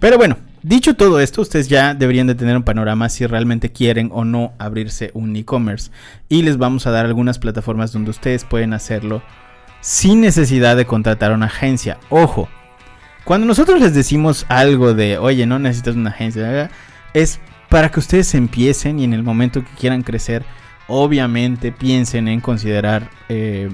Pero 0.00 0.16
bueno, 0.16 0.36
dicho 0.62 0.94
todo 0.94 1.18
esto, 1.18 1.42
ustedes 1.42 1.68
ya 1.68 1.92
deberían 1.92 2.28
de 2.28 2.36
tener 2.36 2.56
un 2.56 2.62
panorama 2.62 3.08
si 3.08 3.26
realmente 3.26 3.72
quieren 3.72 4.10
o 4.12 4.24
no 4.24 4.52
abrirse 4.58 5.10
un 5.12 5.34
e-commerce. 5.34 5.90
Y 6.28 6.42
les 6.42 6.56
vamos 6.56 6.86
a 6.86 6.92
dar 6.92 7.04
algunas 7.04 7.38
plataformas 7.38 7.92
donde 7.92 8.10
ustedes 8.10 8.44
pueden 8.44 8.74
hacerlo 8.74 9.22
sin 9.80 10.20
necesidad 10.20 10.76
de 10.76 10.86
contratar 10.86 11.32
a 11.32 11.34
una 11.34 11.46
agencia. 11.46 11.98
Ojo, 12.10 12.48
cuando 13.28 13.46
nosotros 13.46 13.78
les 13.78 13.92
decimos 13.92 14.46
algo 14.48 14.94
de, 14.94 15.18
oye, 15.18 15.44
no 15.44 15.58
necesitas 15.58 15.96
una 15.96 16.08
agencia, 16.08 16.70
es 17.12 17.40
para 17.68 17.90
que 17.90 18.00
ustedes 18.00 18.34
empiecen 18.34 18.98
y 18.98 19.04
en 19.04 19.12
el 19.12 19.22
momento 19.22 19.62
que 19.62 19.70
quieran 19.78 20.02
crecer, 20.02 20.46
obviamente 20.86 21.70
piensen 21.70 22.26
en 22.26 22.40
considerar, 22.40 23.10
eh, 23.28 23.68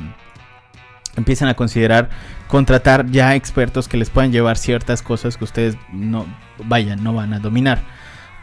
empiecen 1.16 1.46
a 1.46 1.54
considerar 1.54 2.10
contratar 2.48 3.08
ya 3.12 3.36
expertos 3.36 3.86
que 3.86 3.96
les 3.96 4.10
puedan 4.10 4.32
llevar 4.32 4.58
ciertas 4.58 5.02
cosas 5.02 5.36
que 5.36 5.44
ustedes 5.44 5.76
no, 5.92 6.26
vayan, 6.64 7.04
no 7.04 7.14
van 7.14 7.32
a 7.32 7.38
dominar. 7.38 7.80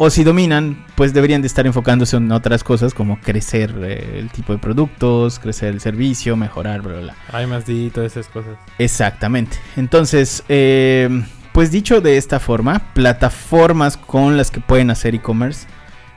O 0.04 0.10
si 0.10 0.24
dominan, 0.24 0.84
pues 0.96 1.14
deberían 1.14 1.42
de 1.42 1.48
estar 1.48 1.68
enfocándose 1.68 2.18
en 2.18 2.32
otras 2.32 2.64
cosas 2.64 2.96
como 2.96 3.22
crecer 3.22 3.72
eh, 3.84 4.18
el 4.18 4.32
tipo 4.32 4.52
de 4.52 4.58
productos, 4.58 5.38
crecer 5.38 5.70
el 5.70 5.80
servicio, 5.80 6.36
mejorar, 6.36 6.82
bla, 6.82 6.94
bla, 6.94 7.02
bla. 7.02 7.16
Hay 7.32 7.46
más 7.46 7.70
y 7.70 7.92
todas 7.92 8.14
esas 8.14 8.28
cosas. 8.28 8.58
Exactamente. 8.80 9.60
Entonces, 9.78 10.44
eh, 10.50 11.08
pues 11.52 11.70
dicho 11.70 12.02
de 12.02 12.18
esta 12.18 12.40
forma, 12.40 12.80
plataformas 12.96 13.96
con 13.96 14.38
las 14.38 14.50
que 14.50 14.60
pueden 14.60 14.90
hacer 14.90 15.14
e-commerce. 15.14 15.68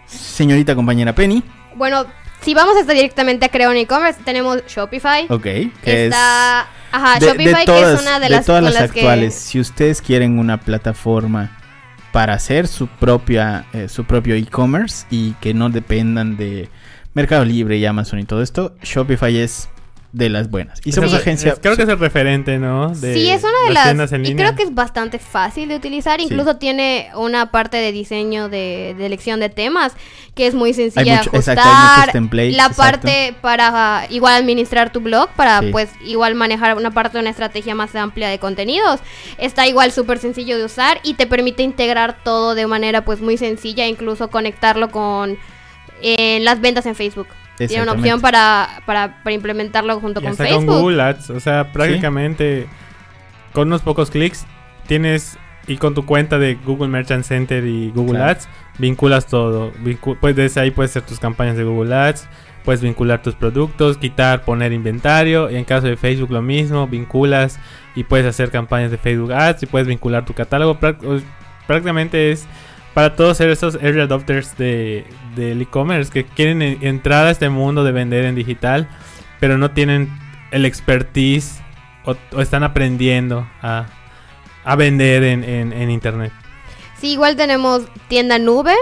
Señorita 0.06 0.74
compañera 0.74 1.14
Penny, 1.14 1.42
Bueno, 1.76 2.06
si 2.40 2.54
vamos 2.54 2.78
hasta 2.80 2.94
directamente 2.94 3.44
a 3.44 3.48
crear 3.50 3.68
un 3.68 3.76
e-commerce, 3.76 4.18
tenemos 4.24 4.64
Shopify. 4.66 5.26
ok, 5.28 5.42
que 5.42 6.06
Está, 6.06 6.68
ajá, 6.90 7.14
es 7.16 7.20
de, 7.20 7.26
Shopify 7.26 7.60
de 7.60 7.64
todas, 7.66 7.82
que 7.82 7.94
es 7.96 8.00
una 8.00 8.18
de 8.18 8.24
de 8.24 8.30
las, 8.30 8.46
todas 8.46 8.62
con 8.62 8.64
las 8.64 8.80
las 8.80 8.90
actuales. 8.90 9.34
que 9.34 9.40
Si 9.40 9.60
ustedes 9.60 10.00
quieren 10.00 10.38
una 10.38 10.58
plataforma 10.58 11.58
para 12.14 12.34
hacer 12.34 12.68
su 12.68 12.86
propia, 12.86 13.66
eh, 13.72 13.88
su 13.88 14.04
propio 14.04 14.36
e-commerce 14.36 15.04
y 15.10 15.32
que 15.40 15.52
no 15.52 15.68
dependan 15.68 16.36
de 16.36 16.68
Mercado 17.12 17.44
Libre 17.44 17.76
y 17.76 17.86
Amazon 17.86 18.20
y 18.20 18.24
todo 18.24 18.40
esto, 18.40 18.72
Shopify 18.84 19.36
es 19.36 19.68
de 20.14 20.28
las 20.30 20.48
buenas. 20.48 20.80
Y 20.84 20.92
somos 20.92 21.10
Sí. 21.10 21.16
agencia. 21.16 21.52
Es- 21.54 21.58
creo 21.58 21.76
que 21.76 21.82
es 21.82 21.88
el 21.88 21.98
referente, 21.98 22.58
¿no? 22.58 22.90
De 22.94 23.14
sí, 23.14 23.28
es 23.28 23.42
una 23.42 23.52
de 23.66 23.96
las... 23.96 24.12
en 24.12 24.24
y 24.24 24.28
línea. 24.28 24.46
creo 24.46 24.56
que 24.56 24.62
es 24.62 24.72
bastante 24.74 25.18
fácil 25.18 25.68
de 25.68 25.76
utilizar. 25.76 26.20
Sí. 26.20 26.26
Incluso 26.26 26.56
tiene 26.56 27.10
una 27.16 27.50
parte 27.50 27.78
de 27.78 27.90
diseño 27.90 28.48
de, 28.48 28.94
de 28.96 29.06
elección 29.06 29.40
de 29.40 29.48
temas 29.48 29.92
que 30.36 30.46
es 30.46 30.54
muy 30.54 30.68
Hay 30.68 30.74
sencilla 30.74 31.16
mucho- 31.18 31.30
de 31.32 31.38
exacto, 31.38 31.62
ajustar. 31.62 31.90
hay 31.90 31.98
muchos 31.98 32.12
templates, 32.12 32.56
la 32.56 32.66
exacto. 32.66 32.80
parte 33.02 33.34
para 33.40 34.06
igual 34.10 34.34
administrar 34.34 34.90
tu 34.92 35.00
blog, 35.00 35.28
para 35.30 35.60
Sí. 35.60 35.68
pues 35.72 35.90
igual 36.04 36.34
manejar 36.36 36.76
una 36.76 36.92
parte 36.92 37.18
de 37.18 37.20
una 37.22 37.30
estrategia 37.30 37.74
más 37.74 37.94
amplia 37.96 38.28
de 38.28 38.38
contenidos. 38.38 39.00
Está 39.38 39.66
igual 39.66 39.90
súper 39.92 40.18
sencillo 40.18 40.56
de 40.58 40.64
usar 40.64 41.00
y 41.02 41.14
te 41.14 41.26
permite 41.26 41.62
integrar 41.64 42.18
todo 42.22 42.54
de 42.54 42.66
manera 42.68 43.04
pues 43.04 43.20
muy 43.20 43.36
sencilla, 43.36 43.86
incluso 43.86 44.28
conectarlo 44.30 44.90
con 44.90 45.36
eh, 46.02 46.38
las 46.40 46.60
ventas 46.60 46.86
en 46.86 46.94
Facebook. 46.94 47.26
Tiene 47.56 47.82
una 47.84 47.92
opción 47.92 48.20
para, 48.20 48.82
para, 48.84 49.22
para 49.22 49.32
implementarlo 49.34 50.00
junto 50.00 50.20
Y 50.20 50.24
con 50.24 50.32
hasta 50.32 50.44
Facebook. 50.44 50.66
con 50.66 50.80
Google 50.82 51.02
Ads. 51.02 51.30
O 51.30 51.40
sea, 51.40 51.72
prácticamente 51.72 52.66
con 53.52 53.68
unos 53.68 53.82
pocos 53.82 54.10
clics 54.10 54.44
tienes 54.86 55.38
y 55.66 55.76
con 55.76 55.94
tu 55.94 56.04
cuenta 56.04 56.38
de 56.38 56.56
Google 56.56 56.88
Merchant 56.88 57.24
Center 57.24 57.64
y 57.64 57.90
Google 57.90 58.16
Claro. 58.18 58.32
Ads 58.32 58.48
vinculas 58.78 59.26
todo. 59.26 59.72
Vincu- 59.84 60.18
pues 60.20 60.34
desde 60.36 60.60
ahí 60.60 60.70
puedes 60.72 60.90
hacer 60.90 61.02
tus 61.02 61.20
campañas 61.20 61.56
de 61.56 61.62
Google 61.64 61.94
Ads, 61.94 62.28
puedes 62.64 62.80
vincular 62.82 63.22
tus 63.22 63.34
productos, 63.36 63.96
quitar, 63.98 64.42
poner 64.44 64.72
inventario. 64.72 65.48
Y 65.50 65.54
en 65.56 65.64
caso 65.64 65.86
de 65.86 65.96
Facebook 65.96 66.32
lo 66.32 66.42
mismo, 66.42 66.86
vinculas 66.88 67.60
y 67.94 68.02
puedes 68.04 68.26
hacer 68.26 68.50
campañas 68.50 68.90
de 68.90 68.98
Facebook 68.98 69.32
Ads 69.32 69.62
y 69.62 69.66
puedes 69.66 69.86
vincular 69.86 70.24
tu 70.24 70.34
catálogo. 70.34 70.76
Prácticamente 71.66 72.32
es 72.32 72.46
para 72.94 73.16
todos 73.16 73.36
ser 73.36 73.50
esos 73.50 73.74
early 73.82 74.00
adopters 74.00 74.56
de, 74.56 75.04
del 75.34 75.60
e-commerce 75.60 76.10
que 76.12 76.24
quieren 76.24 76.62
en- 76.62 76.78
entrar 76.84 77.26
a 77.26 77.30
este 77.30 77.48
mundo 77.48 77.82
de 77.84 77.92
vender 77.92 78.24
en 78.24 78.34
digital, 78.34 78.88
pero 79.40 79.58
no 79.58 79.72
tienen 79.72 80.08
el 80.52 80.64
expertise 80.64 81.60
o, 82.04 82.14
o 82.32 82.40
están 82.40 82.62
aprendiendo 82.62 83.46
a, 83.60 83.86
a 84.64 84.76
vender 84.76 85.24
en, 85.24 85.42
en- 85.44 85.72
en 85.72 85.90
internet. 85.90 86.32
Sí, 86.98 87.12
igual 87.12 87.36
tenemos 87.36 87.82
tienda 88.08 88.38
nube, 88.38 88.74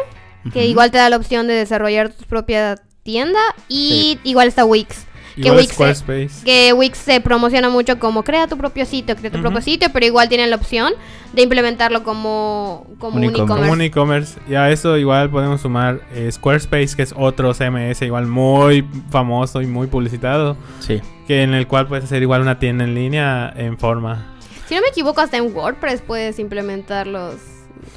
que 0.52 0.66
igual 0.66 0.90
te 0.90 0.98
da 0.98 1.08
la 1.08 1.16
opción 1.16 1.46
de 1.46 1.54
desarrollar 1.54 2.10
tu 2.10 2.24
propia 2.24 2.76
tienda. 3.02 3.40
Y 3.68 4.18
igual 4.24 4.48
está 4.48 4.64
Wix. 4.64 5.06
Que 5.34 5.42
Igual 5.42 5.56
Wix, 5.58 5.72
Squarespace. 5.72 6.44
Que 6.44 6.72
Wix 6.72 6.98
se 6.98 7.20
promociona 7.20 7.70
mucho 7.70 7.98
como 7.98 8.22
crea 8.22 8.46
tu 8.46 8.56
propio 8.56 8.84
sitio, 8.84 9.16
crea 9.16 9.30
tu 9.30 9.40
propio 9.40 9.60
sitio, 9.62 9.88
pero 9.92 10.04
igual 10.04 10.28
tienen 10.28 10.50
la 10.50 10.56
opción 10.56 10.92
de 11.32 11.42
implementarlo 11.42 12.02
como, 12.02 12.86
como 12.98 13.16
Un 13.16 13.24
e-commerce. 13.24 13.60
Como 13.60 13.72
un 13.72 13.80
e-commerce. 13.80 14.40
Y 14.48 14.54
a 14.54 14.70
eso 14.70 14.98
igual 14.98 15.30
podemos 15.30 15.60
sumar 15.60 16.00
eh, 16.12 16.30
Squarespace, 16.30 16.96
que 16.96 17.02
es 17.02 17.14
otro 17.16 17.54
CMS 17.54 18.02
igual 18.02 18.26
muy 18.26 18.86
famoso 19.10 19.62
y 19.62 19.66
muy 19.66 19.86
publicitado. 19.86 20.56
Sí. 20.80 21.00
Que 21.26 21.42
en 21.42 21.54
el 21.54 21.66
cual 21.66 21.88
puedes 21.88 22.04
hacer 22.04 22.22
igual 22.22 22.42
una 22.42 22.58
tienda 22.58 22.84
en 22.84 22.94
línea 22.94 23.52
en 23.56 23.78
forma. 23.78 24.26
Si 24.68 24.74
no 24.74 24.80
me 24.80 24.88
equivoco, 24.88 25.20
hasta 25.20 25.36
en 25.36 25.54
WordPress 25.54 26.02
puedes 26.02 26.38
implementar 26.38 27.06
los, 27.06 27.36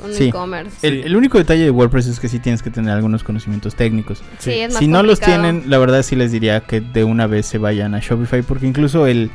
un 0.04 0.14
Sí. 0.14 0.26
e-commerce. 0.26 0.86
El, 0.88 1.04
el 1.06 1.16
único 1.16 1.38
detalle 1.38 1.64
de 1.64 1.72
WordPress 1.72 2.08
es 2.08 2.20
que 2.20 2.28
sí 2.30 2.40
tienes 2.40 2.62
que 2.64 2.70
tener 2.72 2.92
algunos 2.92 3.24
conocimientos 3.24 3.76
técnicos. 3.76 4.24
Sí, 4.40 4.52
es 4.52 4.74
más 4.74 4.80
Si 4.80 4.88
no 4.88 5.04
los 5.04 5.20
tienen, 5.20 5.64
la 5.68 5.78
verdad 5.78 6.04
sí 6.04 6.16
les 6.16 6.32
diría 6.32 6.62
que 6.62 6.82
de 6.82 7.04
una 7.04 7.28
vez 7.28 7.46
se 7.46 7.58
vayan 7.58 7.94
a 7.96 8.00
Shopify 8.00 8.42
porque 8.42 8.68
incluso 8.68 9.08
el 9.08 9.32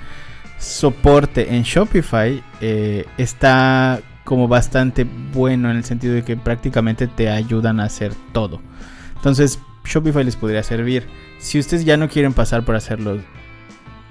soporte 0.59 1.55
en 1.55 1.63
Shopify 1.63 2.43
eh, 2.61 3.07
está 3.17 4.01
como 4.25 4.47
bastante 4.47 5.07
bueno 5.33 5.71
en 5.71 5.79
el 5.79 5.85
sentido 5.85 6.15
de 6.15 6.23
que 6.23 6.37
prácticamente 6.37 7.07
te 7.07 7.29
ayudan 7.31 7.81
a 7.81 7.85
hacer 7.85 8.13
todo. 8.33 8.61
Entonces 9.17 9.59
Shopify 9.85 10.23
les 10.25 10.37
podría 10.37 10.63
servir. 10.63 11.07
Si 11.39 11.59
ustedes 11.59 11.85
ya 11.85 11.97
no 11.97 12.09
quieren 12.09 12.33
pasar 12.35 12.65
por 12.65 12.77
hacerlo 12.77 13.19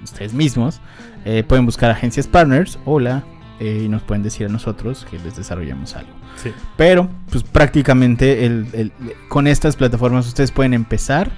ustedes 0.02 0.34
mismos, 0.34 0.80
eh, 1.24 1.44
pueden 1.46 1.64
buscar 1.66 1.90
agencias 1.90 2.26
partners, 2.26 2.78
hola, 2.84 3.22
eh, 3.60 3.82
y 3.84 3.88
nos 3.88 4.02
pueden 4.02 4.22
decir 4.24 4.46
a 4.46 4.48
nosotros 4.48 5.06
que 5.10 5.18
les 5.20 5.36
desarrollamos 5.36 5.94
algo. 5.94 6.10
Sí. 6.42 6.50
Pero, 6.76 7.08
pues 7.30 7.44
prácticamente 7.44 8.46
el- 8.46 8.66
el- 8.72 8.92
con 9.28 9.46
estas 9.46 9.76
plataformas 9.76 10.26
ustedes 10.26 10.50
pueden 10.50 10.74
empezar 10.74 11.30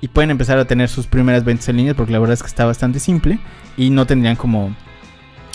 y 0.00 0.08
pueden 0.08 0.30
empezar 0.30 0.58
a 0.58 0.64
tener 0.64 0.88
sus 0.88 1.06
primeras 1.06 1.44
ventas 1.44 1.68
en 1.68 1.76
línea 1.76 1.94
porque 1.94 2.12
la 2.12 2.18
verdad 2.18 2.34
es 2.34 2.42
que 2.42 2.48
está 2.48 2.64
bastante 2.64 2.98
simple 2.98 3.38
y 3.76 3.90
no 3.90 4.06
tendrían 4.06 4.36
como, 4.36 4.74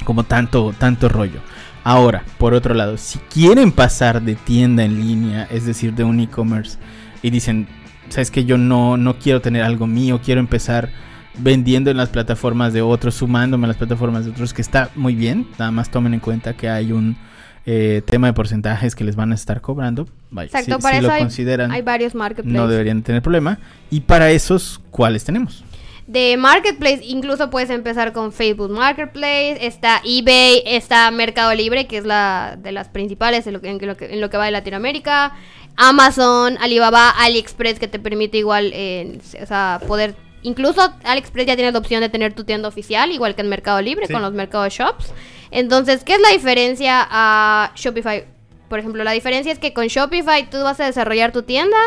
como 0.06 0.24
tanto, 0.24 0.74
tanto 0.78 1.10
rollo. 1.10 1.40
Ahora, 1.84 2.24
por 2.38 2.54
otro 2.54 2.74
lado, 2.74 2.98
si 2.98 3.20
quieren 3.34 3.72
pasar 3.72 4.22
de 4.22 4.36
tienda 4.36 4.84
en 4.84 5.00
línea, 5.00 5.48
es 5.52 5.66
decir, 5.66 5.94
de 5.94 6.04
un 6.04 6.20
e-commerce, 6.20 6.78
y 7.22 7.30
dicen, 7.32 7.68
sabes 8.10 8.30
que 8.32 8.46
yo 8.46 8.58
no, 8.58 8.98
no 8.98 9.18
quiero 9.18 9.42
tener 9.42 9.64
algo 9.64 9.88
mío, 9.88 10.20
quiero 10.24 10.40
empezar 10.40 10.90
vendiendo 11.38 11.92
en 11.92 11.98
las 11.98 12.10
plataformas 12.10 12.74
de 12.74 12.82
otros, 12.82 13.16
sumándome 13.16 13.66
a 13.66 13.68
las 13.70 13.78
plataformas 13.78 14.26
de 14.26 14.32
otros, 14.32 14.54
que 14.54 14.62
está 14.62 14.90
muy 14.96 15.16
bien, 15.16 15.48
nada 15.60 15.72
más 15.72 15.90
tomen 15.92 16.14
en 16.14 16.20
cuenta 16.20 16.54
que 16.56 16.70
hay 16.70 16.92
un 16.92 17.18
eh, 17.66 18.02
tema 18.06 18.28
de 18.28 18.34
porcentajes 18.34 18.96
que 18.96 19.04
les 19.04 19.16
van 19.16 19.32
a 19.32 19.36
estar 19.36 19.60
cobrando. 19.62 20.08
Vaya, 20.30 20.46
Exacto, 20.48 20.76
si, 20.78 20.82
para 20.82 20.96
si 20.96 21.00
eso 21.00 21.08
lo 21.08 21.14
hay- 21.14 21.22
consideran, 21.22 21.72
Hay 21.72 21.82
varios 21.82 22.14
marketplaces. 22.16 22.54
no 22.62 22.68
deberían 22.68 23.02
tener 23.02 23.22
problema. 23.22 23.58
Y 23.90 24.02
para 24.02 24.30
esos, 24.32 24.82
¿cuáles 24.92 25.24
tenemos? 25.24 25.64
De 26.08 26.38
Marketplace, 26.38 27.02
incluso 27.04 27.50
puedes 27.50 27.72
empezar 27.72 28.14
con 28.14 28.32
Facebook 28.32 28.70
Marketplace, 28.70 29.58
está 29.66 30.02
eBay, 30.06 30.62
está 30.68 31.10
Mercado 31.10 31.56
Libre, 31.56 31.88
que 31.88 31.98
es 31.98 32.06
la 32.06 32.60
de 32.62 32.72
las 32.72 32.90
principales 32.90 33.48
en 33.48 33.54
lo 33.54 33.62
que, 33.62 33.72
en 33.72 33.88
lo 33.88 33.98
que, 33.98 34.14
en 34.14 34.22
lo 34.22 34.30
que 34.30 34.38
va 34.38 34.46
de 34.46 34.52
Latinoamérica, 34.52 35.34
Amazon, 35.78 36.58
Alibaba, 36.62 37.10
AliExpress, 37.10 37.80
que 37.80 37.88
te 37.88 37.98
permite 38.00 38.38
igual, 38.38 38.70
eh, 38.74 39.18
o 39.42 39.46
sea, 39.48 39.82
poder... 39.88 40.16
Incluso 40.46 40.82
AliExpress 41.04 41.48
ya 41.48 41.56
tiene 41.56 41.72
la 41.72 41.80
opción 41.80 42.02
de 42.02 42.10
tener 42.10 42.34
tu 42.34 42.44
tienda 42.44 42.68
oficial, 42.68 43.12
igual 43.12 43.34
que 43.36 43.42
en 43.42 43.50
Mercado 43.50 43.82
Libre, 43.82 44.06
Sí. 44.08 44.14
con 44.14 44.22
los 44.22 44.32
Mercado 44.34 44.68
Shops. 44.70 45.12
Entonces, 45.52 46.04
¿qué 46.04 46.14
es 46.14 46.22
la 46.22 46.30
diferencia 46.30 47.06
a 47.10 47.72
Shopify? 47.76 48.26
Por 48.70 48.80
ejemplo, 48.80 49.04
la 49.04 49.12
diferencia 49.12 49.52
es 49.52 49.60
que 49.60 49.74
con 49.74 49.88
Shopify 49.88 50.50
tú 50.50 50.58
vas 50.64 50.80
a 50.80 50.86
desarrollar 50.86 51.32
tu 51.32 51.44
tienda, 51.44 51.78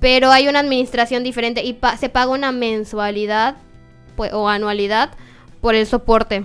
pero 0.00 0.30
hay 0.30 0.48
una 0.48 0.60
administración 0.60 1.22
diferente 1.24 1.62
y 1.64 1.74
pa- 1.74 1.96
se 1.96 2.08
paga 2.08 2.30
una 2.32 2.52
mensualidad 2.52 3.56
pues, 4.16 4.32
o 4.32 4.48
anualidad 4.48 5.10
por 5.60 5.74
el 5.74 5.86
soporte. 5.86 6.44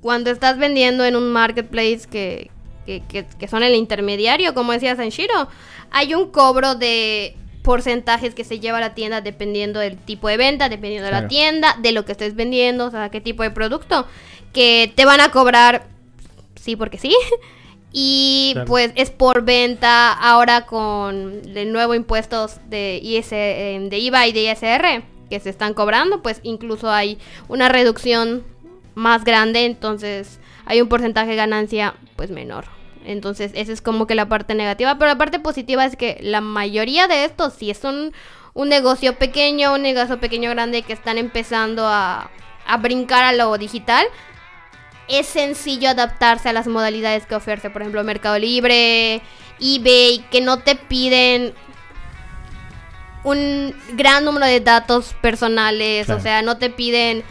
Cuando 0.00 0.30
estás 0.30 0.58
vendiendo 0.58 1.04
en 1.04 1.16
un 1.16 1.32
marketplace 1.32 2.02
que, 2.10 2.50
que, 2.86 3.02
que- 3.08 3.26
que 3.38 3.48
son 3.48 3.62
el 3.62 3.74
intermediario, 3.74 4.54
como 4.54 4.72
decía 4.72 4.96
Sanshiro, 4.96 5.48
hay 5.90 6.14
un 6.14 6.30
cobro 6.30 6.74
de 6.74 7.36
porcentajes 7.64 8.34
que 8.34 8.44
se 8.44 8.60
lleva 8.60 8.76
a 8.76 8.80
la 8.82 8.94
tienda 8.94 9.22
dependiendo 9.22 9.80
del 9.80 9.96
tipo 9.96 10.28
de 10.28 10.36
venta, 10.36 10.68
dependiendo 10.68 11.06
de 11.06 11.12
la 11.12 11.28
tienda, 11.28 11.76
de 11.80 11.92
lo 11.92 12.04
que 12.04 12.12
estés 12.12 12.36
vendiendo, 12.36 12.84
o 12.84 12.90
sea, 12.90 13.08
qué 13.08 13.22
tipo 13.22 13.42
de 13.42 13.50
producto, 13.50 14.06
que 14.52 14.92
te 14.94 15.06
van 15.06 15.22
a 15.22 15.30
cobrar, 15.30 15.86
sí, 16.54 16.76
porque 16.76 16.98
sí. 16.98 17.16
Y 17.96 18.50
Claro. 18.54 18.66
pues 18.66 18.92
es 18.96 19.10
por 19.10 19.44
venta 19.44 20.12
ahora 20.12 20.66
con 20.66 21.42
el 21.54 21.72
nuevo 21.72 21.94
impuestos 21.94 22.58
de, 22.68 22.98
IS, 23.00 23.28
eh, 23.30 23.86
de 23.88 23.98
IVA 23.98 24.26
y 24.26 24.32
de 24.32 24.50
ISR 24.50 25.04
que 25.30 25.38
se 25.38 25.48
están 25.48 25.74
cobrando, 25.74 26.20
pues 26.20 26.40
incluso 26.42 26.90
hay 26.90 27.18
una 27.46 27.68
reducción 27.68 28.42
más 28.96 29.24
grande, 29.24 29.64
entonces 29.64 30.40
hay 30.66 30.80
un 30.80 30.88
porcentaje 30.88 31.30
de 31.30 31.36
ganancia 31.36 31.94
pues 32.16 32.30
menor. 32.32 32.64
Entonces 33.04 33.52
esa 33.54 33.72
es 33.72 33.80
como 33.82 34.06
que 34.06 34.14
la 34.14 34.26
parte 34.28 34.54
negativa, 34.54 34.94
pero 34.98 35.08
la 35.10 35.18
parte 35.18 35.38
positiva 35.38 35.84
es 35.84 35.96
que 35.96 36.18
la 36.22 36.40
mayoría 36.40 37.06
de 37.06 37.24
estos 37.24 37.52
sí 37.54 37.70
es 37.70 37.84
un, 37.84 38.12
un 38.54 38.68
negocio 38.68 39.16
pequeño, 39.18 39.74
un 39.74 39.82
negocio 39.82 40.18
pequeño 40.20 40.50
grande 40.50 40.82
que 40.82 40.92
están 40.94 41.18
empezando 41.18 41.86
a, 41.86 42.30
a 42.66 42.76
brincar 42.78 43.24
a 43.24 43.32
lo 43.32 43.56
digital 43.58 44.06
es 45.06 45.26
sencillo 45.26 45.90
adaptarse 45.90 46.48
a 46.48 46.52
las 46.54 46.66
modalidades 46.66 47.26
que 47.26 47.34
ofrece, 47.34 47.68
por 47.68 47.82
ejemplo, 47.82 48.02
Mercado 48.04 48.38
Libre, 48.38 49.20
eBay, 49.60 50.24
que 50.30 50.40
no 50.40 50.60
te 50.60 50.76
piden 50.76 51.52
un 53.22 53.74
gran 53.94 54.24
número 54.24 54.46
de 54.46 54.60
datos 54.60 55.14
personales, 55.20 56.06
Claro. 56.06 56.20
o 56.20 56.22
sea, 56.22 56.42
no 56.42 56.58
te 56.58 56.70
piden 56.70 57.22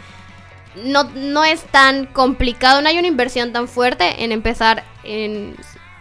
no, 0.84 1.04
no 1.04 1.44
es 1.44 1.62
tan 1.64 2.06
complicado, 2.06 2.82
no 2.82 2.88
hay 2.88 2.98
una 2.98 3.08
inversión 3.08 3.52
tan 3.52 3.68
fuerte 3.68 4.24
en 4.24 4.32
empezar 4.32 4.84
en 5.04 5.56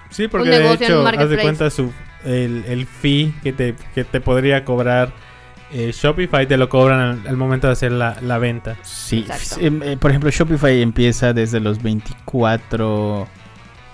Sí, 0.10 0.28
porque 0.28 0.50
un 0.50 0.56
de 0.56 0.60
negocio 0.60 0.86
en 0.86 1.08
hecho, 1.08 1.22
haz 1.22 1.30
de 1.30 1.38
cuenta 1.40 1.70
su, 1.70 1.92
el, 2.24 2.64
el 2.68 2.86
fee 2.86 3.34
que 3.42 3.52
te, 3.52 3.76
que 3.96 4.04
te 4.04 4.22
podría 4.22 4.64
cobrar 4.64 5.12
eh, 5.72 5.92
Shopify, 5.92 6.48
te 6.48 6.56
lo 6.56 6.70
cobran 6.70 7.00
al, 7.00 7.28
al 7.28 7.36
momento 7.36 7.66
de 7.66 7.74
hacer 7.74 7.92
la, 7.92 8.18
la 8.22 8.38
venta. 8.38 8.78
Sí, 8.84 9.26
em, 9.60 9.82
eh, 9.82 9.98
por 9.98 10.12
ejemplo, 10.12 10.30
Shopify 10.30 10.82
empieza 10.84 11.34
desde 11.34 11.60
los 11.60 11.82
24 11.82 13.28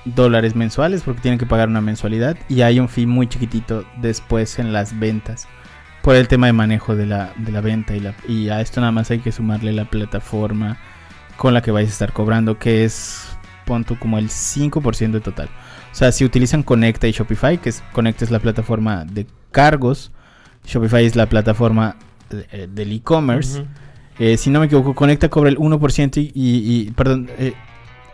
dólares 0.04 0.56
mensuales 0.58 1.04
porque 1.04 1.22
tienen 1.22 1.40
que 1.40 1.46
pagar 1.46 1.70
una 1.70 1.82
mensualidad 1.82 2.38
y 2.50 2.62
hay 2.62 2.80
un 2.82 2.90
fee 2.90 3.06
muy 3.06 3.28
chiquitito 3.28 3.86
después 4.02 4.60
en 4.60 4.74
las 4.74 4.98
ventas 5.00 5.48
por 6.02 6.16
el 6.16 6.28
tema 6.28 6.48
de 6.48 6.54
manejo 6.54 6.96
de 6.96 7.06
la, 7.06 7.34
de 7.38 7.52
la 7.52 7.62
venta 7.62 7.96
y, 7.96 8.00
la, 8.00 8.14
y 8.28 8.50
a 8.50 8.62
esto 8.62 8.80
nada 8.80 8.92
más 8.92 9.12
hay 9.12 9.20
que 9.20 9.32
sumarle 9.32 9.74
la 9.74 9.86
plataforma 9.86 10.78
con 11.38 11.54
la 11.54 11.62
que 11.62 11.72
vais 11.72 11.88
a 11.88 11.92
estar 11.92 12.14
cobrando 12.14 12.58
que 12.60 12.84
es 12.86 13.28
punto 13.66 13.98
como 14.00 14.18
el 14.18 14.30
5% 14.30 15.12
de 15.12 15.20
total. 15.22 15.50
O 15.92 15.96
sea, 15.96 16.12
si 16.12 16.24
utilizan 16.26 16.64
Conecta 16.64 17.08
y 17.08 17.12
Shopify, 17.12 17.58
que 17.60 17.70
es 17.70 17.84
Conecta 17.94 18.26
es 18.26 18.32
la 18.32 18.40
plataforma 18.40 19.06
de 19.06 19.26
cargos, 19.52 20.12
Shopify 20.66 21.06
es 21.06 21.16
la 21.16 21.28
plataforma 21.28 21.96
eh, 22.52 22.68
del 22.72 22.92
e-commerce. 22.94 23.66
Eh, 24.20 24.38
si 24.38 24.50
no 24.50 24.60
me 24.60 24.66
equivoco, 24.68 24.94
Conecta 24.96 25.30
cobra 25.30 25.50
el 25.50 25.58
1% 25.58 26.18
y, 26.18 26.32
y- 26.34 26.88
y- 26.88 26.92
perdón, 26.92 27.30
eh, 27.38 27.54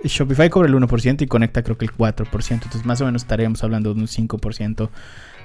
Shopify 0.03 0.49
cobra 0.49 0.67
el 0.69 0.75
1% 0.75 1.23
y 1.23 1.27
Conecta 1.27 1.63
creo 1.63 1.77
que 1.77 1.85
el 1.85 1.91
4%. 1.91 2.51
Entonces 2.51 2.85
más 2.85 3.01
o 3.01 3.05
menos 3.05 3.23
estaríamos 3.23 3.63
hablando 3.63 3.93
de 3.93 4.01
un 4.01 4.07
5% 4.07 4.89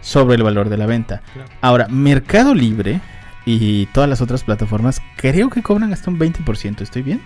sobre 0.01 0.37
el 0.37 0.43
valor 0.43 0.69
de 0.69 0.77
la 0.77 0.87
venta. 0.87 1.23
Claro. 1.33 1.49
Ahora, 1.61 1.87
Mercado 1.89 2.55
Libre 2.55 3.01
y 3.45 3.87
todas 3.87 4.09
las 4.09 4.21
otras 4.21 4.45
plataformas 4.45 5.01
creo 5.17 5.51
que 5.51 5.63
cobran 5.63 5.93
hasta 5.93 6.11
un 6.11 6.19
20%. 6.19 6.81
¿Estoy 6.83 7.03
bien? 7.03 7.21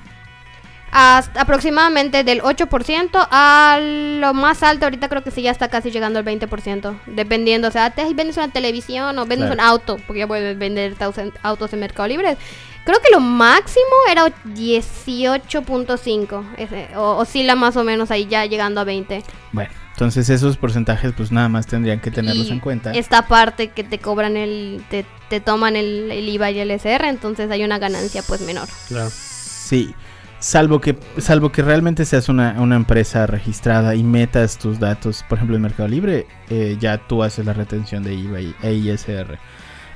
hasta 0.96 1.40
aproximadamente 1.40 2.22
del 2.22 2.40
8% 2.40 3.26
a 3.28 3.78
lo 3.80 4.32
más 4.32 4.62
alto, 4.62 4.86
ahorita 4.86 5.08
creo 5.08 5.24
que 5.24 5.32
sí 5.32 5.42
ya 5.42 5.50
está 5.50 5.66
casi 5.66 5.90
llegando 5.90 6.20
al 6.20 6.24
20%, 6.24 7.00
dependiendo, 7.06 7.66
o 7.66 7.70
sea, 7.72 7.90
te 7.90 8.04
vendes 8.14 8.36
una 8.36 8.46
televisión 8.52 9.18
o 9.18 9.26
vendes 9.26 9.48
Claro. 9.48 9.54
un 9.54 9.60
auto, 9.60 9.96
porque 10.06 10.20
ya 10.20 10.28
puedes 10.28 10.56
vender 10.56 10.94
autos 11.42 11.72
en 11.72 11.80
Mercado 11.80 12.06
Libre. 12.06 12.36
Creo 12.84 13.00
que 13.00 13.10
lo 13.10 13.18
máximo 13.18 13.84
era 14.08 14.26
18.5, 14.54 16.44
ese, 16.58 16.88
o 16.96 17.16
oscila 17.16 17.56
más 17.56 17.76
o 17.76 17.82
menos 17.82 18.12
ahí 18.12 18.26
ya 18.26 18.46
llegando 18.46 18.80
a 18.80 18.84
20. 18.84 19.24
Bueno, 19.50 19.70
entonces 19.94 20.28
esos 20.28 20.56
porcentajes 20.56 21.12
pues 21.16 21.30
nada 21.30 21.48
más 21.48 21.68
tendrían 21.68 22.00
que 22.00 22.10
tenerlos 22.10 22.48
Y 22.48 22.50
en 22.50 22.58
cuenta. 22.58 22.90
Esta 22.90 23.28
parte 23.28 23.68
que 23.68 23.84
te 23.84 24.00
cobran 24.00 24.36
el, 24.36 24.84
te, 24.90 25.06
te 25.28 25.38
toman 25.38 25.76
el, 25.76 26.10
el 26.10 26.28
IVA 26.28 26.50
y 26.50 26.58
el 26.58 26.72
SR, 26.72 27.08
entonces 27.08 27.48
hay 27.52 27.62
una 27.62 27.78
ganancia 27.78 28.24
pues 28.26 28.40
menor. 28.40 28.66
Claro. 28.88 29.08
Sí, 29.12 29.94
salvo 30.40 30.80
que, 30.80 30.98
salvo 31.18 31.52
que 31.52 31.62
realmente 31.62 32.04
seas 32.04 32.28
una, 32.28 32.60
una 32.60 32.74
empresa 32.74 33.28
registrada 33.28 33.94
y 33.94 34.02
metas 34.02 34.58
tus 34.58 34.80
datos, 34.80 35.24
por 35.28 35.38
ejemplo 35.38 35.54
en 35.54 35.62
Mercado 35.62 35.88
Libre, 35.88 36.26
eh, 36.50 36.76
ya 36.80 36.98
tú 36.98 37.22
haces 37.22 37.46
la 37.46 37.52
retención 37.52 38.02
de 38.02 38.14
IVA 38.14 38.40
y, 38.40 38.54
e 38.64 38.74
ISR. 38.74 39.38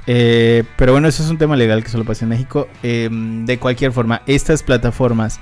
Eh, 0.07 0.63
pero 0.77 0.93
bueno, 0.93 1.09
eso 1.09 1.25
es 1.25 1.29
un 1.29 1.39
tema 1.39 1.57
legal 1.57 1.83
que 1.83 1.91
solo 1.91 2.05
pasa 2.05 2.25
en 2.25 2.29
México. 2.29 2.69
Eh, 2.85 3.09
de 3.11 3.59
cualquier 3.59 3.91
forma, 3.91 4.23
estas 4.27 4.63
plataformas, 4.63 5.41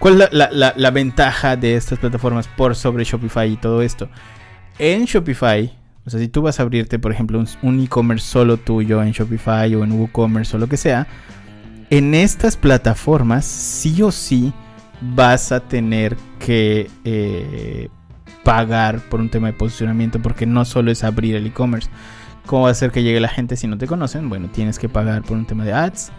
¿cuál 0.00 0.22
es 0.22 0.28
la, 0.32 0.90
ventaja 0.90 1.54
de 1.56 1.76
estas 1.76 2.00
plataformas 2.00 2.48
por 2.48 2.74
sobre 2.74 3.04
Shopify 3.04 3.52
y 3.52 3.56
todo 3.56 3.82
esto? 3.82 4.08
En 4.80 5.04
Shopify, 5.04 5.72
o 6.04 6.10
sea, 6.10 6.18
si 6.18 6.26
tú 6.26 6.42
vas 6.42 6.58
a 6.58 6.64
abrirte, 6.64 6.98
por 6.98 7.12
ejemplo, 7.12 7.38
un, 7.38 7.46
un 7.62 7.80
e-commerce 7.80 8.26
solo 8.26 8.56
tuyo 8.56 9.00
en 9.00 9.12
Shopify 9.12 9.72
o 9.76 9.84
en 9.84 9.92
WooCommerce 9.92 10.56
o 10.56 10.58
lo 10.58 10.66
que 10.66 10.76
sea, 10.76 11.06
en 11.90 12.14
estas 12.14 12.56
plataformas 12.56 13.44
sí 13.44 14.02
o 14.02 14.10
sí 14.10 14.52
vas 15.00 15.52
a 15.52 15.60
tener 15.60 16.16
que 16.38 16.90
eh, 17.04 17.88
pagar 18.44 19.00
por 19.08 19.20
un 19.20 19.28
tema 19.28 19.48
de 19.48 19.52
posicionamiento 19.52 20.20
porque 20.20 20.46
no 20.46 20.64
solo 20.64 20.90
es 20.90 21.04
abrir 21.04 21.36
el 21.36 21.46
e-commerce. 21.46 21.90
¿Cómo 22.46 22.62
va 22.62 22.68
a 22.68 22.72
hacer 22.72 22.90
que 22.90 23.02
llegue 23.02 23.20
la 23.20 23.28
gente 23.28 23.56
si 23.56 23.66
no 23.66 23.78
te 23.78 23.86
conocen? 23.86 24.28
Bueno, 24.28 24.48
tienes 24.48 24.78
que 24.78 24.88
pagar 24.88 25.22
por 25.22 25.36
un 25.36 25.46
tema 25.46 25.64
de 25.64 25.72
ads, 25.72 26.10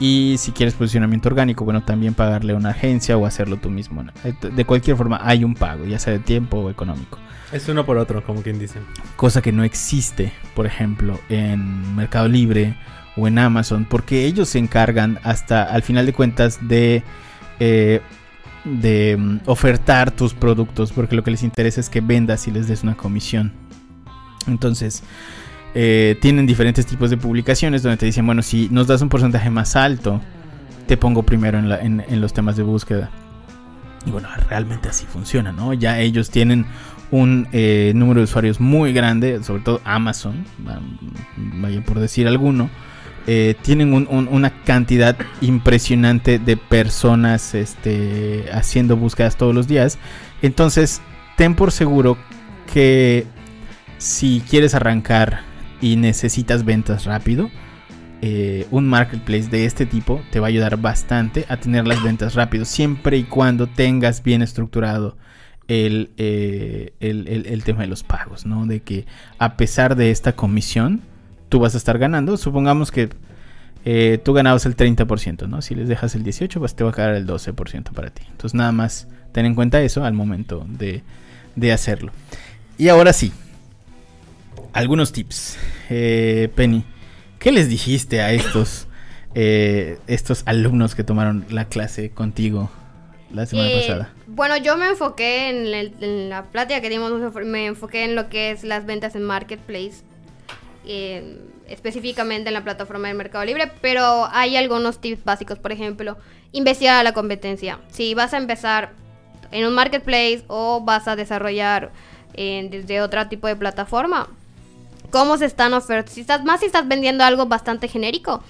Y 0.00 0.36
si 0.38 0.52
quieres 0.52 0.74
posicionamiento 0.74 1.28
orgánico, 1.28 1.64
bueno, 1.64 1.82
también 1.82 2.14
pagarle 2.14 2.52
a 2.52 2.56
una 2.56 2.70
agencia 2.70 3.16
o 3.16 3.26
hacerlo 3.26 3.58
tú 3.58 3.70
mismo. 3.70 4.04
De 4.42 4.64
cualquier 4.64 4.96
forma, 4.96 5.20
hay 5.22 5.44
un 5.44 5.54
pago, 5.54 5.84
ya 5.84 5.98
sea 5.98 6.12
de 6.12 6.18
tiempo 6.18 6.58
o 6.58 6.70
económico. 6.70 7.18
Es 7.52 7.68
uno 7.68 7.86
por 7.86 7.98
otro, 7.98 8.24
como 8.24 8.42
quien 8.42 8.58
dice. 8.58 8.80
Cosa 9.14 9.40
que 9.40 9.52
no 9.52 9.62
existe, 9.62 10.32
por 10.56 10.66
ejemplo, 10.66 11.20
en 11.28 11.94
Mercado 11.94 12.26
Libre 12.26 12.76
o 13.16 13.28
en 13.28 13.38
Amazon, 13.38 13.84
porque 13.84 14.24
ellos 14.24 14.48
se 14.48 14.58
encargan 14.58 15.20
hasta 15.22 15.62
al 15.62 15.82
final 15.82 16.06
de 16.06 16.12
cuentas 16.12 16.58
de, 16.66 17.04
eh, 17.60 18.00
de 18.64 19.16
mm, 19.16 19.40
ofertar 19.46 20.10
tus 20.10 20.34
productos, 20.34 20.90
porque 20.90 21.14
lo 21.14 21.22
que 21.22 21.30
les 21.30 21.44
interesa 21.44 21.80
es 21.80 21.88
que 21.88 22.00
vendas 22.00 22.48
y 22.48 22.50
les 22.50 22.66
des 22.66 22.82
una 22.82 22.96
comisión. 22.96 23.52
Entonces, 24.48 25.04
eh, 25.74 26.16
tienen 26.20 26.46
diferentes 26.46 26.86
tipos 26.86 27.10
de 27.10 27.16
publicaciones 27.16 27.82
donde 27.82 27.96
te 27.96 28.06
dicen, 28.06 28.24
bueno, 28.24 28.42
si 28.42 28.68
nos 28.70 28.86
das 28.86 29.02
un 29.02 29.08
porcentaje 29.08 29.50
más 29.50 29.74
alto, 29.74 30.20
te 30.86 30.96
pongo 30.96 31.24
primero 31.24 31.58
en, 31.58 32.20
los 32.20 32.32
temas 32.32 32.56
de 32.56 32.62
búsqueda. 32.62 33.10
Y 34.06 34.10
bueno, 34.10 34.28
realmente 34.48 34.88
así 34.88 35.06
funciona, 35.06 35.50
¿no? 35.50 35.72
Ya 35.74 35.98
ellos 35.98 36.30
tienen 36.30 36.66
un 37.10 37.48
eh, 37.52 37.92
número 37.94 38.20
de 38.20 38.24
usuarios 38.24 38.60
muy 38.60 38.92
grande, 38.92 39.42
sobre 39.42 39.62
todo 39.62 39.80
Amazon, 39.84 40.44
vaya 41.36 41.82
por 41.82 41.98
decir 41.98 42.28
alguno. 42.28 42.70
Eh, 43.26 43.56
tienen 43.62 43.94
una 43.94 44.50
cantidad 44.64 45.16
impresionante 45.40 46.38
de 46.38 46.58
personas 46.58 47.54
este, 47.54 48.44
haciendo 48.52 48.96
búsquedas 48.96 49.36
todos 49.36 49.54
los 49.54 49.66
días. 49.66 49.98
Entonces, 50.42 51.00
ten 51.36 51.54
por 51.54 51.72
seguro 51.72 52.18
que 52.72 53.26
si 53.96 54.42
quieres 54.48 54.74
arrancar 54.74 55.53
y 55.84 55.96
necesitas 55.96 56.64
ventas 56.64 57.04
rápido, 57.04 57.50
eh, 58.22 58.66
un 58.70 58.88
marketplace 58.88 59.50
de 59.50 59.66
este 59.66 59.84
tipo 59.84 60.22
te 60.30 60.40
va 60.40 60.46
a 60.46 60.48
ayudar 60.48 60.78
bastante 60.78 61.44
a 61.50 61.58
tener 61.58 61.86
las 61.86 62.02
ventas 62.02 62.34
rápido, 62.34 62.64
siempre 62.64 63.18
y 63.18 63.24
cuando 63.24 63.66
tengas 63.66 64.22
bien 64.22 64.40
estructurado 64.40 65.18
el, 65.68 66.10
eh, 66.16 66.94
el, 67.00 67.64
tema 67.64 67.82
de 67.82 67.88
los 67.88 68.02
pagos, 68.02 68.46
¿no? 68.46 68.64
De 68.64 68.80
que 68.80 69.04
a 69.38 69.58
pesar 69.58 69.94
de 69.94 70.10
esta 70.10 70.32
comisión, 70.32 71.02
tú 71.50 71.58
vas 71.58 71.74
a 71.74 71.76
estar 71.76 71.98
ganando. 71.98 72.38
Supongamos 72.38 72.90
que 72.90 73.10
eh, 73.84 74.18
tú 74.24 74.32
ganabas 74.32 74.64
el 74.64 74.78
30%, 74.78 75.46
¿no? 75.48 75.60
Si 75.60 75.74
les 75.74 75.86
dejas 75.86 76.14
el 76.14 76.24
18%, 76.24 76.60
pues 76.60 76.74
te 76.74 76.82
va 76.82 76.90
a 76.90 76.94
quedar 76.94 77.14
el 77.14 77.26
12% 77.26 77.92
para 77.92 78.08
ti. 78.08 78.22
Entonces 78.30 78.54
nada 78.54 78.72
más 78.72 79.06
ten 79.32 79.44
en 79.44 79.54
cuenta 79.54 79.82
eso 79.82 80.02
al 80.02 80.14
momento 80.14 80.64
de, 80.66 81.02
de 81.56 81.72
hacerlo. 81.72 82.10
Y 82.78 82.88
ahora 82.88 83.12
sí, 83.12 83.32
algunos 84.74 85.12
tips. 85.12 85.56
Eh, 85.90 86.48
Penny, 86.54 86.84
¿qué 87.38 87.52
les 87.52 87.68
dijiste 87.68 88.20
a 88.20 88.32
estos, 88.32 88.86
eh, 89.34 89.98
estos 90.06 90.42
alumnos 90.46 90.94
que 90.94 91.04
tomaron 91.04 91.44
la 91.50 91.66
clase 91.66 92.10
contigo 92.10 92.70
la 93.32 93.46
semana 93.46 93.70
eh, 93.70 93.80
pasada? 93.80 94.12
Bueno, 94.26 94.56
yo 94.56 94.76
me 94.76 94.88
enfoqué 94.88 95.50
en, 95.50 96.28
la 96.28 96.44
plática 96.44 96.80
que 96.80 96.88
dimos, 96.88 97.12
me 97.44 97.66
enfoqué 97.66 98.04
en 98.04 98.14
lo 98.14 98.28
que 98.28 98.50
es 98.50 98.64
las 98.64 98.86
ventas 98.86 99.14
en 99.14 99.22
Marketplace. 99.22 100.02
específicamente 101.66 102.48
en 102.48 102.54
la 102.54 102.62
plataforma 102.62 103.08
del 103.08 103.16
Mercado 103.16 103.44
Libre, 103.44 103.70
pero 103.80 104.28
hay 104.30 104.56
algunos 104.56 105.00
tips 105.00 105.24
básicos, 105.24 105.58
por 105.58 105.72
ejemplo, 105.72 106.18
investigar 106.52 107.02
la 107.04 107.12
competencia. 107.12 107.80
Si 107.90 108.14
vas 108.14 108.34
a 108.34 108.36
empezar 108.36 108.92
en 109.50 109.66
un 109.66 109.74
marketplace 109.74 110.44
o 110.48 110.82
vas 110.82 111.08
a 111.08 111.16
desarrollar 111.16 111.90
desde 112.34 113.00
otro 113.00 113.28
tipo 113.28 113.46
de 113.46 113.56
plataforma, 113.56 114.28
cómo 115.14 115.38
se 115.38 115.44
están 115.44 115.74
ofertando, 115.74 116.10
si 116.10 116.22
estás, 116.22 116.42
más 116.42 116.58
si 116.58 116.66
estás 116.66 116.88
vendiendo 116.88 117.22
algo 117.22 117.46
bastante 117.46 117.86
genérico, 117.86 118.42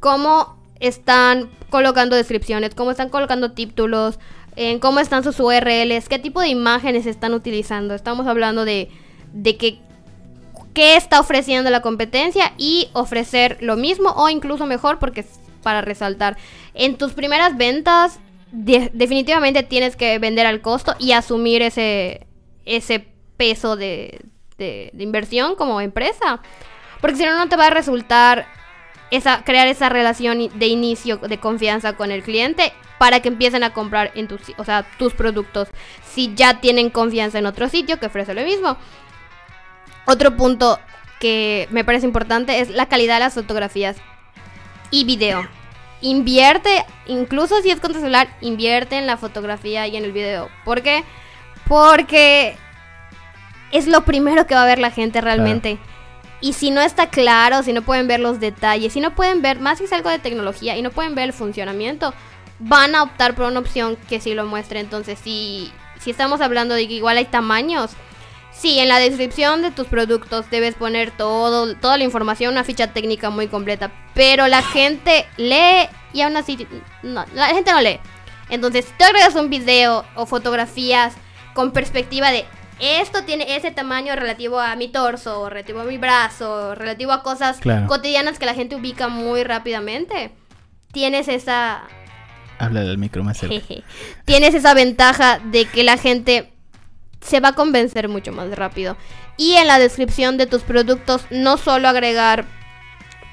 cómo 0.00 0.56
están 0.80 1.50
colocando 1.68 2.16
descripciones, 2.16 2.74
cómo 2.74 2.90
están 2.90 3.10
colocando 3.10 3.52
títulos, 3.52 4.18
en 4.56 4.78
cómo 4.78 5.00
están 5.00 5.22
sus 5.24 5.38
URLs, 5.38 6.08
qué 6.08 6.18
tipo 6.18 6.40
de 6.40 6.48
imágenes 6.48 7.04
están 7.04 7.34
utilizando. 7.34 7.94
Estamos 7.94 8.26
hablando 8.26 8.64
de, 8.64 8.88
de 9.34 9.58
que 9.58 9.78
qué 10.72 10.96
está 10.96 11.20
ofreciendo 11.20 11.68
la 11.68 11.82
competencia 11.82 12.54
y 12.56 12.88
ofrecer 12.94 13.58
lo 13.60 13.76
mismo 13.76 14.08
o 14.16 14.30
incluso 14.30 14.64
mejor 14.64 14.98
porque 14.98 15.20
es 15.20 15.26
para 15.62 15.82
resaltar. 15.82 16.38
En 16.72 16.96
tus 16.96 17.12
primeras 17.12 17.58
ventas 17.58 18.20
definitivamente 18.52 19.64
tienes 19.64 19.96
que 19.96 20.18
vender 20.18 20.46
al 20.46 20.62
costo 20.62 20.94
y 20.98 21.12
asumir 21.12 21.60
ese, 21.60 22.26
ese 22.64 23.06
peso 23.36 23.76
de, 23.76 24.24
de, 24.58 24.90
inversión 24.98 25.54
como 25.56 25.80
empresa. 25.80 26.40
Porque 27.00 27.16
si 27.16 27.24
no, 27.24 27.36
no 27.36 27.48
te 27.48 27.56
va 27.56 27.66
a 27.66 27.70
resultar 27.70 28.46
esa, 29.10 29.44
crear 29.44 29.68
esa 29.68 29.88
relación 29.88 30.50
de 30.58 30.66
inicio 30.66 31.18
de 31.18 31.38
confianza 31.38 31.94
con 31.94 32.10
el 32.10 32.22
cliente 32.22 32.72
para 32.98 33.20
que 33.20 33.28
empiecen 33.28 33.62
a 33.62 33.72
comprar 33.72 34.10
en 34.14 34.28
tus, 34.28 34.40
o 34.56 34.64
sea, 34.64 34.86
tus 34.98 35.12
productos 35.12 35.68
si 36.02 36.34
ya 36.34 36.60
tienen 36.60 36.90
confianza 36.90 37.38
en 37.38 37.46
otro 37.46 37.68
sitio 37.68 37.98
que 37.98 38.06
ofrece 38.06 38.34
lo 38.34 38.42
mismo. 38.42 38.76
Otro 40.06 40.36
punto 40.36 40.78
que 41.20 41.68
me 41.70 41.84
parece 41.84 42.06
importante 42.06 42.60
es 42.60 42.70
la 42.70 42.86
calidad 42.86 43.14
de 43.14 43.20
las 43.20 43.34
fotografías 43.34 43.96
y 44.90 45.04
video. 45.04 45.46
Invierte, 46.00 46.84
incluso 47.06 47.60
si 47.62 47.70
es 47.70 47.80
con 47.80 47.92
celular, 47.92 48.28
invierte 48.40 48.96
en 48.96 49.06
la 49.06 49.16
fotografía 49.16 49.86
y 49.86 49.96
en 49.96 50.04
el 50.04 50.12
video. 50.12 50.48
¿Por 50.64 50.82
qué? 50.82 51.04
Porque 51.66 52.56
es 53.76 53.86
lo 53.86 54.04
primero 54.04 54.46
que 54.46 54.54
va 54.54 54.62
a 54.62 54.66
ver 54.66 54.78
la 54.78 54.90
gente 54.90 55.20
realmente. 55.20 55.78
Y 56.40 56.52
si 56.52 56.70
no 56.70 56.80
está 56.80 57.08
claro, 57.08 57.62
si 57.62 57.72
no 57.72 57.82
pueden 57.82 58.08
ver 58.08 58.20
los 58.20 58.40
detalles, 58.40 58.92
si 58.92 59.00
no 59.00 59.14
pueden 59.14 59.42
ver, 59.42 59.58
más 59.58 59.78
si 59.78 59.84
es 59.84 59.92
algo 59.92 60.10
de 60.10 60.18
tecnología 60.18 60.76
y 60.76 60.82
no 60.82 60.90
pueden 60.90 61.14
ver 61.14 61.24
el 61.24 61.32
funcionamiento, 61.32 62.12
van 62.58 62.94
a 62.94 63.02
optar 63.02 63.34
por 63.34 63.46
una 63.46 63.60
opción 63.60 63.96
que 64.08 64.20
sí 64.20 64.34
lo 64.34 64.46
muestre. 64.46 64.80
Entonces, 64.80 65.18
si, 65.22 65.72
si 65.98 66.10
estamos 66.10 66.40
hablando 66.40 66.74
de 66.74 66.86
que 66.88 66.94
igual 66.94 67.16
hay 67.16 67.24
tamaños, 67.24 67.92
sí, 68.52 68.78
en 68.78 68.88
la 68.88 68.98
descripción 68.98 69.62
de 69.62 69.70
tus 69.70 69.86
productos 69.86 70.48
debes 70.50 70.74
poner 70.74 71.10
todo, 71.10 71.74
toda 71.76 71.98
la 71.98 72.04
información, 72.04 72.52
una 72.52 72.64
ficha 72.64 72.92
técnica 72.92 73.30
muy 73.30 73.48
completa. 73.48 73.90
Pero 74.14 74.46
la 74.46 74.62
gente 74.62 75.26
lee 75.36 75.88
y 76.12 76.20
aún 76.20 76.36
así, 76.36 76.66
no, 77.02 77.24
la 77.34 77.46
gente 77.48 77.72
no 77.72 77.80
lee. 77.80 78.00
Entonces, 78.48 78.84
si 78.84 78.92
tú 78.98 79.04
agregas 79.04 79.34
un 79.34 79.50
video 79.50 80.04
o 80.14 80.26
fotografías 80.26 81.14
con 81.54 81.72
perspectiva 81.72 82.30
de 82.30 82.44
esto 82.78 83.24
tiene 83.24 83.56
ese 83.56 83.70
tamaño 83.70 84.14
relativo 84.16 84.60
a 84.60 84.76
mi 84.76 84.88
torso, 84.88 85.48
relativo 85.48 85.80
a 85.80 85.84
mi 85.84 85.98
brazo, 85.98 86.74
relativo 86.74 87.12
a 87.12 87.22
cosas 87.22 87.58
cotidianas 87.86 88.38
que 88.38 88.46
la 88.46 88.54
gente 88.54 88.76
ubica 88.76 89.08
muy 89.08 89.44
rápidamente. 89.44 90.30
Tienes 90.92 91.28
esa... 91.28 91.84
Habla 92.58 92.80
del 92.80 92.98
micro 92.98 93.22
más 93.22 93.38
cerca. 93.38 93.66
Tienes 94.24 94.54
esa 94.54 94.74
ventaja 94.74 95.38
de 95.38 95.66
que 95.66 95.84
la 95.84 95.96
gente 95.96 96.52
se 97.20 97.40
va 97.40 97.48
a 97.48 97.54
convencer 97.54 98.08
mucho 98.08 98.32
más 98.32 98.50
rápido. 98.54 98.96
Y 99.36 99.54
en 99.54 99.66
la 99.66 99.78
descripción 99.78 100.36
de 100.38 100.46
tus 100.46 100.62
productos 100.62 101.26
no 101.30 101.58
solo 101.58 101.88
agregar 101.88 102.46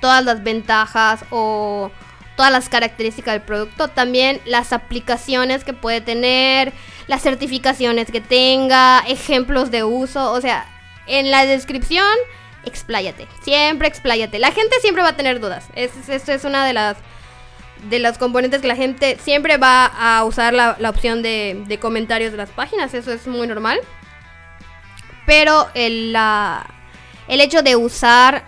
todas 0.01 0.23
las 0.25 0.43
ventajas 0.43 1.23
o 1.29 1.91
todas 2.35 2.51
las 2.51 2.69
características 2.69 3.33
del 3.33 3.41
producto, 3.41 3.87
también 3.87 4.41
las 4.45 4.73
aplicaciones 4.73 5.63
que 5.63 5.73
puede 5.73 6.01
tener, 6.01 6.73
las 7.07 7.21
certificaciones 7.21 8.11
que 8.11 8.21
tenga, 8.21 8.99
ejemplos 9.07 9.71
de 9.71 9.83
uso, 9.83 10.31
o 10.31 10.41
sea, 10.41 10.65
en 11.07 11.31
la 11.31 11.45
descripción, 11.45 12.05
expláyate, 12.65 13.27
siempre 13.43 13.87
expláyate. 13.87 14.39
La 14.39 14.51
gente 14.51 14.75
siempre 14.81 15.03
va 15.03 15.09
a 15.09 15.17
tener 15.17 15.39
dudas, 15.39 15.65
esto 15.75 16.31
es 16.31 16.43
una 16.43 16.65
de 16.65 16.73
las 16.73 16.97
de 17.89 17.99
los 17.99 18.17
componentes 18.17 18.61
que 18.61 18.67
la 18.69 18.77
gente 18.77 19.17
siempre 19.21 19.57
va 19.57 19.85
a 19.85 20.23
usar 20.23 20.53
la, 20.53 20.77
opción 20.89 21.21
de, 21.21 21.63
de, 21.67 21.79
comentarios 21.79 22.31
de 22.31 22.37
las 22.37 22.49
páginas, 22.49 22.93
eso 22.93 23.11
es 23.11 23.27
muy 23.27 23.45
normal. 23.45 23.79
Pero 25.25 25.67
el, 25.73 26.13
la, 26.13 26.65
el 27.27 27.41
hecho 27.41 27.61
de 27.61 27.75
usar 27.75 28.45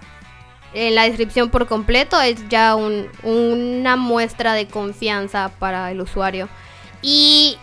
en 0.76 0.94
la 0.94 1.04
descripción 1.04 1.50
por 1.50 1.68
completo 1.68 2.20
es 2.22 2.48
ya 2.50 2.76
una 2.76 3.96
muestra 3.96 4.54
de 4.54 4.68
confianza 4.68 5.52
para 5.58 5.90
el 5.90 6.02
usuario. 6.02 6.50
Y 7.02 7.58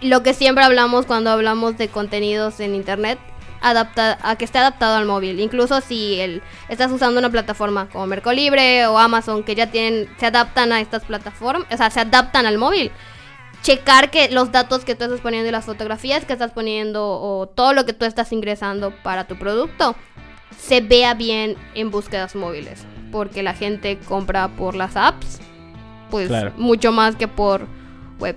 lo 0.00 0.22
que 0.22 0.32
siempre 0.32 0.64
hablamos 0.64 1.06
cuando 1.06 1.30
hablamos 1.30 1.76
de 1.76 1.88
contenidos 1.88 2.60
en 2.60 2.74
internet, 2.74 3.18
adapta, 3.60 4.18
a 4.22 4.36
que 4.36 4.44
esté 4.44 4.58
adaptado 4.58 4.96
al 4.96 5.06
móvil. 5.06 5.40
Incluso 5.40 5.80
si 5.80 6.20
el, 6.20 6.42
estás 6.68 6.92
usando 6.92 7.18
una 7.18 7.30
plataforma 7.30 7.88
como 7.88 8.06
Mercado 8.06 8.36
Libre 8.36 8.86
o 8.86 8.98
Amazon 8.98 9.42
que 9.42 9.56
ya 9.56 9.70
tienen, 9.70 10.08
se 10.18 10.26
adaptan 10.26 10.72
a 10.72 10.80
estas 10.80 11.04
plataformas, 11.04 11.66
o 11.72 11.76
sea, 11.76 11.90
se 11.90 12.00
adaptan 12.00 12.46
al 12.46 12.58
móvil. 12.58 12.92
Checar 13.62 14.10
que 14.10 14.30
los 14.30 14.52
datos 14.52 14.84
que 14.84 14.94
tú 14.94 15.04
estás 15.04 15.20
poniendo 15.20 15.48
y 15.48 15.52
las 15.52 15.64
fotografías 15.64 16.24
que 16.24 16.32
estás 16.32 16.52
poniendo 16.52 17.08
o 17.08 17.48
todo 17.48 17.72
lo 17.72 17.84
que 17.84 17.92
tú 17.92 18.04
estás 18.04 18.30
ingresando 18.30 18.94
para 19.02 19.26
tu 19.26 19.36
producto 19.36 19.96
se 20.58 20.80
vea 20.80 21.14
bien 21.14 21.56
en 21.74 21.90
búsquedas 21.90 22.34
móviles. 22.34 22.84
Porque 23.12 23.42
la 23.42 23.54
gente 23.54 23.98
compra 24.06 24.48
por 24.48 24.74
las 24.74 24.96
apps, 24.96 25.40
pues 26.10 26.30
mucho 26.56 26.92
más 26.92 27.16
que 27.16 27.28
por 27.28 27.66
web. 28.18 28.36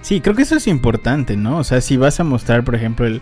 Sí, 0.00 0.20
creo 0.20 0.34
que 0.34 0.42
eso 0.42 0.56
es 0.56 0.66
importante, 0.66 1.36
¿no? 1.36 1.58
O 1.58 1.64
sea, 1.64 1.80
si 1.80 1.96
vas 1.96 2.20
a 2.20 2.24
mostrar, 2.24 2.64
por 2.64 2.74
ejemplo, 2.74 3.06
el 3.06 3.20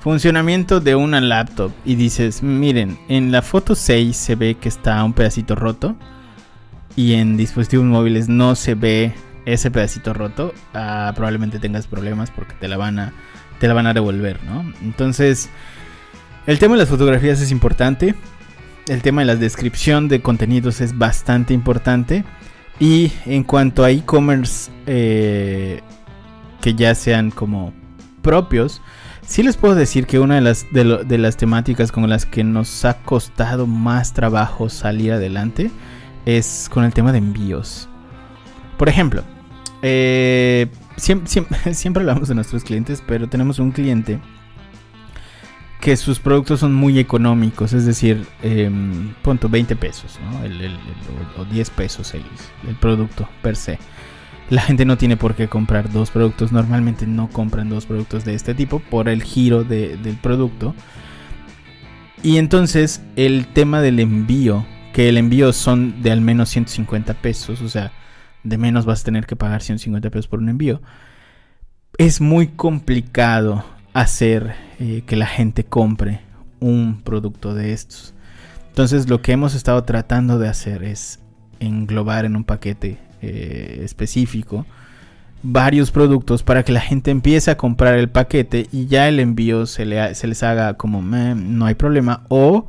funcionamiento 0.00 0.80
de 0.80 0.94
una 0.94 1.20
laptop 1.20 1.72
y 1.84 1.94
dices, 1.94 2.42
miren, 2.42 2.98
en 3.08 3.32
la 3.32 3.42
foto 3.42 3.74
6 3.74 4.16
se 4.16 4.34
ve 4.34 4.54
que 4.54 4.68
está 4.68 5.02
un 5.04 5.12
pedacito 5.12 5.54
roto. 5.54 5.96
y 6.96 7.14
en 7.14 7.36
dispositivos 7.36 7.86
móviles 7.86 8.28
no 8.28 8.56
se 8.56 8.74
ve 8.74 9.14
ese 9.46 9.70
pedacito 9.70 10.12
roto, 10.14 10.52
ah, 10.74 11.12
probablemente 11.14 11.60
tengas 11.60 11.86
problemas 11.86 12.30
porque 12.32 12.54
te 12.54 12.66
la 12.66 12.76
van 12.76 12.98
a 12.98 13.12
te 13.60 13.68
la 13.68 13.74
van 13.74 13.86
a 13.86 13.94
devolver, 13.94 14.42
¿no? 14.44 14.64
Entonces, 14.82 15.48
el 16.48 16.58
tema 16.58 16.76
de 16.76 16.78
las 16.78 16.88
fotografías 16.88 17.42
es 17.42 17.50
importante. 17.50 18.14
El 18.86 19.02
tema 19.02 19.20
de 19.20 19.26
la 19.26 19.36
descripción 19.36 20.08
de 20.08 20.22
contenidos 20.22 20.80
es 20.80 20.96
bastante 20.96 21.52
importante. 21.52 22.24
Y 22.80 23.12
en 23.26 23.44
cuanto 23.44 23.84
a 23.84 23.90
e-commerce 23.90 24.70
eh, 24.86 25.82
que 26.62 26.72
ya 26.72 26.94
sean 26.94 27.30
como 27.30 27.74
propios, 28.22 28.80
sí 29.26 29.42
les 29.42 29.58
puedo 29.58 29.74
decir 29.74 30.06
que 30.06 30.20
una 30.20 30.36
de 30.36 30.40
las, 30.40 30.64
de, 30.72 31.18
las 31.18 31.36
temáticas 31.36 31.92
con 31.92 32.08
las 32.08 32.24
que 32.24 32.42
nos 32.44 32.82
ha 32.86 32.94
costado 33.02 33.66
más 33.66 34.14
trabajo 34.14 34.70
salir 34.70 35.12
adelante 35.12 35.70
es 36.24 36.70
con 36.72 36.82
el 36.84 36.94
tema 36.94 37.12
de 37.12 37.18
envíos. 37.18 37.90
Por 38.78 38.88
ejemplo, 38.88 39.22
eh, 39.82 40.68
siempre, 40.96 42.00
hablamos 42.00 42.28
de 42.28 42.34
nuestros 42.34 42.64
clientes, 42.64 43.02
pero 43.06 43.28
tenemos 43.28 43.58
un 43.58 43.70
cliente 43.70 44.18
que 45.80 45.96
sus 45.96 46.18
productos 46.18 46.60
son 46.60 46.74
muy 46.74 46.98
económicos, 46.98 47.72
es 47.72 47.86
decir, 47.86 48.26
eh, 48.42 48.70
punto 49.22 49.48
20 49.48 49.76
pesos, 49.76 50.18
¿no? 50.22 50.40
o 51.40 51.44
10 51.44 51.70
pesos 51.70 52.14
el, 52.14 52.24
el, 52.66 52.74
producto 52.76 53.28
per 53.42 53.56
se. 53.56 53.78
La 54.50 54.62
gente 54.62 54.84
no 54.84 54.96
tiene 54.96 55.16
por 55.16 55.34
qué 55.34 55.48
comprar 55.48 55.92
dos 55.92 56.10
productos, 56.10 56.52
normalmente 56.52 57.06
no 57.06 57.28
compran 57.28 57.68
dos 57.68 57.86
productos 57.86 58.24
de 58.24 58.34
este 58.34 58.54
tipo 58.54 58.80
por 58.80 59.08
el 59.08 59.22
giro 59.22 59.62
del 59.62 60.18
producto. 60.22 60.74
Y 62.22 62.38
entonces 62.38 63.02
el 63.14 63.46
tema 63.46 63.80
del 63.80 64.00
envío, 64.00 64.66
que 64.92 65.08
el 65.08 65.18
envío 65.18 65.52
son 65.52 66.02
de 66.02 66.10
al 66.10 66.20
menos 66.20 66.48
150 66.48 67.14
pesos, 67.14 67.60
o 67.60 67.68
sea, 67.68 67.92
de 68.42 68.58
menos 68.58 68.86
vas 68.86 69.02
a 69.02 69.04
tener 69.04 69.26
que 69.26 69.36
pagar 69.36 69.62
150 69.62 70.10
pesos 70.10 70.26
por 70.26 70.40
un 70.40 70.48
envío 70.48 70.80
es 71.98 72.20
muy 72.20 72.46
complicado 72.46 73.64
hacer 73.92 74.54
eh, 74.78 75.02
que 75.06 75.16
la 75.16 75.26
gente 75.26 75.64
compre 75.64 76.20
un 76.60 77.02
producto 77.02 77.54
de 77.54 77.72
estos. 77.72 78.14
Entonces 78.68 79.08
lo 79.08 79.22
que 79.22 79.32
hemos 79.32 79.54
estado 79.54 79.82
tratando 79.84 80.38
de 80.38 80.48
hacer 80.48 80.82
es 80.82 81.20
englobar 81.60 82.24
en 82.24 82.36
un 82.36 82.44
paquete 82.44 82.98
eh, 83.20 83.80
específico 83.84 84.66
varios 85.42 85.90
productos 85.90 86.42
para 86.42 86.64
que 86.64 86.72
la 86.72 86.80
gente 86.80 87.10
empiece 87.10 87.50
a 87.50 87.56
comprar 87.56 87.94
el 87.94 88.08
paquete 88.08 88.68
y 88.72 88.86
ya 88.86 89.08
el 89.08 89.20
envío 89.20 89.66
se, 89.66 89.84
le 89.84 90.14
se 90.14 90.26
les 90.26 90.42
haga 90.42 90.74
como 90.74 91.00
no 91.00 91.66
hay 91.66 91.74
problema 91.74 92.24
o 92.28 92.66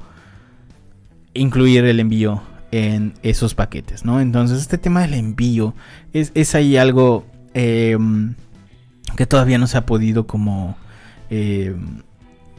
incluir 1.34 1.86
el 1.86 2.00
envío 2.00 2.42
en 2.72 3.14
esos 3.24 3.56
paquetes, 3.56 4.06
¿no? 4.06 4.22
Entonces 4.22 4.62
este 4.62 4.78
tema 4.78 5.02
del 5.02 5.16
envío 5.16 5.74
es, 6.14 6.32
es 6.36 6.54
ahí 6.54 6.78
algo 6.78 7.26
em, 7.54 8.36
que 9.16 9.26
todavía 9.26 9.58
no 9.58 9.66
se 9.66 9.78
ha 9.78 9.86
podido 9.86 10.28
como, 10.28 10.78
eh, 11.30 11.76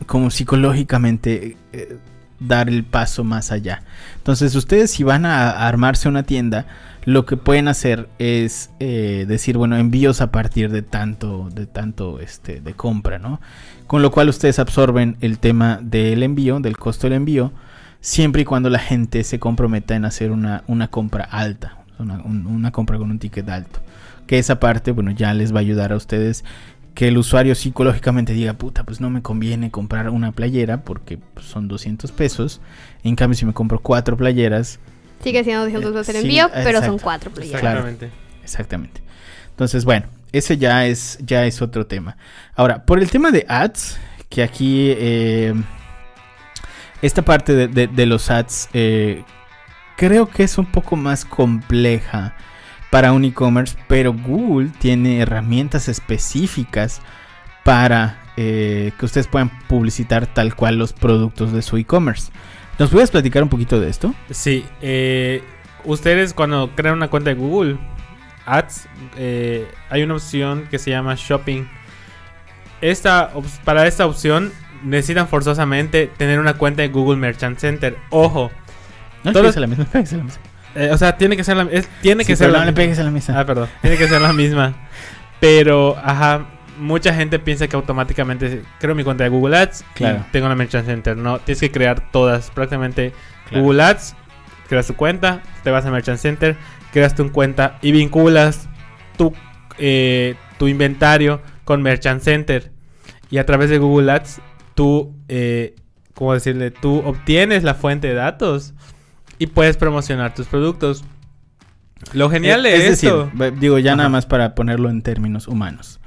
como 0.06 0.30
psicológicamente 0.30 1.56
eh, 1.72 1.98
dar 2.38 2.68
el 2.68 2.84
paso 2.84 3.24
más 3.24 3.52
allá. 3.52 3.82
Entonces 4.16 4.54
ustedes 4.54 4.90
si 4.90 5.02
van 5.02 5.26
a 5.26 5.66
armarse 5.66 6.08
una 6.08 6.22
tienda, 6.22 6.66
lo 7.04 7.26
que 7.26 7.36
pueden 7.36 7.68
hacer 7.68 8.08
es 8.18 8.70
eh, 8.80 9.24
decir, 9.28 9.56
bueno, 9.56 9.76
envíos 9.76 10.20
a 10.20 10.30
partir 10.30 10.70
de 10.70 10.82
tanto, 10.82 11.48
de 11.52 11.66
tanto 11.66 12.20
este, 12.20 12.60
de 12.60 12.74
compra, 12.74 13.18
¿no? 13.18 13.40
Con 13.86 14.02
lo 14.02 14.10
cual 14.10 14.28
ustedes 14.28 14.58
absorben 14.58 15.16
el 15.20 15.38
tema 15.38 15.80
del 15.82 16.22
envío, 16.22 16.60
del 16.60 16.78
costo 16.78 17.06
del 17.06 17.14
envío, 17.14 17.52
siempre 18.00 18.42
y 18.42 18.44
cuando 18.44 18.70
la 18.70 18.78
gente 18.78 19.24
se 19.24 19.38
comprometa 19.38 19.96
en 19.96 20.04
hacer 20.04 20.30
una, 20.30 20.62
una 20.66 20.88
compra 20.88 21.24
alta, 21.24 21.78
una 21.98 22.70
compra 22.70 22.96
con 22.96 23.10
un 23.10 23.18
ticket 23.18 23.48
alto 23.48 23.80
que 24.30 24.38
esa 24.38 24.60
parte, 24.60 24.92
bueno, 24.92 25.10
ya 25.10 25.34
les 25.34 25.52
va 25.52 25.56
a 25.56 25.60
ayudar 25.60 25.92
a 25.92 25.96
ustedes 25.96 26.44
que 26.94 27.08
el 27.08 27.18
usuario 27.18 27.54
psicológicamente 27.54 28.32
diga, 28.32 28.54
puta, 28.54 28.84
pues 28.84 29.00
no 29.00 29.10
me 29.10 29.22
conviene 29.22 29.70
comprar 29.70 30.10
una 30.10 30.32
playera 30.32 30.82
porque 30.82 31.18
pues, 31.18 31.46
son 31.46 31.68
200 31.68 32.12
pesos. 32.12 32.60
En 33.02 33.16
cambio, 33.16 33.36
si 33.36 33.46
me 33.46 33.52
compro 33.52 33.78
cuatro 33.80 34.16
playeras... 34.16 34.78
Sigue 35.22 35.44
siendo 35.44 35.64
200 35.64 35.92
pesos 35.92 36.08
el 36.08 36.16
envío, 36.22 36.50
pero 36.52 36.82
son 36.82 36.98
cuatro 36.98 37.30
playeras. 37.30 37.62
Exactamente. 37.62 38.10
exactamente. 38.42 39.02
Entonces, 39.50 39.84
bueno, 39.84 40.06
ese 40.32 40.56
ya 40.56 40.86
es, 40.86 41.18
ya 41.24 41.44
es 41.44 41.60
otro 41.60 41.86
tema. 41.86 42.16
Ahora, 42.54 42.84
por 42.84 42.98
el 42.98 43.10
tema 43.10 43.30
de 43.30 43.44
ads, 43.48 43.98
que 44.28 44.42
aquí... 44.42 44.94
Eh, 44.96 45.54
esta 47.02 47.22
parte 47.22 47.68
de, 47.68 48.06
los 48.06 48.30
ads 48.30 48.68
eh, 48.74 49.24
creo 49.96 50.28
que 50.28 50.42
es 50.42 50.58
un 50.58 50.66
poco 50.66 50.96
más 50.96 51.24
compleja 51.24 52.36
para 52.90 53.12
un 53.12 53.24
e-commerce, 53.24 53.76
pero 53.88 54.12
Google 54.12 54.70
tiene 54.78 55.20
herramientas 55.20 55.88
específicas 55.88 57.00
para 57.64 58.18
eh, 58.36 58.92
que 58.98 59.04
ustedes 59.04 59.26
puedan 59.26 59.50
publicitar 59.68 60.26
tal 60.26 60.54
cual 60.54 60.76
los 60.76 60.92
productos 60.92 61.52
de 61.52 61.62
su 61.62 61.76
e-commerce. 61.76 62.32
¿Nos 62.78 62.90
puedes 62.90 63.10
platicar 63.10 63.42
un 63.42 63.48
poquito 63.48 63.78
de 63.78 63.88
esto? 63.88 64.14
Sí, 64.30 64.64
eh, 64.80 65.42
ustedes 65.84 66.34
cuando 66.34 66.70
crean 66.74 66.96
una 66.96 67.08
cuenta 67.08 67.30
de 67.30 67.36
Google 67.36 67.78
Ads, 68.46 68.88
eh, 69.16 69.70
hay 69.90 70.02
una 70.02 70.14
opción 70.14 70.66
que 70.70 70.78
se 70.78 70.90
llama 70.90 71.14
Shopping. 71.16 71.68
Esta, 72.80 73.30
para 73.64 73.86
esta 73.86 74.06
opción 74.06 74.52
necesitan 74.82 75.28
forzosamente 75.28 76.06
tener 76.16 76.40
una 76.40 76.54
cuenta 76.54 76.82
de 76.82 76.88
Google 76.88 77.18
Merchant 77.18 77.58
Center. 77.58 77.98
Ojo. 78.08 78.50
No, 79.22 79.30
es 79.30 79.56
la 79.56 79.66
misma, 79.66 79.86
es 80.00 80.12
la 80.12 80.24
misma. 80.24 80.49
Eh, 80.74 80.90
o 80.92 80.98
sea, 80.98 81.16
tiene 81.16 81.36
que 81.36 81.44
ser 81.44 81.56
la, 81.56 81.68
es, 81.70 81.88
tiene 82.00 82.24
que 82.24 82.36
ser 82.36 82.50
la, 82.50 82.64
le 82.64 82.72
pegues 82.72 82.98
a 82.98 83.02
la. 83.02 83.40
Ah, 83.40 83.44
perdón. 83.44 83.68
Tiene 83.80 83.96
que 83.96 84.08
ser 84.08 84.20
la 84.20 84.32
misma. 84.32 84.74
Pero, 85.40 85.96
ajá, 86.02 86.46
mucha 86.78 87.14
gente 87.14 87.38
piensa 87.38 87.68
que 87.68 87.76
automáticamente 87.76 88.62
creo 88.78 88.94
mi 88.94 89.04
cuenta 89.04 89.24
de 89.24 89.30
Google 89.30 89.56
Ads 89.56 89.84
claro. 89.94 90.24
y 90.26 90.32
tengo 90.32 90.48
la 90.48 90.54
Merchant 90.54 90.86
Center. 90.86 91.16
No, 91.16 91.38
tienes 91.38 91.60
que 91.60 91.70
crear 91.70 92.10
todas. 92.12 92.50
Prácticamente 92.50 93.12
Google 93.52 93.82
Ads, 93.82 94.14
creas 94.68 94.86
tu 94.86 94.94
cuenta, 94.94 95.42
te 95.62 95.70
vas 95.70 95.84
a 95.86 95.90
Merchant 95.90 96.18
Center, 96.18 96.56
creas 96.92 97.14
tu 97.14 97.30
cuenta 97.32 97.78
y 97.82 97.92
vinculas 97.92 98.68
tu, 99.16 99.32
eh, 99.78 100.36
tu 100.58 100.68
inventario 100.68 101.42
con 101.64 101.82
Merchant 101.82 102.22
Center. 102.22 102.70
Y 103.30 103.38
a 103.38 103.46
través 103.46 103.70
de 103.70 103.78
Google 103.78 104.10
Ads, 104.12 104.40
tú, 104.74 105.14
eh, 105.28 105.76
¿cómo 106.14 106.34
decirle? 106.34 106.70
Tú 106.70 107.02
obtienes 107.04 107.62
la 107.62 107.74
fuente 107.74 108.08
de 108.08 108.14
datos 108.14 108.74
y 109.40 109.46
puedes 109.46 109.76
promocionar 109.78 110.34
tus 110.34 110.46
productos. 110.46 111.02
Lo 112.12 112.30
genial 112.30 112.66
eh, 112.66 112.76
es, 112.88 113.02
esto. 113.02 113.30
digo 113.58 113.78
ya 113.78 113.96
nada 113.96 114.10
más 114.10 114.26
para 114.26 114.54
ponerlo 114.54 114.90
en 114.90 115.00
términos 115.02 115.48
humanos. 115.48 115.98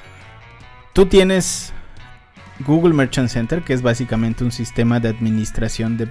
Tú 0.93 1.07
tienes 1.07 1.73
Google 2.59 2.93
Merchant 2.93 3.29
Center, 3.29 3.63
que 3.63 3.73
es 3.73 3.81
básicamente 3.81 4.43
un 4.43 4.51
sistema 4.51 4.99
de 4.99 5.09
administración 5.09 5.97
de, 5.97 6.09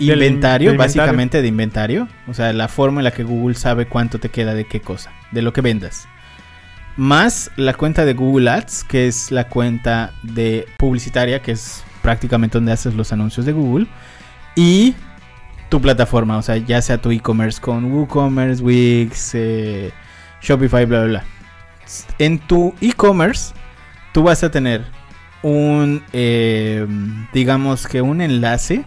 inventario, 0.00 0.74
básicamente 0.74 1.42
de 1.42 1.48
inventario. 1.48 2.08
O 2.28 2.32
sea, 2.32 2.54
la 2.54 2.68
forma 2.68 3.00
en 3.00 3.04
la 3.04 3.10
que 3.10 3.24
Google 3.24 3.56
sabe 3.56 3.86
cuánto 3.86 4.18
te 4.18 4.30
queda 4.30 4.54
de 4.54 4.64
qué 4.64 4.80
cosa, 4.80 5.12
de 5.32 5.42
lo 5.42 5.52
que 5.52 5.60
vendas. 5.60 6.08
Más 6.96 7.50
la 7.56 7.74
cuenta 7.74 8.06
de 8.06 8.14
Google 8.14 8.48
Ads, 8.48 8.84
que 8.84 9.06
es 9.06 9.30
la 9.30 9.48
cuenta 9.48 10.12
de 10.22 10.66
publicitaria, 10.78 11.42
que 11.42 11.52
es 11.52 11.84
prácticamente 12.02 12.58
donde 12.58 12.72
haces 12.72 12.94
los 12.94 13.12
anuncios 13.12 13.46
de 13.46 13.52
Google. 13.52 13.86
Y 14.54 14.94
tu 15.68 15.80
plataforma, 15.80 16.36
o 16.36 16.42
sea, 16.42 16.58
ya 16.58 16.82
sea 16.82 16.98
tu 16.98 17.10
e-commerce 17.10 17.60
con 17.60 17.90
WooCommerce, 17.90 18.62
Wix, 18.62 19.30
eh, 19.34 19.90
Shopify, 20.42 20.84
bla, 20.84 21.00
bla, 21.04 21.08
bla. 21.08 21.24
En 22.18 22.38
tu 22.38 22.74
e-commerce, 22.80 23.54
tú 24.12 24.22
vas 24.24 24.44
a 24.44 24.50
tener 24.50 24.84
un, 25.42 26.04
eh, 26.12 26.86
digamos 27.32 27.86
que 27.86 28.02
un 28.02 28.20
enlace 28.20 28.84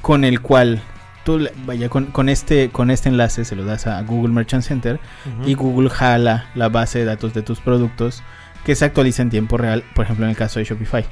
con 0.00 0.24
el 0.24 0.40
cual 0.40 0.82
tú, 1.24 1.46
vaya, 1.66 1.88
con, 1.88 2.28
este, 2.28 2.70
con 2.70 2.90
este 2.90 3.08
enlace 3.08 3.44
se 3.44 3.54
lo 3.54 3.64
das 3.64 3.86
a 3.86 4.00
Google 4.02 4.32
Merchant 4.32 4.64
Center 4.64 4.98
y 5.46 5.54
Google 5.54 5.90
jala 5.90 6.46
la 6.54 6.68
base 6.68 7.00
de 7.00 7.04
datos 7.04 7.34
de 7.34 7.42
tus 7.42 7.60
productos 7.60 8.22
que 8.64 8.74
se 8.74 8.84
actualiza 8.84 9.22
en 9.22 9.30
tiempo 9.30 9.56
real, 9.56 9.84
por 9.94 10.04
ejemplo 10.04 10.24
en 10.24 10.30
el 10.30 10.36
caso 10.36 10.58
de 10.58 10.64
Shopify. 10.64 11.04